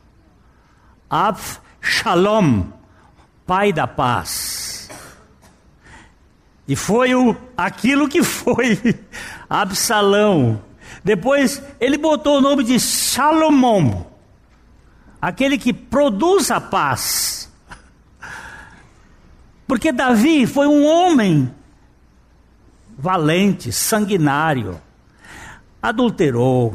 Ab 1.11 1.39
Shalom, 1.83 2.63
pai 3.47 3.75
da 3.75 3.87
paz. 3.87 4.76
E 6.69 6.75
foi 6.75 7.15
o, 7.15 7.37
aquilo 7.57 8.09
que 8.09 8.23
foi 8.23 8.79
Absalão. 9.49 10.63
Depois 11.05 11.63
ele 11.79 11.97
botou 11.97 12.39
o 12.39 12.41
nome 12.41 12.65
de 12.65 12.81
Salomão, 12.81 14.07
aquele 15.21 15.57
que 15.57 15.73
produz 15.73 16.51
a 16.51 16.61
paz. 16.61 17.53
Porque 19.67 19.93
Davi 19.93 20.47
foi 20.47 20.67
um 20.67 20.85
homem 20.85 21.53
valente, 22.99 23.71
sanguinário, 23.71 24.81
adulterou, 25.81 26.75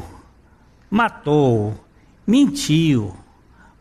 matou, 0.88 1.74
mentiu, 2.26 3.14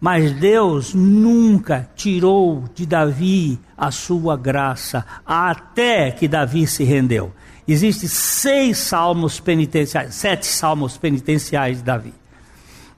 mas 0.02 0.32
Deus 0.32 0.96
nunca 0.96 1.88
tirou 1.96 2.66
de 2.74 2.88
Davi 2.88 3.60
a 3.78 3.92
sua 3.92 4.36
graça, 4.36 5.06
até 5.24 6.10
que 6.10 6.28
Davi 6.28 6.66
se 6.66 6.84
rendeu. 6.84 7.32
Existem 7.68 8.10
seis 8.10 8.80
salmos 8.80 9.40
penitenciais, 9.40 10.16
sete 10.16 10.48
salmos 10.48 10.98
penitenciais 10.98 11.78
de 11.78 11.84
Davi. 11.84 12.14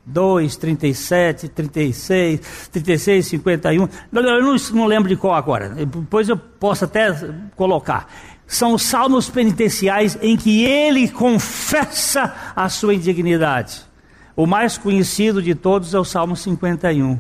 2, 0.05 0.55
37, 0.55 1.49
36, 1.49 2.69
36, 2.71 3.25
51. 3.27 3.89
Eu 4.11 4.23
não, 4.41 4.55
não 4.73 4.85
lembro 4.85 5.09
de 5.09 5.15
qual 5.17 5.33
agora. 5.33 5.69
Depois 5.69 6.29
eu 6.29 6.37
posso 6.37 6.85
até 6.85 7.11
colocar. 7.55 8.07
São 8.47 8.73
os 8.73 8.83
salmos 8.83 9.29
penitenciais 9.29 10.17
em 10.21 10.37
que 10.37 10.63
ele 10.63 11.09
confessa 11.09 12.33
a 12.55 12.69
sua 12.69 12.95
indignidade. 12.95 13.92
O 14.35 14.47
mais 14.47 14.79
conhecido 14.79 15.43
de 15.43 15.53
todos 15.53 15.93
é 15.93 15.99
o 15.99 16.03
Salmo 16.03 16.35
51. 16.35 17.19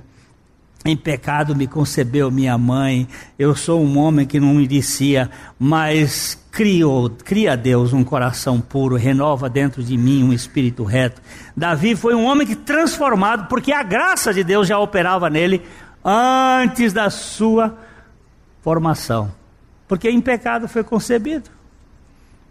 Em 0.83 0.97
pecado 0.97 1.55
me 1.55 1.67
concebeu 1.67 2.31
minha 2.31 2.57
mãe, 2.57 3.07
eu 3.37 3.55
sou 3.55 3.81
um 3.81 3.97
homem 3.99 4.25
que 4.25 4.39
não 4.39 4.55
merecia, 4.55 5.29
mas 5.57 6.37
criou, 6.51 7.09
cria 7.09 7.55
Deus 7.55 7.93
um 7.93 8.03
coração 8.03 8.59
puro, 8.59 8.95
renova 8.95 9.47
dentro 9.47 9.83
de 9.83 9.95
mim 9.95 10.23
um 10.23 10.33
espírito 10.33 10.83
reto. 10.83 11.21
Davi 11.55 11.95
foi 11.95 12.15
um 12.15 12.25
homem 12.25 12.45
que 12.45 12.55
transformado, 12.55 13.47
porque 13.47 13.71
a 13.71 13.83
graça 13.83 14.33
de 14.33 14.43
Deus 14.43 14.67
já 14.67 14.77
operava 14.79 15.29
nele 15.29 15.61
antes 16.03 16.91
da 16.91 17.09
sua 17.11 17.77
formação. 18.61 19.31
Porque 19.87 20.09
em 20.09 20.19
pecado 20.19 20.67
foi 20.67 20.83
concebido. 20.83 21.49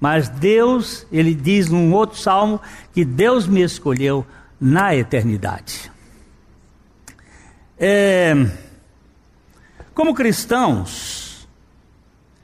Mas 0.01 0.29
Deus, 0.29 1.07
ele 1.13 1.35
diz 1.35 1.69
num 1.69 1.93
outro 1.93 2.19
salmo, 2.19 2.61
que 2.95 3.05
Deus 3.05 3.47
me 3.47 3.61
escolheu 3.61 4.25
na 4.63 4.95
eternidade. 4.95 5.91
É, 7.77 8.33
como 9.93 10.15
cristãos, 10.15 11.49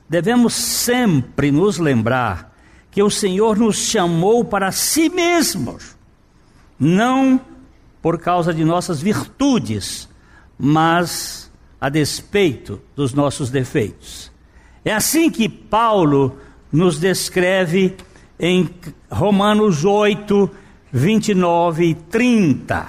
devemos 0.08 0.52
sempre 0.52 1.52
nos 1.52 1.78
lembrar 1.78 2.52
que 2.90 3.00
o 3.00 3.08
Senhor 3.08 3.56
nos 3.56 3.76
chamou 3.76 4.44
para 4.44 4.72
si 4.72 5.08
mesmos, 5.08 5.96
não 6.76 7.40
por 8.02 8.18
causa 8.18 8.52
de 8.52 8.64
nossas 8.64 9.00
virtudes, 9.00 10.08
mas 10.58 11.48
a 11.80 11.88
despeito 11.88 12.82
dos 12.96 13.14
nossos 13.14 13.48
defeitos. 13.48 14.32
É 14.84 14.92
assim 14.92 15.30
que 15.30 15.48
Paulo 15.48 16.36
nos 16.72 16.98
descreve 16.98 17.96
em 18.40 18.68
Romanos 19.08 19.84
8, 19.84 20.50
29 20.92 21.84
e 21.84 21.94
30. 21.94 22.86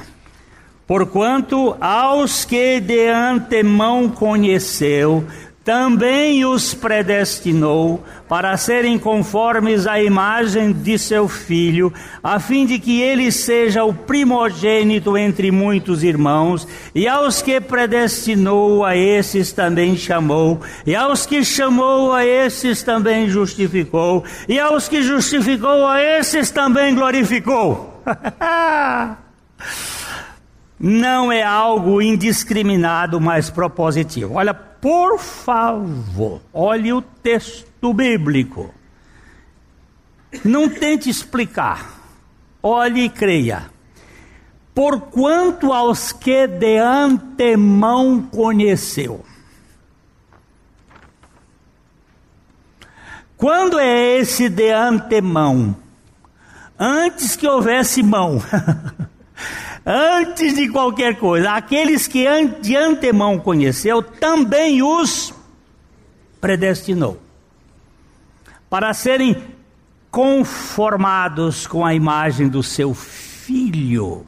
Porquanto 0.88 1.75
aos 1.79 2.45
que 2.45 2.79
de 2.79 3.09
antemão 3.09 4.09
conheceu, 4.09 5.23
também 5.69 6.43
os 6.45 6.73
predestinou 6.73 8.03
para 8.27 8.58
serem 8.58 8.97
conformes 8.97 9.86
à 9.86 10.01
imagem 10.01 10.73
de 10.73 10.97
seu 10.97 11.27
filho, 11.27 11.93
a 12.23 12.39
fim 12.39 12.65
de 12.65 12.79
que 12.79 12.99
ele 12.99 13.32
seja 13.32 13.84
o 13.84 13.93
primogênito 13.93 15.15
entre 15.15 15.51
muitos 15.51 16.03
irmãos, 16.03 16.67
e 16.95 17.08
aos 17.08 17.43
que 17.43 17.62
predestinou, 17.62 18.84
a 18.84 18.97
esses 18.97 19.51
também 19.51 19.95
chamou, 19.95 20.60
e 20.88 20.95
aos 20.95 21.27
que 21.27 21.45
chamou, 21.45 22.13
a 22.13 22.25
esses 22.25 22.82
também 22.82 23.29
justificou, 23.29 24.23
e 24.47 24.60
aos 24.60 24.88
que 24.88 25.03
justificou, 25.03 25.86
a 25.86 26.01
esses 26.01 26.49
também 26.49 26.95
glorificou. 26.95 28.01
Não 30.79 31.29
é 31.29 31.43
algo 31.43 32.01
indiscriminado, 32.01 33.19
mas 33.19 33.49
propositivo. 33.49 34.35
Olha, 34.35 34.53
por 34.53 35.19
favor, 35.19 36.41
olhe 36.53 36.93
o 36.93 37.01
texto 37.01 37.93
bíblico. 37.93 38.73
Não 40.45 40.69
tente 40.69 41.09
explicar. 41.09 41.99
Olhe 42.63 43.01
e 43.01 43.09
creia. 43.09 43.69
Porquanto 44.73 45.73
aos 45.73 46.13
que 46.13 46.47
de 46.47 46.77
antemão 46.77 48.21
conheceu. 48.21 49.25
Quando 53.35 53.79
é 53.79 54.17
esse 54.17 54.47
de 54.47 54.71
antemão? 54.71 55.75
Antes 56.77 57.35
que 57.35 57.47
houvesse 57.47 58.01
mão. 58.01 58.41
antes 59.91 60.54
de 60.54 60.69
qualquer 60.69 61.15
coisa, 61.15 61.54
aqueles 61.54 62.08
que 62.08 62.28
de 62.62 62.75
antemão 62.75 63.39
conheceu, 63.39 64.04
também 64.04 64.84
os 64.84 65.34
predestinou 66.39 67.19
para 68.69 68.93
serem 68.93 69.36
conformados 70.12 71.65
com 71.65 71.84
a 71.84 71.95
imagem 71.95 72.47
do 72.47 72.62
seu 72.62 72.93
filho. 72.93 74.28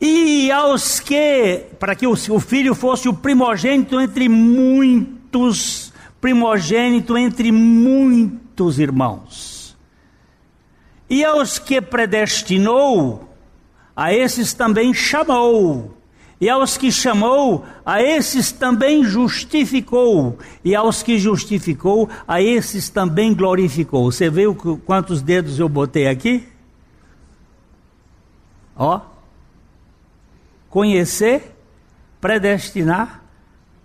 E 0.00 0.50
aos 0.50 0.98
que, 0.98 1.66
para 1.78 1.94
que 1.94 2.06
o, 2.06 2.16
filho 2.16 2.74
fosse 2.74 3.08
o 3.08 3.14
primogênito 3.14 4.00
entre 4.00 4.28
muitos, 4.28 5.92
primogênito 6.20 7.16
entre 7.16 7.52
muitos 7.52 8.80
irmãos. 8.80 9.76
E 11.08 11.24
aos 11.24 11.58
que 11.60 11.80
predestinou, 11.80 13.27
a 13.98 14.14
esses 14.14 14.54
também 14.54 14.94
chamou. 14.94 15.98
E 16.40 16.48
aos 16.48 16.76
que 16.76 16.92
chamou, 16.92 17.66
a 17.84 18.00
esses 18.00 18.52
também 18.52 19.02
justificou. 19.02 20.38
E 20.64 20.72
aos 20.72 21.02
que 21.02 21.18
justificou, 21.18 22.08
a 22.26 22.40
esses 22.40 22.88
também 22.88 23.34
glorificou. 23.34 24.12
Você 24.12 24.30
viu 24.30 24.54
quantos 24.86 25.20
dedos 25.20 25.58
eu 25.58 25.68
botei 25.68 26.06
aqui? 26.06 26.46
Ó. 28.76 29.00
Conhecer, 30.70 31.56
predestinar, 32.20 33.24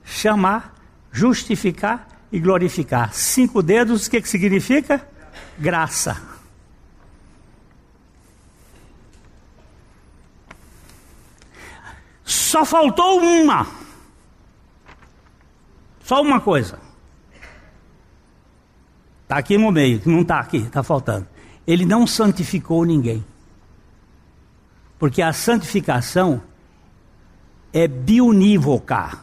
chamar, 0.04 0.76
justificar 1.12 2.08
e 2.32 2.40
glorificar. 2.40 3.16
Cinco 3.16 3.64
dedos, 3.64 4.06
o 4.06 4.12
que, 4.12 4.22
que 4.22 4.30
significa? 4.30 5.08
Graça. 5.58 6.33
Só 12.34 12.66
faltou 12.66 13.20
uma. 13.20 13.68
Só 16.04 16.20
uma 16.20 16.42
coisa. 16.42 16.80
Está 19.22 19.38
aqui 19.38 19.56
no 19.56 19.72
meio, 19.72 20.02
não 20.04 20.22
está 20.22 20.40
aqui, 20.40 20.58
está 20.58 20.82
faltando. 20.82 21.28
Ele 21.66 21.86
não 21.86 22.08
santificou 22.08 22.86
ninguém. 22.86 23.24
Porque 24.98 25.22
a 25.22 25.32
santificação 25.32 26.42
é 27.72 27.88
biunívoca. 27.88 29.20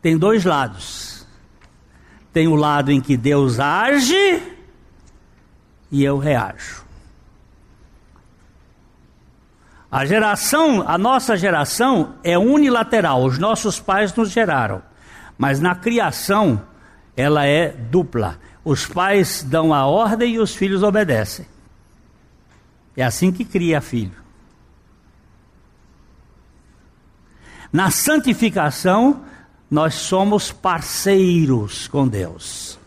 Tem 0.00 0.16
dois 0.16 0.46
lados. 0.46 1.26
Tem 2.32 2.48
o 2.48 2.54
lado 2.54 2.90
em 2.90 3.02
que 3.02 3.18
Deus 3.18 3.60
age 3.60 4.42
e 5.90 6.02
eu 6.02 6.16
reajo. 6.16 6.82
A 9.92 10.06
geração, 10.06 10.88
a 10.88 10.96
nossa 10.96 11.36
geração 11.36 12.14
é 12.24 12.38
unilateral, 12.38 13.22
os 13.22 13.36
nossos 13.36 13.78
pais 13.78 14.14
nos 14.14 14.30
geraram. 14.30 14.82
Mas 15.36 15.60
na 15.60 15.74
criação, 15.74 16.62
ela 17.14 17.44
é 17.44 17.68
dupla. 17.68 18.38
Os 18.64 18.86
pais 18.86 19.42
dão 19.42 19.74
a 19.74 19.84
ordem 19.84 20.36
e 20.36 20.38
os 20.38 20.54
filhos 20.54 20.82
obedecem. 20.82 21.44
É 22.96 23.04
assim 23.04 23.30
que 23.30 23.44
cria 23.44 23.82
filho. 23.82 24.16
Na 27.70 27.90
santificação, 27.90 29.22
nós 29.70 29.94
somos 29.94 30.50
parceiros 30.50 31.86
com 31.88 32.08
Deus. 32.08 32.78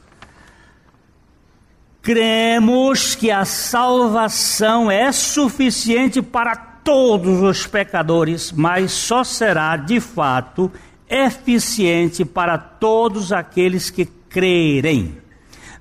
Cremos 2.01 3.13
que 3.13 3.29
a 3.29 3.45
salvação 3.45 4.89
é 4.89 5.11
suficiente 5.11 6.19
para 6.19 6.74
todos 6.85 7.41
os 7.41 7.65
pecadores, 7.65 8.51
mas 8.51 8.91
só 8.91 9.23
será 9.23 9.75
de 9.75 9.99
fato 9.99 10.71
eficiente 11.09 12.23
para 12.23 12.57
todos 12.57 13.33
aqueles 13.33 13.89
que 13.89 14.05
crerem. 14.05 15.17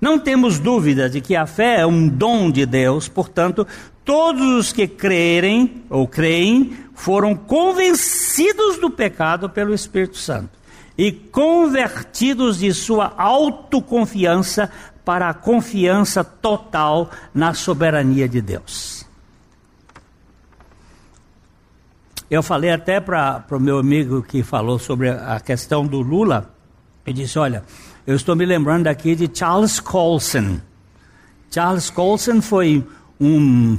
Não 0.00 0.18
temos 0.18 0.58
dúvida 0.58 1.08
de 1.08 1.20
que 1.20 1.36
a 1.36 1.46
fé 1.46 1.80
é 1.80 1.86
um 1.86 2.08
dom 2.08 2.50
de 2.50 2.64
Deus, 2.64 3.06
portanto, 3.06 3.66
todos 4.04 4.42
os 4.42 4.72
que 4.72 4.88
crerem 4.88 5.84
ou 5.90 6.08
creem 6.08 6.76
foram 6.94 7.34
convencidos 7.34 8.78
do 8.78 8.88
pecado 8.88 9.48
pelo 9.50 9.74
Espírito 9.74 10.16
Santo 10.16 10.58
e 10.96 11.12
convertidos 11.12 12.58
de 12.58 12.72
sua 12.72 13.12
autoconfiança 13.16 14.70
para 15.04 15.28
a 15.28 15.34
confiança 15.34 16.24
total 16.24 17.10
na 17.34 17.52
soberania 17.52 18.28
de 18.28 18.40
Deus. 18.40 18.93
Eu 22.30 22.42
falei 22.42 22.70
até 22.70 23.00
para 23.00 23.44
o 23.50 23.60
meu 23.60 23.78
amigo 23.78 24.22
que 24.22 24.42
falou 24.42 24.78
sobre 24.78 25.10
a 25.10 25.38
questão 25.40 25.86
do 25.86 26.00
Lula. 26.00 26.54
Ele 27.06 27.22
disse: 27.22 27.38
Olha, 27.38 27.62
eu 28.06 28.16
estou 28.16 28.34
me 28.34 28.46
lembrando 28.46 28.86
aqui 28.86 29.14
de 29.14 29.30
Charles 29.32 29.78
Colson. 29.78 30.58
Charles 31.50 31.90
Colson 31.90 32.40
foi 32.40 32.84
um. 33.20 33.78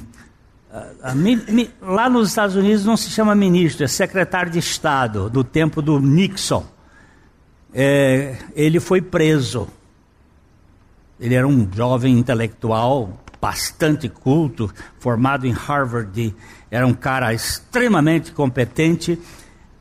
lá 1.81 2.09
nos 2.09 2.29
Estados 2.29 2.55
Unidos 2.55 2.85
não 2.85 2.95
se 2.95 3.09
chama 3.09 3.33
ministro, 3.33 3.83
é 3.83 3.87
secretário 3.87 4.51
de 4.51 4.59
Estado, 4.59 5.29
do 5.29 5.43
tempo 5.43 5.81
do 5.81 5.99
Nixon. 5.99 6.63
É, 7.73 8.37
ele 8.55 8.79
foi 8.79 9.01
preso. 9.01 9.67
Ele 11.19 11.33
era 11.33 11.47
um 11.47 11.67
jovem 11.73 12.17
intelectual 12.17 13.24
bastante 13.41 14.09
culto, 14.09 14.71
formado 14.99 15.45
em 15.45 15.51
Harvard, 15.51 16.35
era 16.69 16.85
um 16.85 16.93
cara 16.93 17.33
extremamente 17.33 18.31
competente 18.31 19.19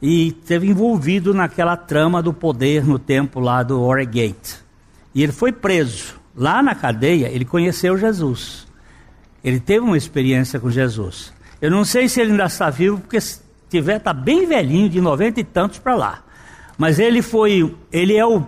e 0.01 0.33
teve 0.33 0.69
envolvido 0.69 1.33
naquela 1.33 1.77
trama 1.77 2.23
do 2.23 2.33
poder 2.33 2.85
no 2.85 2.99
tempo 2.99 3.41
lá 3.41 3.63
do 3.63 3.87
Watergate. 3.87 4.57
E 5.15 5.23
ele 5.23 5.33
foi 5.33 5.53
preso. 5.53 6.15
Lá 6.37 6.63
na 6.63 6.75
cadeia, 6.75 7.29
ele 7.29 7.45
conheceu 7.45 7.97
Jesus. 7.97 8.67
Ele 9.43 9.61
teve 9.61 9.81
uma 9.81 9.97
experiência 9.97 10.59
com 10.59 10.71
Jesus. 10.71 11.33
Eu 11.61 11.71
não 11.71 11.85
sei 11.85 12.09
se 12.09 12.21
ele 12.21 12.33
ainda 12.33 12.45
está 12.45 12.69
vivo, 12.71 12.99
porque 12.99 13.21
se 13.21 13.41
tiver, 13.71 13.97
está 13.97 14.13
bem 14.13 14.47
velhinho, 14.47 14.89
de 14.89 15.01
noventa 15.01 15.41
e 15.41 15.45
tantos 15.45 15.79
para 15.79 15.95
lá. 15.95 16.25
Mas 16.77 16.99
ele 16.99 17.23
foi, 17.23 17.75
ele 17.93 18.17
é 18.17 18.27
o 18.27 18.41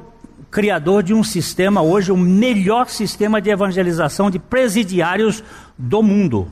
criador 0.56 1.02
de 1.02 1.12
um 1.12 1.22
sistema, 1.22 1.82
hoje 1.82 2.10
o 2.10 2.16
melhor 2.16 2.88
sistema 2.88 3.42
de 3.42 3.50
evangelização 3.50 4.30
de 4.30 4.38
presidiários 4.38 5.44
do 5.76 6.02
mundo. 6.02 6.50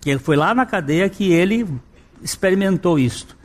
Que 0.00 0.16
foi 0.18 0.36
lá 0.36 0.54
na 0.54 0.64
cadeia 0.64 1.08
que 1.08 1.32
ele 1.32 1.66
experimentou 2.22 2.96
isto. 2.96 3.36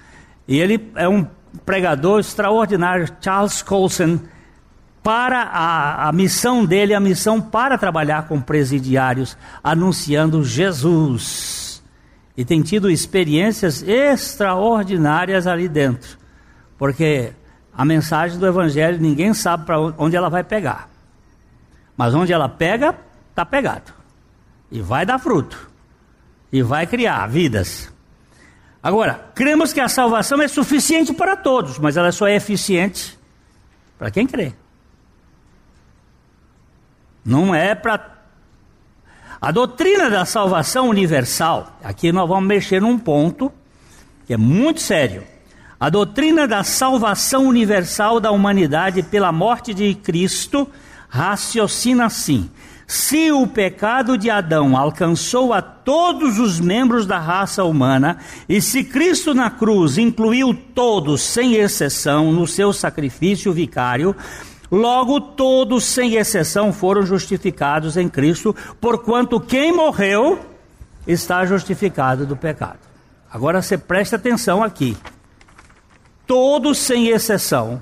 E 0.48 0.60
ele 0.60 0.92
é 0.94 1.10
um 1.10 1.26
pregador 1.66 2.20
extraordinário, 2.20 3.08
Charles 3.20 3.64
Colson, 3.64 4.20
para 5.02 5.42
a, 5.42 6.10
a 6.10 6.12
missão 6.12 6.64
dele, 6.64 6.94
a 6.94 7.00
missão 7.00 7.42
para 7.42 7.80
trabalhar 7.80 8.28
com 8.28 8.40
presidiários, 8.40 9.36
anunciando 9.64 10.44
Jesus. 10.44 11.82
E 12.38 12.46
tem 12.46 12.62
tido 12.62 12.92
experiências 12.92 13.82
extraordinárias 13.82 15.48
ali 15.48 15.68
dentro. 15.68 16.16
Porque 16.78 17.34
a 17.80 17.86
mensagem 17.86 18.38
do 18.38 18.46
Evangelho 18.46 19.00
ninguém 19.00 19.34
sabe 19.34 19.66
para 19.66 19.80
onde 19.80 20.14
ela 20.14 20.30
vai 20.30 20.44
pegar. 20.44 20.90
Mas 21.96 22.14
onde 22.14 22.34
ela 22.34 22.50
pega, 22.50 22.94
está 23.30 23.46
pegado. 23.46 23.94
E 24.70 24.82
vai 24.82 25.06
dar 25.06 25.18
fruto. 25.18 25.58
E 26.52 26.62
vai 26.62 26.86
criar 26.86 27.26
vidas. 27.28 27.90
Agora, 28.84 29.32
cremos 29.34 29.72
que 29.72 29.80
a 29.80 29.88
salvação 29.88 30.42
é 30.42 30.48
suficiente 30.50 31.14
para 31.14 31.38
todos, 31.38 31.80
mas 31.80 31.96
ela 31.96 32.12
só 32.12 32.28
é 32.28 32.36
eficiente 32.36 33.18
para 33.98 34.12
quem 34.12 34.28
crê. 34.28 34.52
Não 37.24 37.56
é 37.56 37.74
para. 37.76 38.26
A 39.40 39.52
doutrina 39.54 40.10
da 40.10 40.26
salvação 40.26 40.90
universal, 40.90 41.80
aqui 41.82 42.12
nós 42.12 42.28
vamos 42.28 42.46
mexer 42.46 42.82
num 42.82 43.00
ponto 43.00 43.50
que 44.28 44.34
é 44.34 44.38
muito 44.38 44.82
sério. 44.82 45.24
A 45.80 45.90
doutrina 45.90 46.46
da 46.46 46.62
salvação 46.62 47.46
universal 47.46 48.20
da 48.20 48.32
humanidade 48.32 49.02
pela 49.02 49.32
morte 49.32 49.74
de 49.74 49.96
Cristo 49.96 50.68
raciocina 51.08 52.06
assim: 52.06 52.50
se 52.86 53.32
o 53.32 53.48
pecado 53.48 54.18
de 54.18 54.30
Adão 54.30 54.76
alcançou 54.76 55.54
a 55.54 55.62
todos 55.62 56.38
os 56.38 56.60
membros 56.60 57.06
da 57.06 57.18
raça 57.18 57.64
humana, 57.64 58.18
e 58.50 58.62
se 58.62 58.84
Cristo 58.84 59.34
na 59.34 59.50
cruz 59.50 59.98
incluiu 59.98 60.54
todos, 60.54 61.22
sem 61.22 61.56
exceção, 61.56 62.34
no 62.34 62.46
seu 62.46 62.74
sacrifício 62.74 63.54
vicário, 63.54 64.14
logo 64.70 65.22
todos, 65.22 65.86
sem 65.86 66.16
exceção, 66.16 66.74
foram 66.74 67.04
justificados 67.04 67.96
em 67.96 68.10
Cristo, 68.10 68.54
porquanto 68.82 69.40
quem 69.40 69.72
morreu 69.72 70.40
está 71.08 71.46
justificado 71.46 72.26
do 72.26 72.36
pecado. 72.36 72.80
Agora 73.32 73.62
você 73.62 73.78
presta 73.78 74.18
atenção 74.18 74.62
aqui. 74.62 74.98
Todos, 76.30 76.78
sem 76.78 77.08
exceção, 77.08 77.82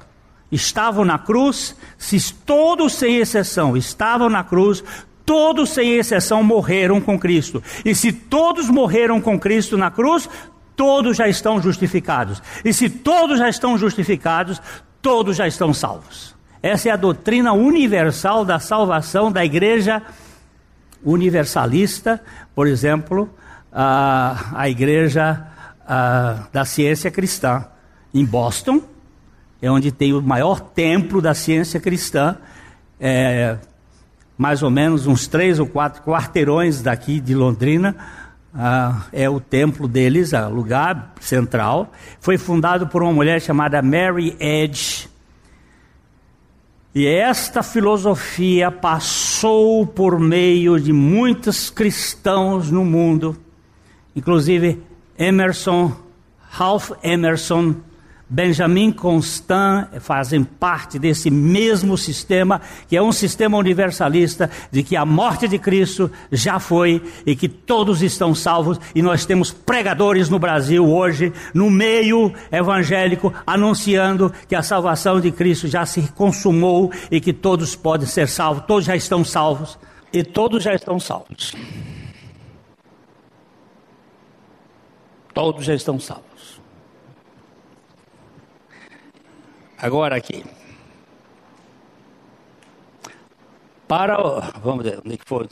estavam 0.50 1.04
na 1.04 1.20
cruz, 1.20 1.76
se 1.98 2.34
todos 2.34 2.94
sem 2.94 3.18
exceção 3.18 3.76
estavam 3.76 4.30
na 4.30 4.42
cruz, 4.42 4.82
todos 5.26 5.72
sem 5.72 5.96
exceção 5.96 6.42
morreram 6.42 7.02
com 7.02 7.20
Cristo. 7.20 7.62
E 7.84 7.94
se 7.94 8.14
todos 8.14 8.70
morreram 8.70 9.20
com 9.20 9.38
Cristo 9.38 9.78
na 9.78 9.92
cruz, 9.92 10.30
todos 10.78 11.18
já 11.18 11.28
estão 11.28 11.62
justificados. 11.62 12.42
E 12.64 12.72
se 12.72 12.90
todos 12.90 13.38
já 13.38 13.50
estão 13.50 13.78
justificados, 13.78 14.62
todos 15.02 15.36
já 15.36 15.46
estão 15.46 15.74
salvos. 15.74 16.34
Essa 16.64 16.88
é 16.88 16.92
a 16.94 16.96
doutrina 16.96 17.52
universal 17.52 18.46
da 18.46 18.60
salvação 18.60 19.30
da 19.30 19.44
igreja 19.44 20.02
universalista, 21.04 22.24
por 22.56 22.66
exemplo, 22.66 23.30
a, 23.74 24.52
a 24.56 24.70
igreja 24.70 25.46
a, 25.86 26.48
da 26.54 26.64
ciência 26.64 27.12
cristã 27.12 27.66
em 28.20 28.26
Boston 28.26 28.82
é 29.62 29.72
onde 29.72 29.92
tem 29.92 30.14
o 30.14 30.22
maior 30.22 30.60
templo 30.60 31.22
da 31.22 31.34
ciência 31.34 31.80
cristã, 31.80 32.38
é, 33.00 33.58
mais 34.38 34.62
ou 34.62 34.70
menos 34.70 35.08
uns 35.08 35.28
três 35.28 35.60
ou 35.60 35.66
quatro 35.66 36.04
quarteirões 36.04 36.82
daqui 36.82 37.20
de 37.20 37.34
Londrina. 37.34 37.96
Ah, 38.54 39.06
é 39.12 39.30
o 39.30 39.40
templo 39.40 39.88
deles, 39.88 40.34
o 40.34 40.50
lugar 40.50 41.14
central. 41.20 41.92
Foi 42.20 42.38
fundado 42.38 42.88
por 42.88 43.02
uma 43.02 43.12
mulher 43.12 43.42
chamada 43.42 43.82
Mary 43.82 44.36
Edge. 44.40 45.10
E 46.94 47.06
esta 47.06 47.62
filosofia 47.62 48.72
passou 48.72 49.86
por 49.86 50.20
meio 50.20 50.80
de 50.80 50.92
muitos 50.92 51.70
cristãos 51.70 52.72
no 52.72 52.84
mundo, 52.84 53.38
inclusive 54.16 54.82
Emerson, 55.18 55.96
Ralph 56.50 56.92
Emerson, 57.04 57.76
Benjamin 58.30 58.92
Constant 58.92 59.88
fazem 60.02 60.44
parte 60.44 61.00
desse 61.00 61.30
mesmo 61.30 61.98
sistema, 61.98 62.62
que 62.88 62.98
é 62.98 63.02
um 63.02 63.12
sistema 63.12 63.58
universalista, 63.58 64.50
de 64.70 64.84
que 64.84 64.98
a 64.98 65.06
morte 65.06 65.48
de 65.48 65.58
Cristo 65.58 66.12
já 66.32 66.60
foi 66.60 67.02
e 67.26 67.36
que 67.36 67.48
todos 67.48 68.02
estão 68.02 68.36
salvos, 68.36 68.80
e 68.94 69.02
nós 69.02 69.26
temos 69.26 69.52
pregadores 69.52 70.30
no 70.30 70.40
Brasil 70.40 70.86
hoje, 70.86 71.32
no 71.54 71.70
meio 71.70 72.34
evangélico, 72.52 73.34
anunciando 73.46 74.34
que 74.48 74.56
a 74.56 74.62
salvação 74.62 75.22
de 75.22 75.32
Cristo 75.32 75.68
já 75.68 75.86
se 75.86 76.02
consumou 76.12 76.92
e 77.10 77.22
que 77.22 77.32
todos 77.32 77.76
podem 77.76 78.08
ser 78.08 78.28
salvos, 78.28 78.66
todos 78.68 78.86
já 78.86 78.96
estão 78.96 79.24
salvos, 79.24 79.80
e 80.12 80.24
todos 80.24 80.64
já 80.64 80.74
estão 80.74 81.00
salvos. 81.00 81.54
Todos 85.34 85.64
já 85.64 85.76
estão 85.76 86.00
salvos. 86.00 86.57
Agora 89.80 90.16
aqui. 90.16 90.44
Para, 93.88 94.18
vamos 94.62 94.84
ver, 94.84 95.00
onde 95.06 95.16
é 95.16 95.18
foi? 95.24 95.48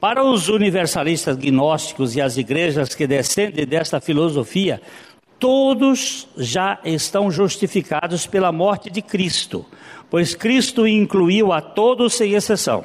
Para 0.00 0.24
os 0.24 0.48
universalistas 0.48 1.36
gnósticos 1.36 2.16
e 2.16 2.20
as 2.20 2.36
igrejas 2.36 2.94
que 2.94 3.06
descendem 3.06 3.64
desta 3.64 4.00
filosofia, 4.00 4.82
todos 5.38 6.28
já 6.36 6.80
estão 6.84 7.30
justificados 7.30 8.26
pela 8.26 8.50
morte 8.50 8.90
de 8.90 9.00
Cristo, 9.00 9.64
pois 10.10 10.34
Cristo 10.34 10.86
incluiu 10.86 11.52
a 11.52 11.60
todos 11.60 12.14
sem 12.14 12.32
exceção. 12.32 12.84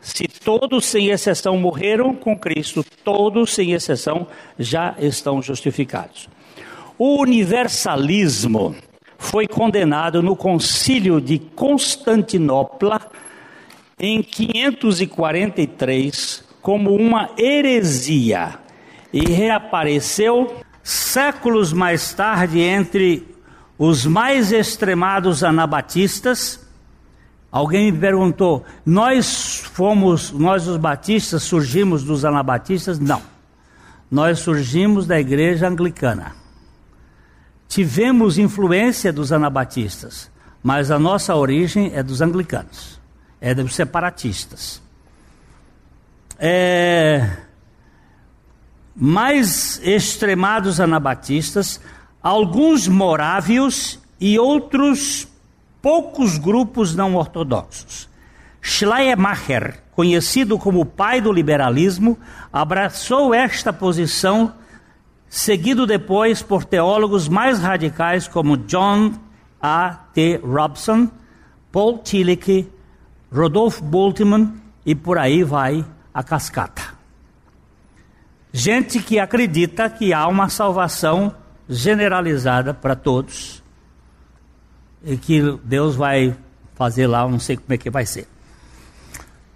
Se 0.00 0.26
todos 0.26 0.86
sem 0.86 1.10
exceção 1.10 1.56
morreram 1.56 2.14
com 2.14 2.36
Cristo, 2.36 2.84
todos 3.04 3.54
sem 3.54 3.72
exceção 3.72 4.26
já 4.58 4.96
estão 4.98 5.40
justificados. 5.40 6.28
O 6.98 7.20
universalismo 7.20 8.74
foi 9.20 9.46
condenado 9.46 10.20
no 10.22 10.34
concílio 10.34 11.20
de 11.20 11.38
Constantinopla 11.38 13.02
em 13.98 14.22
543 14.22 16.42
como 16.62 16.94
uma 16.94 17.28
heresia 17.38 18.58
e 19.12 19.30
reapareceu 19.30 20.56
séculos 20.82 21.70
mais 21.70 22.14
tarde 22.14 22.60
entre 22.60 23.28
os 23.78 24.06
mais 24.06 24.52
extremados 24.52 25.44
anabatistas. 25.44 26.66
Alguém 27.52 27.92
me 27.92 27.98
perguntou: 27.98 28.64
nós 28.86 29.64
fomos, 29.74 30.32
nós 30.32 30.66
os 30.66 30.78
batistas 30.78 31.42
surgimos 31.42 32.02
dos 32.02 32.24
anabatistas? 32.24 32.98
Não. 32.98 33.20
Nós 34.10 34.38
surgimos 34.38 35.06
da 35.06 35.20
igreja 35.20 35.68
anglicana 35.68 36.39
tivemos 37.70 38.36
influência 38.36 39.12
dos 39.12 39.30
anabatistas, 39.30 40.28
mas 40.60 40.90
a 40.90 40.98
nossa 40.98 41.36
origem 41.36 41.92
é 41.94 42.02
dos 42.02 42.20
anglicanos, 42.20 43.00
é 43.40 43.54
dos 43.54 43.76
separatistas. 43.76 44.82
É, 46.36 47.30
mais 48.94 49.80
extremados 49.84 50.80
anabatistas, 50.80 51.80
alguns 52.20 52.88
morávios 52.88 54.00
e 54.20 54.36
outros 54.36 55.28
poucos 55.80 56.38
grupos 56.38 56.96
não 56.96 57.14
ortodoxos. 57.14 58.08
Schleiermacher, 58.60 59.80
conhecido 59.92 60.58
como 60.58 60.80
o 60.80 60.84
pai 60.84 61.20
do 61.20 61.32
liberalismo, 61.32 62.18
abraçou 62.52 63.32
esta 63.32 63.72
posição 63.72 64.54
seguido 65.30 65.86
depois 65.86 66.42
por 66.42 66.64
teólogos 66.64 67.28
mais 67.28 67.60
radicais 67.60 68.26
como 68.26 68.56
John 68.56 69.12
A. 69.62 69.90
T. 70.12 70.40
Robson, 70.42 71.08
Paul 71.70 71.98
Tillich, 71.98 72.68
Rodolph 73.32 73.80
Bultmann 73.80 74.60
e 74.84 74.92
por 74.92 75.16
aí 75.16 75.44
vai 75.44 75.86
a 76.12 76.24
cascata. 76.24 76.82
Gente 78.52 78.98
que 78.98 79.20
acredita 79.20 79.88
que 79.88 80.12
há 80.12 80.26
uma 80.26 80.48
salvação 80.48 81.32
generalizada 81.68 82.74
para 82.74 82.96
todos 82.96 83.62
e 85.04 85.16
que 85.16 85.40
Deus 85.62 85.94
vai 85.94 86.36
fazer 86.74 87.06
lá, 87.06 87.28
não 87.28 87.38
sei 87.38 87.56
como 87.56 87.72
é 87.72 87.78
que 87.78 87.88
vai 87.88 88.04
ser. 88.04 88.26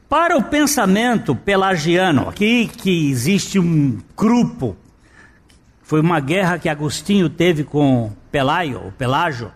Para 0.08 0.36
o 0.36 0.44
pensamento 0.44 1.34
pelagiano, 1.34 2.28
aqui 2.28 2.68
que 2.68 3.10
existe 3.10 3.58
um 3.58 3.98
grupo 4.16 4.76
foi 5.85 6.01
uma 6.01 6.18
guerra 6.18 6.59
que 6.59 6.68
Agostinho 6.68 7.28
teve 7.28 7.62
com 7.62 8.11
Pelaio, 8.32 8.93
Pelágio. 8.97 9.53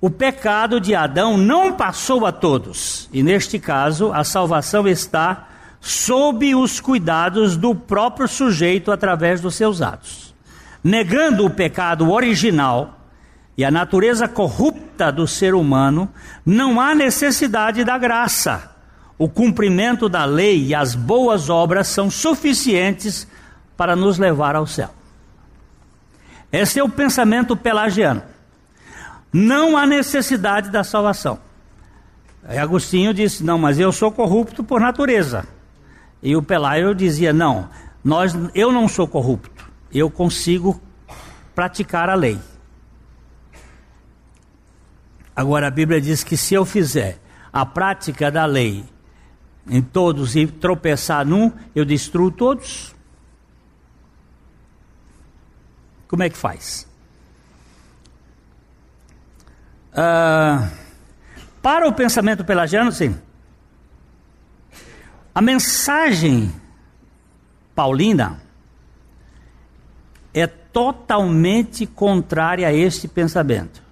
O 0.00 0.08
pecado 0.08 0.80
de 0.80 0.94
Adão 0.94 1.36
não 1.36 1.74
passou 1.74 2.24
a 2.24 2.32
todos, 2.32 3.08
e 3.12 3.22
neste 3.22 3.58
caso 3.58 4.10
a 4.12 4.24
salvação 4.24 4.88
está 4.88 5.48
sob 5.82 6.54
os 6.54 6.80
cuidados 6.80 7.58
do 7.58 7.74
próprio 7.74 8.26
sujeito 8.26 8.90
através 8.90 9.40
dos 9.40 9.54
seus 9.54 9.82
atos. 9.82 10.34
Negando 10.82 11.44
o 11.44 11.50
pecado 11.50 12.10
original 12.10 12.98
e 13.56 13.64
a 13.64 13.70
natureza 13.70 14.26
corrupta 14.26 15.12
do 15.12 15.26
ser 15.26 15.54
humano, 15.54 16.08
não 16.44 16.80
há 16.80 16.94
necessidade 16.94 17.84
da 17.84 17.98
graça. 17.98 18.74
O 19.18 19.28
cumprimento 19.28 20.08
da 20.08 20.24
lei 20.24 20.68
e 20.68 20.74
as 20.74 20.94
boas 20.94 21.50
obras 21.50 21.86
são 21.88 22.10
suficientes 22.10 23.26
para 23.76 23.94
nos 23.94 24.18
levar 24.18 24.56
ao 24.56 24.66
céu. 24.66 24.90
Esse 26.50 26.78
é 26.78 26.84
o 26.84 26.88
pensamento 26.88 27.56
pelagiano. 27.56 28.22
Não 29.32 29.76
há 29.76 29.86
necessidade 29.86 30.70
da 30.70 30.82
salvação. 30.82 31.38
Aí 32.44 32.58
Agostinho 32.58 33.12
disse: 33.12 33.44
Não, 33.44 33.58
mas 33.58 33.78
eu 33.78 33.92
sou 33.92 34.10
corrupto 34.10 34.64
por 34.64 34.80
natureza. 34.80 35.46
E 36.22 36.34
o 36.34 36.42
Pelaio 36.42 36.94
dizia: 36.94 37.32
Não, 37.32 37.68
nós, 38.02 38.34
eu 38.54 38.72
não 38.72 38.88
sou 38.88 39.06
corrupto. 39.06 39.70
eu 39.92 40.10
consigo 40.10 40.80
praticar 41.54 42.08
a 42.08 42.14
lei. 42.14 42.38
Agora 45.34 45.66
a 45.66 45.70
Bíblia 45.70 46.00
diz 46.00 46.24
que 46.24 46.36
se 46.36 46.54
eu 46.54 46.64
fizer 46.64 47.18
a 47.52 47.66
prática 47.66 48.30
da 48.30 48.46
lei 48.46 48.84
em 49.68 49.82
todos 49.82 50.34
e 50.34 50.46
tropeçar 50.46 51.26
num, 51.26 51.52
eu 51.74 51.84
destruo 51.84 52.30
todos. 52.30 52.95
Como 56.08 56.22
é 56.22 56.30
que 56.30 56.36
faz? 56.36 56.86
Uh, 59.92 60.68
para 61.62 61.88
o 61.88 61.92
pensamento 61.92 62.44
pelagiano, 62.44 62.92
sim. 62.92 63.16
A 65.34 65.40
mensagem 65.40 66.52
paulina 67.74 68.40
é 70.32 70.46
totalmente 70.46 71.86
contrária 71.86 72.68
a 72.68 72.72
este 72.72 73.08
pensamento. 73.08 73.85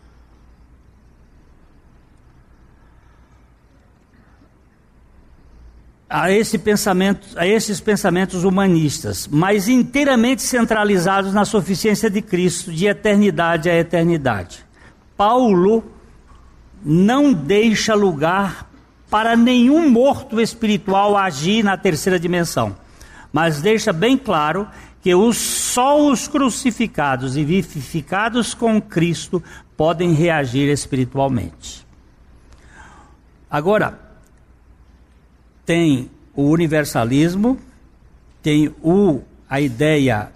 A, 6.17 6.31
esse 6.31 6.59
pensamento, 6.59 7.27
a 7.37 7.45
esses 7.45 7.81
pensamentos 7.81 8.45
humanistas, 8.45 9.27
mas 9.27 9.67
inteiramente 9.67 10.43
centralizados 10.43 11.35
na 11.35 11.45
suficiência 11.45 12.09
de 12.09 12.23
Cristo, 12.23 12.71
de 12.71 12.87
eternidade 12.87 13.69
a 13.69 13.77
eternidade. 13.77 14.65
Paulo 15.17 15.83
não 16.85 17.33
deixa 17.33 17.97
lugar 17.97 18.71
para 19.11 19.35
nenhum 19.35 19.91
morto 19.91 20.41
espiritual 20.41 21.17
agir 21.17 21.65
na 21.65 21.77
terceira 21.77 22.17
dimensão, 22.17 22.77
mas 23.33 23.61
deixa 23.61 23.93
bem 23.93 24.17
claro 24.17 24.69
que 25.03 25.17
os, 25.17 25.37
só 25.37 26.01
os 26.01 26.29
crucificados 26.29 27.37
e 27.37 27.43
vivificados 27.43 28.55
com 28.55 28.81
Cristo 28.81 29.43
podem 29.77 30.13
reagir 30.13 30.69
espiritualmente. 30.69 31.85
Agora, 33.51 34.04
tem 35.65 36.11
o 36.35 36.43
universalismo, 36.49 37.59
tem 38.43 38.75
o, 38.83 39.23
a 39.49 39.61
ideia 39.61 40.31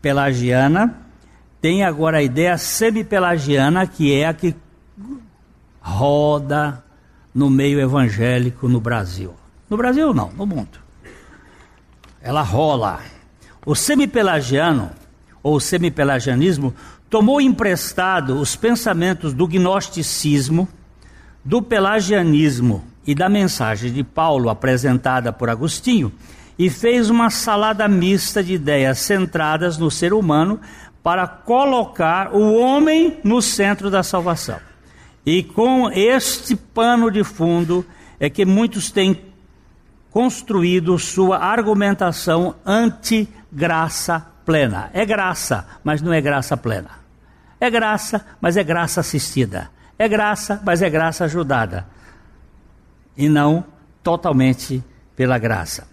pelagiana, 0.00 0.98
tem 1.60 1.84
agora 1.84 2.18
a 2.18 2.22
ideia 2.22 2.56
semi-pelagiana, 2.56 3.86
que 3.86 4.12
é 4.12 4.26
a 4.26 4.34
que 4.34 4.54
roda 5.80 6.82
no 7.34 7.50
meio 7.50 7.80
evangélico 7.80 8.68
no 8.68 8.80
Brasil. 8.80 9.34
No 9.68 9.76
Brasil 9.76 10.14
não, 10.14 10.30
no 10.32 10.46
mundo. 10.46 10.78
Ela 12.22 12.42
rola. 12.42 13.00
O 13.66 13.74
semipelagiano, 13.74 14.90
ou 15.42 15.58
semipelagianismo, 15.58 16.74
tomou 17.10 17.40
emprestado 17.40 18.38
os 18.38 18.56
pensamentos 18.56 19.32
do 19.32 19.46
gnosticismo, 19.46 20.68
do 21.44 21.60
pelagianismo 21.60 22.93
e 23.06 23.14
da 23.14 23.28
mensagem 23.28 23.92
de 23.92 24.02
Paulo 24.02 24.48
apresentada 24.48 25.32
por 25.32 25.50
Agostinho 25.50 26.12
e 26.58 26.70
fez 26.70 27.10
uma 27.10 27.30
salada 27.30 27.86
mista 27.88 28.42
de 28.42 28.54
ideias 28.54 29.00
centradas 29.00 29.76
no 29.76 29.90
ser 29.90 30.12
humano 30.12 30.60
para 31.02 31.26
colocar 31.26 32.34
o 32.34 32.54
homem 32.54 33.18
no 33.22 33.42
centro 33.42 33.90
da 33.90 34.02
salvação. 34.02 34.58
E 35.26 35.42
com 35.42 35.90
este 35.90 36.54
pano 36.54 37.10
de 37.10 37.24
fundo 37.24 37.84
é 38.18 38.30
que 38.30 38.44
muitos 38.44 38.90
têm 38.90 39.20
construído 40.10 40.98
sua 40.98 41.38
argumentação 41.38 42.54
anti-graça 42.64 44.24
plena. 44.46 44.90
É 44.92 45.04
graça, 45.04 45.66
mas 45.82 46.00
não 46.00 46.12
é 46.12 46.20
graça 46.20 46.56
plena. 46.56 46.90
É 47.60 47.68
graça, 47.70 48.24
mas 48.40 48.56
é 48.56 48.62
graça 48.62 49.00
assistida. 49.00 49.70
É 49.98 50.08
graça, 50.08 50.60
mas 50.64 50.82
é 50.82 50.90
graça 50.90 51.24
ajudada. 51.24 51.86
E 53.16 53.28
não 53.28 53.64
totalmente 54.02 54.82
pela 55.16 55.38
graça. 55.38 55.86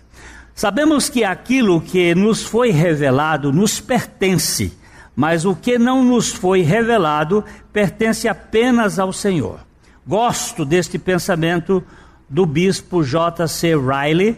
Sabemos 0.54 1.10
que 1.10 1.24
aquilo 1.24 1.82
que 1.82 2.14
nos 2.14 2.44
foi 2.44 2.72
revelado 2.72 3.52
nos 3.52 3.80
pertence, 3.80 4.74
mas 5.16 5.46
o 5.46 5.56
que 5.56 5.80
não 5.80 6.04
nos 6.04 6.32
foi 6.32 6.62
revelado 6.62 7.44
pertence 7.72 8.28
apenas 8.28 9.00
ao 9.00 9.14
Senhor. 9.14 9.60
Gosto 10.06 10.66
deste 10.66 11.00
pensamento 11.00 11.84
do 12.30 12.46
bispo 12.46 13.04
J.C. 13.04 13.76
Riley, 13.76 14.32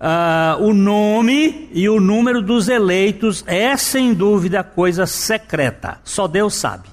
uh, 0.00 0.62
o 0.62 0.72
nome 0.72 1.68
e 1.72 1.88
o 1.88 2.00
número 2.00 2.42
dos 2.42 2.68
eleitos 2.68 3.44
é 3.46 3.76
sem 3.76 4.14
dúvida 4.14 4.62
coisa 4.62 5.06
secreta, 5.06 6.00
só 6.04 6.26
Deus 6.26 6.54
sabe. 6.54 6.88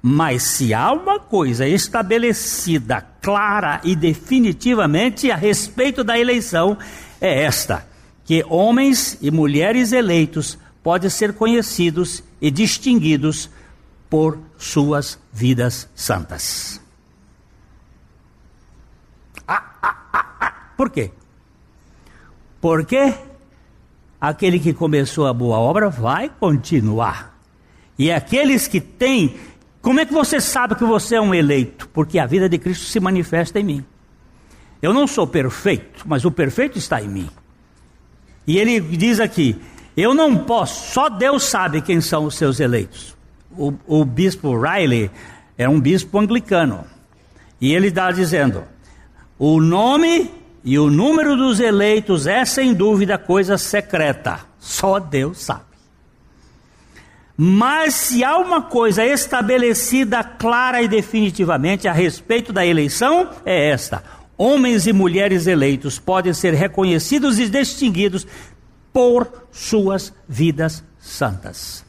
Mas 0.00 0.42
se 0.42 0.72
há 0.72 0.92
uma 0.92 1.18
coisa 1.18 1.66
estabelecida, 1.66 3.04
clara 3.20 3.80
e 3.82 3.96
definitivamente 3.96 5.30
a 5.30 5.36
respeito 5.36 6.04
da 6.04 6.18
eleição, 6.18 6.78
é 7.20 7.42
esta: 7.42 7.86
que 8.24 8.44
homens 8.48 9.18
e 9.20 9.30
mulheres 9.30 9.92
eleitos 9.92 10.58
podem 10.82 11.10
ser 11.10 11.32
conhecidos 11.34 12.22
e 12.40 12.50
distinguidos 12.50 13.50
por 14.08 14.38
suas 14.56 15.18
vidas 15.32 15.88
santas. 15.94 16.80
Por 20.76 20.90
quê? 20.90 21.10
Porque 22.60 23.14
aquele 24.20 24.60
que 24.60 24.72
começou 24.72 25.26
a 25.26 25.32
boa 25.32 25.58
obra 25.58 25.90
vai 25.90 26.28
continuar. 26.28 27.36
E 27.98 28.12
aqueles 28.12 28.68
que 28.68 28.80
têm. 28.80 29.36
Como 29.80 30.00
é 30.00 30.06
que 30.06 30.12
você 30.12 30.40
sabe 30.40 30.74
que 30.74 30.84
você 30.84 31.16
é 31.16 31.20
um 31.20 31.34
eleito? 31.34 31.88
Porque 31.88 32.18
a 32.18 32.26
vida 32.26 32.48
de 32.48 32.58
Cristo 32.58 32.84
se 32.84 33.00
manifesta 33.00 33.60
em 33.60 33.64
mim. 33.64 33.84
Eu 34.80 34.92
não 34.92 35.06
sou 35.06 35.26
perfeito, 35.26 36.04
mas 36.06 36.24
o 36.24 36.30
perfeito 36.30 36.78
está 36.78 37.02
em 37.02 37.08
mim. 37.08 37.30
E 38.46 38.58
ele 38.58 38.80
diz 38.80 39.20
aqui: 39.20 39.60
eu 39.96 40.14
não 40.14 40.36
posso, 40.36 40.92
só 40.92 41.08
Deus 41.08 41.44
sabe 41.44 41.82
quem 41.82 42.00
são 42.00 42.24
os 42.24 42.36
seus 42.36 42.60
eleitos. 42.60 43.16
O, 43.56 43.72
o 43.86 44.04
bispo 44.04 44.56
Riley 44.56 45.10
é 45.56 45.68
um 45.68 45.80
bispo 45.80 46.18
anglicano. 46.18 46.84
E 47.60 47.74
ele 47.74 47.88
está 47.88 48.12
dizendo: 48.12 48.62
o 49.38 49.60
nome 49.60 50.30
e 50.62 50.78
o 50.78 50.90
número 50.90 51.36
dos 51.36 51.58
eleitos 51.60 52.26
é 52.26 52.44
sem 52.44 52.74
dúvida 52.74 53.18
coisa 53.18 53.58
secreta, 53.58 54.40
só 54.58 55.00
Deus 55.00 55.38
sabe. 55.38 55.67
Mas 57.40 57.94
se 57.94 58.24
há 58.24 58.36
uma 58.36 58.60
coisa 58.60 59.04
estabelecida 59.04 60.24
clara 60.24 60.82
e 60.82 60.88
definitivamente 60.88 61.86
a 61.86 61.92
respeito 61.92 62.52
da 62.52 62.66
eleição, 62.66 63.30
é 63.46 63.70
esta: 63.70 64.02
homens 64.36 64.88
e 64.88 64.92
mulheres 64.92 65.46
eleitos 65.46 65.98
podem 65.98 66.34
ser 66.34 66.52
reconhecidos 66.52 67.38
e 67.38 67.48
distinguidos 67.48 68.26
por 68.92 69.46
suas 69.52 70.12
vidas 70.28 70.82
santas. 70.98 71.84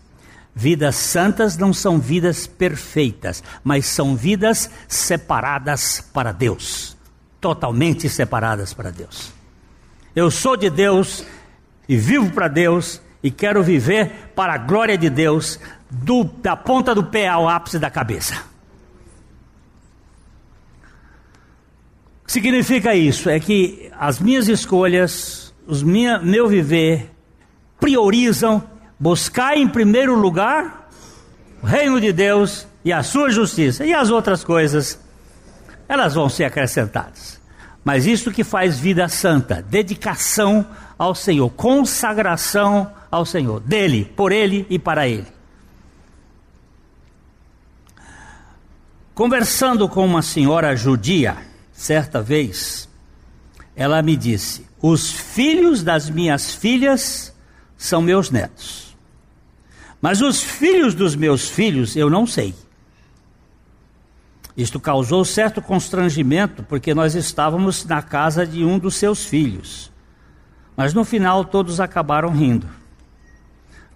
Vidas 0.54 0.96
santas 0.96 1.58
não 1.58 1.74
são 1.74 2.00
vidas 2.00 2.46
perfeitas, 2.46 3.44
mas 3.64 3.88
são 3.88 4.16
vidas 4.16 4.70
separadas 4.88 6.04
para 6.14 6.32
Deus 6.32 7.00
totalmente 7.40 8.10
separadas 8.10 8.74
para 8.74 8.92
Deus. 8.92 9.32
Eu 10.16 10.30
sou 10.30 10.58
de 10.58 10.70
Deus 10.70 11.24
e 11.88 11.96
vivo 11.96 12.32
para 12.32 12.48
Deus 12.48 13.02
e 13.22 13.30
quero 13.30 13.62
viver 13.62 14.32
para 14.36 14.54
a 14.54 14.58
glória 14.58 14.98
de 14.98 15.10
Deus, 15.10 15.60
do, 15.90 16.24
da 16.24 16.56
ponta 16.56 16.96
do 16.96 17.04
pé 17.04 17.28
ao 17.28 17.48
ápice 17.48 17.78
da 17.78 17.90
cabeça. 17.90 18.36
O 22.24 22.26
que 22.26 22.32
significa 22.32 22.96
isso? 22.96 23.30
É 23.30 23.40
que 23.40 23.92
as 23.98 24.20
minhas 24.20 24.48
escolhas, 24.48 25.54
os 25.68 25.84
minha, 25.84 26.20
meu 26.20 26.48
viver, 26.48 27.12
priorizam 27.80 28.64
buscar 29.00 29.58
em 29.58 29.68
primeiro 29.68 30.16
lugar 30.16 30.90
o 31.62 31.66
reino 31.66 32.00
de 32.00 32.14
Deus 32.14 32.68
e 32.86 32.94
a 32.94 33.04
sua 33.04 33.30
justiça, 33.30 33.86
e 33.86 33.94
as 33.94 34.10
outras 34.10 34.44
coisas 34.44 35.00
elas 35.88 36.14
vão 36.14 36.30
ser 36.30 36.46
acrescentadas. 36.46 37.40
Mas 37.84 38.06
isso 38.06 38.32
que 38.32 38.44
faz 38.44 38.80
vida 38.80 39.08
santa, 39.08 39.62
dedicação 39.62 40.66
ao 40.98 41.16
Senhor, 41.16 41.50
consagração 41.50 42.92
ao 43.12 43.26
Senhor, 43.26 43.60
dele, 43.60 44.06
por 44.16 44.32
ele 44.32 44.66
e 44.70 44.78
para 44.78 45.08
ele. 45.08 45.28
Conversando 49.14 49.90
com 49.90 50.06
uma 50.06 50.22
senhora 50.22 50.76
judia, 50.76 51.38
certa 51.74 52.22
vez, 52.22 52.88
ela 53.76 54.02
me 54.02 54.16
disse: 54.16 54.66
Os 54.82 55.12
filhos 55.12 55.84
das 55.84 56.10
minhas 56.10 56.54
filhas 56.54 57.36
são 57.78 58.02
meus 58.02 58.30
netos, 58.30 58.96
mas 60.02 60.22
os 60.22 60.42
filhos 60.42 60.94
dos 60.94 61.16
meus 61.16 61.50
filhos 61.50 61.96
eu 61.96 62.10
não 62.10 62.26
sei. 62.26 62.56
Isto 64.56 64.80
causou 64.80 65.24
certo 65.24 65.62
constrangimento, 65.62 66.64
porque 66.64 66.94
nós 66.94 67.16
estávamos 67.16 67.86
na 67.86 68.02
casa 68.02 68.46
de 68.46 68.66
um 68.66 68.78
dos 68.78 68.96
seus 68.96 69.26
filhos. 69.26 69.90
Mas 70.76 70.94
no 70.94 71.06
final 71.06 71.46
todos 71.46 71.80
acabaram 71.80 72.30
rindo. 72.30 72.79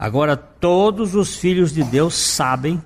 Agora, 0.03 0.35
todos 0.35 1.15
os 1.15 1.37
filhos 1.37 1.71
de 1.71 1.81
Deus 1.81 2.13
sabem 2.15 2.83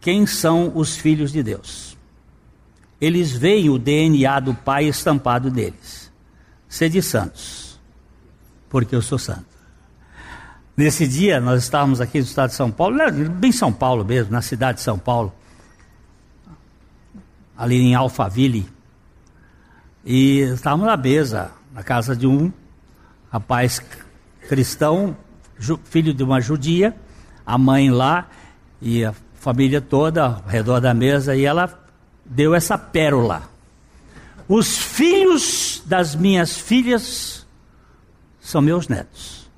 quem 0.00 0.26
são 0.26 0.72
os 0.74 0.96
filhos 0.96 1.30
de 1.30 1.40
Deus. 1.40 1.96
Eles 3.00 3.30
veem 3.30 3.70
o 3.70 3.78
DNA 3.78 4.40
do 4.40 4.52
Pai 4.52 4.86
estampado 4.86 5.52
neles. 5.52 6.10
Sede 6.68 7.00
santos, 7.00 7.78
porque 8.68 8.96
eu 8.96 9.02
sou 9.02 9.20
santo. 9.20 9.46
Nesse 10.76 11.06
dia, 11.06 11.40
nós 11.40 11.62
estávamos 11.62 12.00
aqui 12.00 12.18
no 12.18 12.24
estado 12.24 12.50
de 12.50 12.56
São 12.56 12.72
Paulo, 12.72 12.96
bem 13.30 13.52
São 13.52 13.72
Paulo 13.72 14.04
mesmo, 14.04 14.32
na 14.32 14.42
cidade 14.42 14.78
de 14.78 14.82
São 14.82 14.98
Paulo, 14.98 15.32
ali 17.56 17.76
em 17.76 17.94
Alphaville, 17.94 18.68
e 20.04 20.40
estávamos 20.40 20.88
na 20.88 20.96
mesa, 20.96 21.52
na 21.72 21.84
casa 21.84 22.16
de 22.16 22.26
um 22.26 22.52
rapaz 23.30 23.80
cristão, 24.48 25.16
filho 25.84 26.12
de 26.12 26.22
uma 26.22 26.40
judia, 26.40 26.96
a 27.44 27.56
mãe 27.56 27.90
lá 27.90 28.28
e 28.80 29.04
a 29.04 29.14
família 29.34 29.80
toda 29.80 30.24
ao 30.24 30.42
redor 30.46 30.80
da 30.80 30.92
mesa, 30.92 31.36
e 31.36 31.44
ela 31.44 31.78
deu 32.24 32.54
essa 32.54 32.76
pérola. 32.76 33.48
Os 34.48 34.76
filhos 34.76 35.82
das 35.86 36.14
minhas 36.14 36.56
filhas 36.56 37.46
são 38.40 38.60
meus 38.60 38.88
netos. 38.88 39.48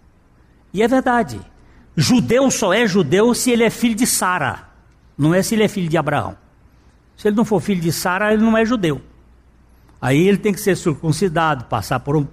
E 0.72 0.82
é 0.82 0.88
verdade. 0.88 1.40
Judeu 1.96 2.50
só 2.50 2.72
é 2.72 2.86
judeu 2.86 3.34
se 3.34 3.50
ele 3.50 3.64
é 3.64 3.70
filho 3.70 3.94
de 3.94 4.06
Sara, 4.06 4.68
não 5.16 5.34
é 5.34 5.42
se 5.42 5.54
ele 5.54 5.64
é 5.64 5.68
filho 5.68 5.88
de 5.88 5.98
Abraão. 5.98 6.36
Se 7.16 7.26
ele 7.26 7.36
não 7.36 7.44
for 7.44 7.60
filho 7.60 7.80
de 7.80 7.90
Sara, 7.90 8.32
ele 8.32 8.42
não 8.42 8.56
é 8.56 8.64
judeu. 8.64 9.02
Aí 10.00 10.28
ele 10.28 10.38
tem 10.38 10.52
que 10.52 10.60
ser 10.60 10.76
circuncidado, 10.76 11.64
passar 11.64 11.98
por 11.98 12.16
um, 12.16 12.26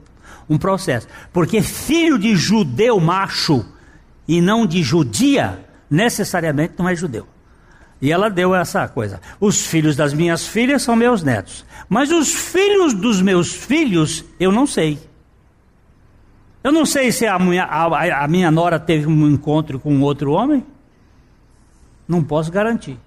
um 0.50 0.58
processo. 0.58 1.08
Porque 1.32 1.62
filho 1.62 2.18
de 2.18 2.36
judeu 2.36 3.00
macho 3.00 3.66
e 4.28 4.42
não 4.42 4.66
de 4.66 4.82
judia, 4.84 5.66
necessariamente 5.90 6.74
não 6.78 6.90
é 6.90 6.96
judeu. 6.96 7.28
E 8.02 8.12
ela 8.12 8.30
deu 8.30 8.54
essa 8.54 8.88
coisa. 8.88 9.22
Os 9.40 9.66
filhos 9.66 9.96
das 9.96 10.14
minhas 10.14 10.46
filhas 10.46 10.82
são 10.82 10.96
meus 10.96 11.24
netos. 11.24 11.66
Mas 11.88 12.12
os 12.12 12.34
filhos 12.34 12.94
dos 12.94 13.22
meus 13.22 13.54
filhos, 13.54 14.24
eu 14.40 14.52
não 14.52 14.68
sei. 14.68 15.00
Eu 16.64 16.72
não 16.72 16.86
sei 16.86 17.12
se 17.12 17.26
a 17.28 17.38
minha, 17.38 17.64
a, 17.64 18.24
a 18.24 18.28
minha 18.28 18.50
nora 18.52 18.80
teve 18.80 19.08
um 19.08 19.30
encontro 19.30 19.80
com 19.80 20.02
outro 20.02 20.32
homem. 20.32 20.66
Não 22.08 22.24
posso 22.24 22.52
garantir. 22.52 22.98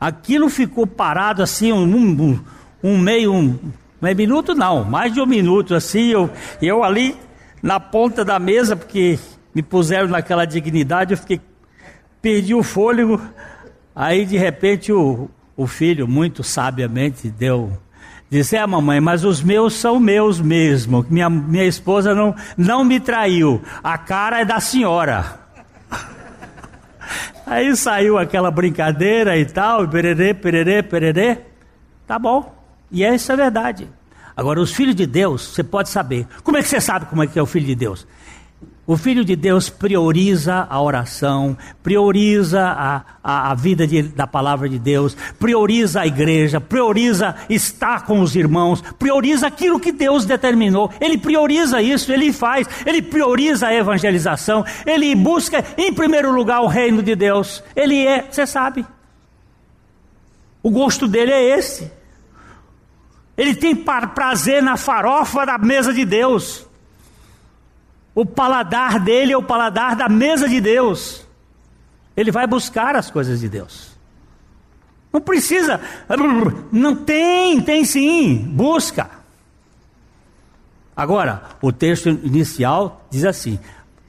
Aquilo 0.00 0.48
ficou 0.48 0.86
parado 0.86 1.42
assim, 1.42 1.72
um, 1.72 1.84
um, 1.84 2.40
um 2.82 2.98
meio, 2.98 3.32
um, 3.32 3.58
meio 4.04 4.16
minuto 4.16 4.54
não, 4.54 4.84
mais 4.84 5.14
de 5.14 5.20
um 5.20 5.24
minuto 5.24 5.74
assim, 5.74 6.08
eu, 6.08 6.30
eu 6.60 6.84
ali 6.84 7.16
na 7.62 7.80
ponta 7.80 8.22
da 8.22 8.38
mesa, 8.38 8.76
porque 8.76 9.18
me 9.54 9.62
puseram 9.62 10.08
naquela 10.08 10.44
dignidade, 10.44 11.14
eu 11.14 11.16
fiquei, 11.16 11.40
perdi 12.20 12.54
o 12.54 12.62
fôlego, 12.62 13.18
aí 13.96 14.26
de 14.26 14.36
repente 14.36 14.92
o, 14.92 15.30
o 15.56 15.66
filho, 15.66 16.06
muito 16.06 16.44
sabiamente, 16.44 17.30
deu, 17.30 17.72
disse, 18.28 18.56
é 18.56 18.66
mamãe, 18.66 19.00
mas 19.00 19.24
os 19.24 19.42
meus 19.42 19.72
são 19.72 19.98
meus 19.98 20.38
mesmo, 20.38 21.06
minha, 21.08 21.30
minha 21.30 21.64
esposa 21.64 22.14
não, 22.14 22.34
não 22.58 22.84
me 22.84 23.00
traiu, 23.00 23.62
a 23.82 23.96
cara 23.96 24.42
é 24.42 24.44
da 24.44 24.60
senhora. 24.60 25.40
Aí 27.46 27.74
saiu 27.74 28.18
aquela 28.18 28.50
brincadeira 28.50 29.38
e 29.38 29.46
tal, 29.46 29.88
pererê, 29.88 30.34
pererê, 30.34 30.82
pererê. 30.82 31.38
Tá 32.06 32.18
bom. 32.18 32.63
E 32.94 33.02
essa 33.02 33.32
é 33.32 33.34
a 33.34 33.36
verdade. 33.36 33.88
Agora, 34.36 34.60
os 34.60 34.72
filhos 34.72 34.94
de 34.94 35.04
Deus, 35.04 35.42
você 35.48 35.64
pode 35.64 35.88
saber. 35.88 36.28
Como 36.44 36.56
é 36.56 36.62
que 36.62 36.68
você 36.68 36.80
sabe 36.80 37.06
como 37.06 37.24
é 37.24 37.26
que 37.26 37.36
é 37.36 37.42
o 37.42 37.46
filho 37.46 37.66
de 37.66 37.74
Deus? 37.74 38.06
O 38.86 38.96
filho 38.96 39.24
de 39.24 39.34
Deus 39.34 39.68
prioriza 39.68 40.64
a 40.70 40.80
oração, 40.80 41.56
prioriza 41.82 42.62
a, 42.62 43.02
a, 43.22 43.50
a 43.50 43.54
vida 43.54 43.84
de, 43.84 44.02
da 44.02 44.28
palavra 44.28 44.68
de 44.68 44.78
Deus, 44.78 45.16
prioriza 45.40 46.02
a 46.02 46.06
igreja, 46.06 46.60
prioriza 46.60 47.34
estar 47.50 48.04
com 48.04 48.20
os 48.20 48.36
irmãos, 48.36 48.80
prioriza 48.96 49.48
aquilo 49.48 49.80
que 49.80 49.90
Deus 49.90 50.24
determinou. 50.24 50.92
Ele 51.00 51.18
prioriza 51.18 51.82
isso, 51.82 52.12
ele 52.12 52.32
faz, 52.32 52.68
ele 52.86 53.02
prioriza 53.02 53.66
a 53.66 53.74
evangelização, 53.74 54.64
ele 54.86 55.12
busca 55.16 55.64
em 55.76 55.92
primeiro 55.92 56.30
lugar 56.30 56.60
o 56.60 56.68
reino 56.68 57.02
de 57.02 57.16
Deus. 57.16 57.60
Ele 57.74 58.06
é, 58.06 58.28
você 58.30 58.46
sabe, 58.46 58.86
o 60.62 60.70
gosto 60.70 61.08
dele 61.08 61.32
é 61.32 61.58
esse. 61.58 61.90
Ele 63.36 63.54
tem 63.54 63.74
prazer 63.74 64.62
na 64.62 64.76
farofa 64.76 65.44
da 65.44 65.58
mesa 65.58 65.92
de 65.92 66.04
Deus. 66.04 66.66
O 68.14 68.24
paladar 68.24 69.00
dele 69.00 69.32
é 69.32 69.36
o 69.36 69.42
paladar 69.42 69.96
da 69.96 70.08
mesa 70.08 70.48
de 70.48 70.60
Deus. 70.60 71.26
Ele 72.16 72.30
vai 72.30 72.46
buscar 72.46 72.94
as 72.94 73.10
coisas 73.10 73.40
de 73.40 73.48
Deus. 73.48 73.90
Não 75.12 75.20
precisa. 75.20 75.80
Não 76.70 76.94
tem, 76.94 77.60
tem 77.60 77.84
sim. 77.84 78.38
Busca. 78.38 79.10
Agora, 80.96 81.42
o 81.60 81.72
texto 81.72 82.08
inicial 82.08 83.04
diz 83.10 83.24
assim: 83.24 83.58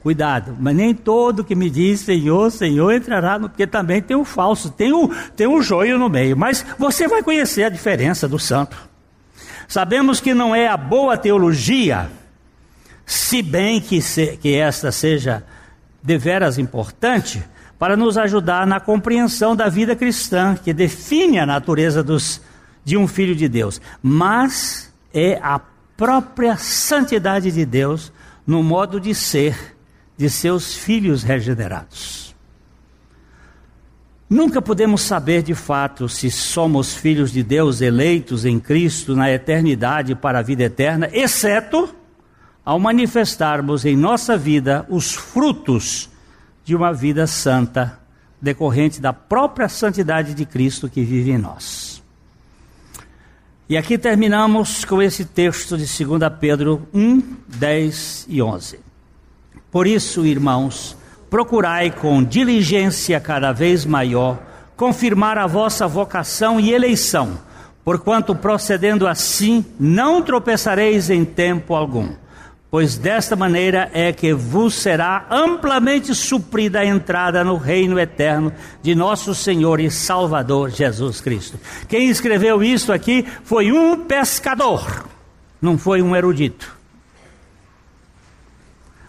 Cuidado, 0.06 0.56
mas 0.60 0.76
nem 0.76 0.94
todo 0.94 1.42
que 1.42 1.56
me 1.56 1.68
diz 1.68 1.98
Senhor, 2.00 2.48
Senhor 2.52 2.92
entrará, 2.92 3.40
no, 3.40 3.48
porque 3.48 3.66
também 3.66 4.00
tem 4.00 4.16
o 4.16 4.24
falso, 4.24 4.70
tem 4.70 4.92
o, 4.92 5.10
tem 5.34 5.48
o 5.48 5.60
joio 5.60 5.98
no 5.98 6.08
meio. 6.08 6.36
Mas 6.36 6.64
você 6.78 7.08
vai 7.08 7.24
conhecer 7.24 7.64
a 7.64 7.68
diferença 7.68 8.28
do 8.28 8.38
santo. 8.38 8.85
Sabemos 9.68 10.20
que 10.20 10.34
não 10.34 10.54
é 10.54 10.68
a 10.68 10.76
boa 10.76 11.16
teologia 11.16 12.10
se 13.06 13.40
bem 13.40 13.80
que, 13.80 14.02
se, 14.02 14.36
que 14.36 14.56
esta 14.56 14.90
seja 14.90 15.44
deveras 16.02 16.58
importante 16.58 17.42
para 17.78 17.96
nos 17.96 18.18
ajudar 18.18 18.66
na 18.66 18.80
compreensão 18.80 19.54
da 19.54 19.68
vida 19.68 19.94
cristã, 19.94 20.56
que 20.56 20.72
define 20.72 21.38
a 21.38 21.46
natureza 21.46 22.02
dos, 22.02 22.40
de 22.84 22.96
um 22.96 23.06
filho 23.06 23.34
de 23.34 23.48
Deus, 23.48 23.80
mas 24.02 24.92
é 25.12 25.38
a 25.42 25.60
própria 25.96 26.56
santidade 26.56 27.50
de 27.52 27.64
Deus 27.64 28.12
no 28.46 28.62
modo 28.62 29.00
de 29.00 29.14
ser 29.14 29.76
de 30.16 30.30
seus 30.30 30.74
filhos 30.74 31.22
regenerados. 31.22 32.25
Nunca 34.28 34.60
podemos 34.60 35.02
saber 35.02 35.42
de 35.42 35.54
fato 35.54 36.08
se 36.08 36.30
somos 36.32 36.94
filhos 36.94 37.30
de 37.30 37.44
Deus 37.44 37.80
eleitos 37.80 38.44
em 38.44 38.58
Cristo 38.58 39.14
na 39.14 39.30
eternidade 39.30 40.16
para 40.16 40.40
a 40.40 40.42
vida 40.42 40.64
eterna, 40.64 41.08
exceto 41.12 41.94
ao 42.64 42.80
manifestarmos 42.80 43.84
em 43.84 43.96
nossa 43.96 44.36
vida 44.36 44.84
os 44.88 45.14
frutos 45.14 46.10
de 46.64 46.74
uma 46.74 46.92
vida 46.92 47.28
santa, 47.28 48.00
decorrente 48.42 49.00
da 49.00 49.12
própria 49.12 49.68
santidade 49.68 50.34
de 50.34 50.44
Cristo 50.44 50.88
que 50.88 51.04
vive 51.04 51.30
em 51.30 51.38
nós. 51.38 52.02
E 53.68 53.76
aqui 53.76 53.96
terminamos 53.96 54.84
com 54.84 55.00
esse 55.00 55.24
texto 55.24 55.78
de 55.78 56.04
2 56.04 56.20
Pedro 56.40 56.88
1, 56.92 57.22
10 57.46 58.26
e 58.28 58.42
11. 58.42 58.80
Por 59.70 59.86
isso, 59.86 60.26
irmãos, 60.26 60.95
procurai 61.30 61.90
com 61.90 62.22
diligência 62.22 63.20
cada 63.20 63.52
vez 63.52 63.84
maior 63.84 64.38
confirmar 64.76 65.38
a 65.38 65.46
vossa 65.46 65.86
vocação 65.86 66.60
e 66.60 66.72
eleição, 66.72 67.38
porquanto 67.84 68.34
procedendo 68.34 69.06
assim 69.06 69.64
não 69.80 70.20
tropeçareis 70.22 71.08
em 71.08 71.24
tempo 71.24 71.74
algum 71.74 72.10
pois 72.76 72.98
desta 72.98 73.36
maneira 73.36 73.90
é 73.94 74.12
que 74.12 74.34
vos 74.34 74.74
será 74.74 75.26
amplamente 75.30 76.14
suprida 76.14 76.80
a 76.80 76.84
entrada 76.84 77.42
no 77.44 77.56
reino 77.56 77.98
eterno 77.98 78.52
de 78.82 78.94
nosso 78.94 79.34
Senhor 79.34 79.80
e 79.80 79.90
Salvador 79.90 80.68
Jesus 80.70 81.20
Cristo. 81.20 81.58
Quem 81.88 82.10
escreveu 82.10 82.62
isso 82.62 82.92
aqui 82.92 83.26
foi 83.44 83.72
um 83.72 84.04
pescador, 84.04 85.06
não 85.58 85.78
foi 85.78 86.02
um 86.02 86.14
erudito. 86.14 86.76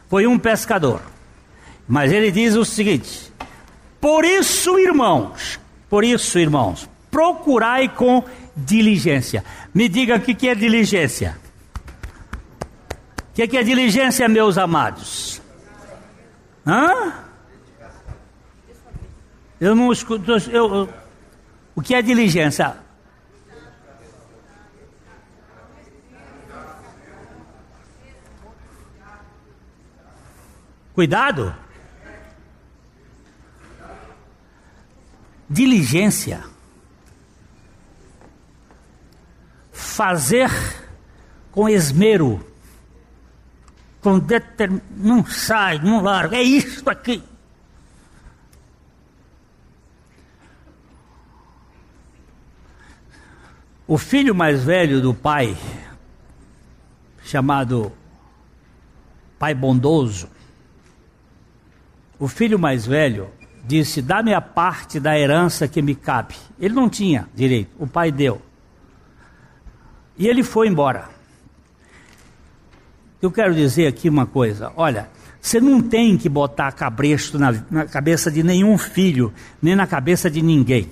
Foi 0.07 0.25
um 0.25 0.39
pescador. 0.39 1.01
Mas 1.87 2.11
ele 2.11 2.31
diz 2.31 2.55
o 2.55 2.65
seguinte: 2.65 3.31
Por 3.99 4.25
isso, 4.25 4.77
irmãos, 4.79 5.59
por 5.89 6.03
isso, 6.03 6.37
irmãos, 6.37 6.89
procurai 7.09 7.87
com 7.87 8.23
diligência. 8.55 9.43
Me 9.73 9.87
diga 9.87 10.15
o 10.15 10.19
que 10.19 10.47
é 10.49 10.55
diligência 10.55 11.37
que, 13.37 13.47
que 13.47 13.57
é 13.57 13.61
diligência, 13.61 14.27
meus 14.27 14.57
amados? 14.57 15.39
Hã? 16.65 17.13
Eu 19.61 19.75
não 19.75 19.91
escuto. 19.91 20.31
Eu, 20.31 20.39
eu, 20.49 20.89
o 21.75 21.81
que 21.83 21.93
é 21.93 22.01
diligência? 22.01 22.77
Cuidado. 30.95 31.55
diligência, 35.49 36.43
fazer 39.71 40.49
com 41.51 41.69
esmero, 41.69 42.45
com 44.01 44.19
determin... 44.19 44.81
não 44.91 45.25
sai, 45.25 45.79
não 45.79 46.01
larga, 46.01 46.37
é 46.37 46.43
isso 46.43 46.87
aqui. 46.89 47.23
O 53.87 53.97
filho 53.97 54.35
mais 54.35 54.63
velho 54.63 55.01
do 55.01 55.13
pai, 55.13 55.55
chamado 57.23 57.91
Pai 59.39 59.53
Bondoso, 59.53 60.29
o 62.19 62.27
filho 62.27 62.59
mais 62.59 62.85
velho 62.85 63.29
disse: 63.67 64.01
Dá-me 64.01 64.33
a 64.33 64.41
parte 64.41 64.99
da 64.99 65.17
herança 65.19 65.67
que 65.67 65.81
me 65.81 65.93
cabe. 65.93 66.35
Ele 66.59 66.73
não 66.73 66.89
tinha 66.89 67.27
direito, 67.35 67.69
o 67.77 67.85
pai 67.85 68.11
deu. 68.11 68.41
E 70.17 70.27
ele 70.27 70.43
foi 70.43 70.67
embora. 70.67 71.09
Eu 73.21 73.31
quero 73.31 73.53
dizer 73.53 73.87
aqui 73.87 74.09
uma 74.09 74.25
coisa: 74.25 74.71
olha, 74.75 75.09
você 75.41 75.59
não 75.59 75.81
tem 75.81 76.17
que 76.17 76.29
botar 76.29 76.71
cabresto 76.71 77.37
na, 77.37 77.53
na 77.69 77.85
cabeça 77.85 78.31
de 78.31 78.41
nenhum 78.41 78.77
filho, 78.77 79.33
nem 79.61 79.75
na 79.75 79.85
cabeça 79.85 80.29
de 80.29 80.41
ninguém. 80.41 80.89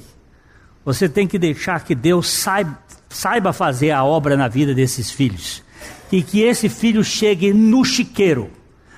Você 0.83 1.09
tem 1.09 1.27
que 1.27 1.39
deixar 1.39 1.83
que 1.83 1.95
Deus 1.95 2.29
saiba, 2.29 2.77
saiba 3.09 3.51
fazer 3.51 3.91
a 3.91 4.03
obra 4.03 4.37
na 4.37 4.47
vida 4.47 4.73
desses 4.75 5.09
filhos. 5.09 5.63
E 6.11 6.21
que 6.21 6.41
esse 6.41 6.69
filho 6.69 7.03
chegue 7.03 7.51
no 7.53 7.83
chiqueiro. 7.83 8.51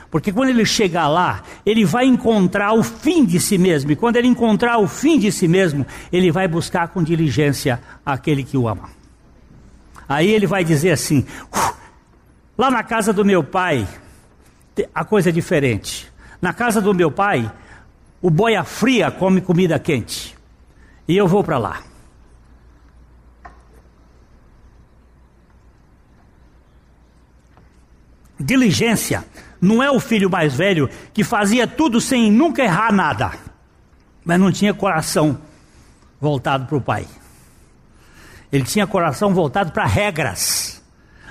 Porque 0.10 0.32
quando 0.32 0.50
ele 0.50 0.66
chegar 0.66 1.08
lá, 1.08 1.44
ele 1.66 1.84
vai 1.84 2.06
encontrar 2.06 2.74
o 2.74 2.82
fim 2.84 3.26
de 3.26 3.40
si 3.40 3.58
mesmo. 3.58 3.92
E 3.92 3.96
quando 3.96 4.16
ele 4.16 4.28
encontrar 4.28 4.78
o 4.78 4.88
fim 4.88 5.20
de 5.20 5.32
si 5.32 5.48
mesmo, 5.48 5.86
ele 6.12 6.32
vai 6.32 6.48
buscar 6.48 6.88
com 6.88 7.04
diligência 7.04 7.82
aquele 8.06 8.44
que 8.44 8.58
o 8.58 8.68
ama. 8.68 8.90
Aí 10.08 10.30
ele 10.30 10.48
vai 10.48 10.64
dizer 10.64 10.92
assim: 10.92 11.26
lá 12.58 12.72
na 12.72 12.84
casa 12.84 13.12
do 13.12 13.26
meu 13.26 13.44
pai, 13.44 13.86
a 14.96 15.04
coisa 15.04 15.30
é 15.30 15.32
diferente. 15.32 16.12
Na 16.42 16.54
casa 16.54 16.80
do 16.80 16.94
meu 16.94 17.12
pai, 17.12 17.52
o 18.22 18.30
boia 18.30 18.64
fria 18.64 19.12
come 19.12 19.42
comida 19.42 19.78
quente. 19.78 20.38
E 21.08 21.18
eu 21.18 21.28
vou 21.28 21.44
para 21.44 21.58
lá. 21.58 21.82
Diligência 28.40 29.26
não 29.62 29.82
é 29.82 29.90
o 29.90 30.00
filho 30.00 30.30
mais 30.30 30.54
velho 30.54 30.90
que 31.14 31.24
fazia 31.24 31.68
tudo 31.68 32.00
sem 32.00 32.32
nunca 32.32 32.64
errar 32.64 32.92
nada, 32.94 33.32
mas 34.24 34.40
não 34.40 34.52
tinha 34.52 34.74
coração 34.74 35.40
voltado 36.20 36.66
para 36.66 36.78
o 36.78 36.82
pai. 36.82 37.08
Ele 38.52 38.64
tinha 38.64 38.88
coração 38.88 39.34
voltado 39.34 39.72
para 39.72 39.86
regras. 39.86 40.82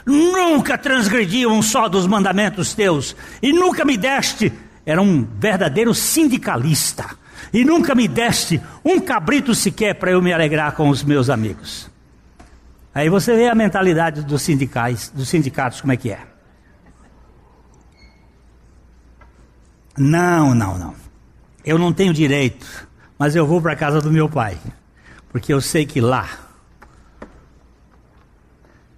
Nunca 0.04 0.78
transgredi 0.78 1.46
um 1.46 1.62
só 1.62 1.88
dos 1.88 2.06
mandamentos 2.06 2.74
teus, 2.74 3.16
e 3.42 3.52
nunca 3.52 3.84
me 3.84 3.96
deste. 3.96 4.52
Era 4.84 5.02
um 5.02 5.26
verdadeiro 5.38 5.92
sindicalista 5.92 7.16
e 7.52 7.64
nunca 7.64 7.94
me 7.94 8.06
deste 8.06 8.60
um 8.84 9.00
cabrito 9.00 9.54
sequer 9.54 9.94
para 9.94 10.10
eu 10.10 10.22
me 10.22 10.32
alegrar 10.32 10.72
com 10.72 10.88
os 10.88 11.02
meus 11.02 11.28
amigos. 11.28 11.90
Aí 12.94 13.08
você 13.08 13.34
vê 13.34 13.48
a 13.48 13.54
mentalidade 13.54 14.22
dos 14.22 14.42
sindicais, 14.42 15.10
dos 15.14 15.28
sindicatos 15.28 15.80
como 15.80 15.92
é 15.92 15.96
que 15.96 16.10
é. 16.10 16.20
Não, 19.96 20.54
não, 20.54 20.78
não. 20.78 20.94
Eu 21.64 21.78
não 21.78 21.92
tenho 21.92 22.12
direito, 22.12 22.86
mas 23.18 23.34
eu 23.34 23.46
vou 23.46 23.60
para 23.60 23.72
a 23.72 23.76
casa 23.76 24.00
do 24.00 24.12
meu 24.12 24.28
pai, 24.28 24.58
porque 25.30 25.52
eu 25.52 25.60
sei 25.60 25.86
que 25.86 26.00
lá 26.00 26.28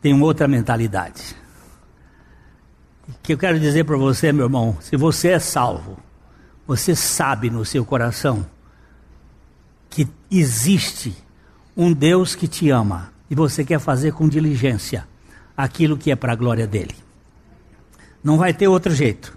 tem 0.00 0.12
uma 0.12 0.26
outra 0.26 0.46
mentalidade. 0.48 1.36
O 3.08 3.12
que 3.22 3.32
eu 3.32 3.38
quero 3.38 3.58
dizer 3.58 3.84
para 3.84 3.96
você, 3.96 4.32
meu 4.32 4.46
irmão, 4.46 4.76
se 4.80 4.96
você 4.96 5.28
é 5.28 5.38
salvo, 5.38 5.98
você 6.66 6.94
sabe 6.94 7.48
no 7.48 7.64
seu 7.64 7.84
coração 7.84 8.44
que 9.88 10.06
existe 10.30 11.16
um 11.76 11.92
Deus 11.92 12.34
que 12.34 12.46
te 12.46 12.68
ama 12.68 13.12
e 13.30 13.34
você 13.34 13.64
quer 13.64 13.78
fazer 13.78 14.12
com 14.12 14.28
diligência 14.28 15.06
aquilo 15.56 15.96
que 15.96 16.10
é 16.10 16.16
para 16.16 16.32
a 16.32 16.36
glória 16.36 16.66
dele. 16.66 16.94
Não 18.22 18.36
vai 18.36 18.52
ter 18.52 18.68
outro 18.68 18.94
jeito. 18.94 19.36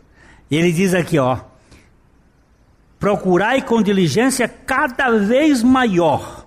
Ele 0.49 0.71
diz 0.73 0.93
aqui, 0.93 1.17
ó: 1.17 1.39
Procurai 3.01 3.63
com 3.63 3.81
diligência 3.81 4.47
cada 4.47 5.09
vez 5.17 5.63
maior 5.63 6.45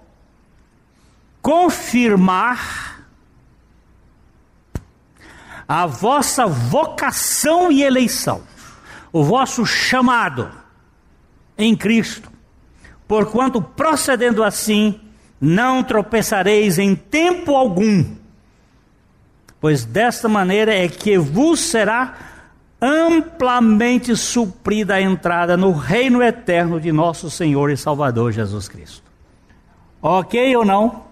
confirmar 1.42 3.05
a 5.66 5.84
vossa 5.84 6.46
vocação 6.46 7.72
e 7.72 7.82
eleição, 7.82 8.44
o 9.12 9.24
vosso 9.24 9.66
chamado 9.66 10.48
em 11.59 11.74
Cristo. 11.74 12.30
Porquanto 13.09 13.61
procedendo 13.61 14.44
assim, 14.44 15.00
não 15.40 15.82
tropeçareis 15.82 16.78
em 16.78 16.94
tempo 16.94 17.57
algum, 17.57 18.14
pois 19.61 19.84
desta 19.84 20.28
maneira 20.28 20.72
é 20.72 20.86
que 20.86 21.18
vos 21.18 21.59
será 21.59 22.34
amplamente 22.85 24.14
suprida 24.14 24.97
a 24.97 25.01
entrada 25.01 25.57
no 25.57 25.72
reino 25.72 26.22
eterno 26.22 26.78
de 26.78 26.93
nosso 26.93 27.30
Senhor 27.30 27.70
e 27.70 27.76
Salvador 27.76 28.30
Jesus 28.30 28.68
Cristo. 28.68 29.03
Ok 30.03 30.55
ou 30.57 30.64
não? 30.64 31.05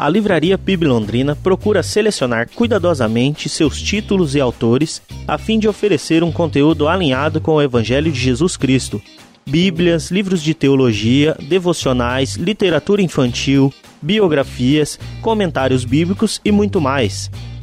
a 0.00 0.08
Livraria 0.08 0.56
PIB 0.56 0.86
Londrina 0.86 1.36
procura 1.36 1.82
selecionar 1.82 2.48
cuidadosamente 2.54 3.50
seus 3.50 3.82
títulos 3.82 4.34
e 4.34 4.40
autores 4.40 5.02
a 5.28 5.36
fim 5.36 5.58
de 5.58 5.68
oferecer 5.68 6.24
um 6.24 6.32
conteúdo 6.32 6.88
alinhado 6.88 7.38
com 7.38 7.56
o 7.56 7.60
Evangelho 7.60 8.10
de 8.10 8.18
Jesus 8.18 8.56
Cristo. 8.56 9.02
Bíblias, 9.46 10.10
livros 10.10 10.42
de 10.42 10.54
teologia, 10.54 11.36
devocionais, 11.38 12.36
literatura 12.36 13.02
infantil, 13.02 13.70
biografias, 14.00 14.98
comentários 15.20 15.84
bíblicos 15.84 16.40
e 16.42 16.50
muito 16.50 16.80
mais. 16.80 17.30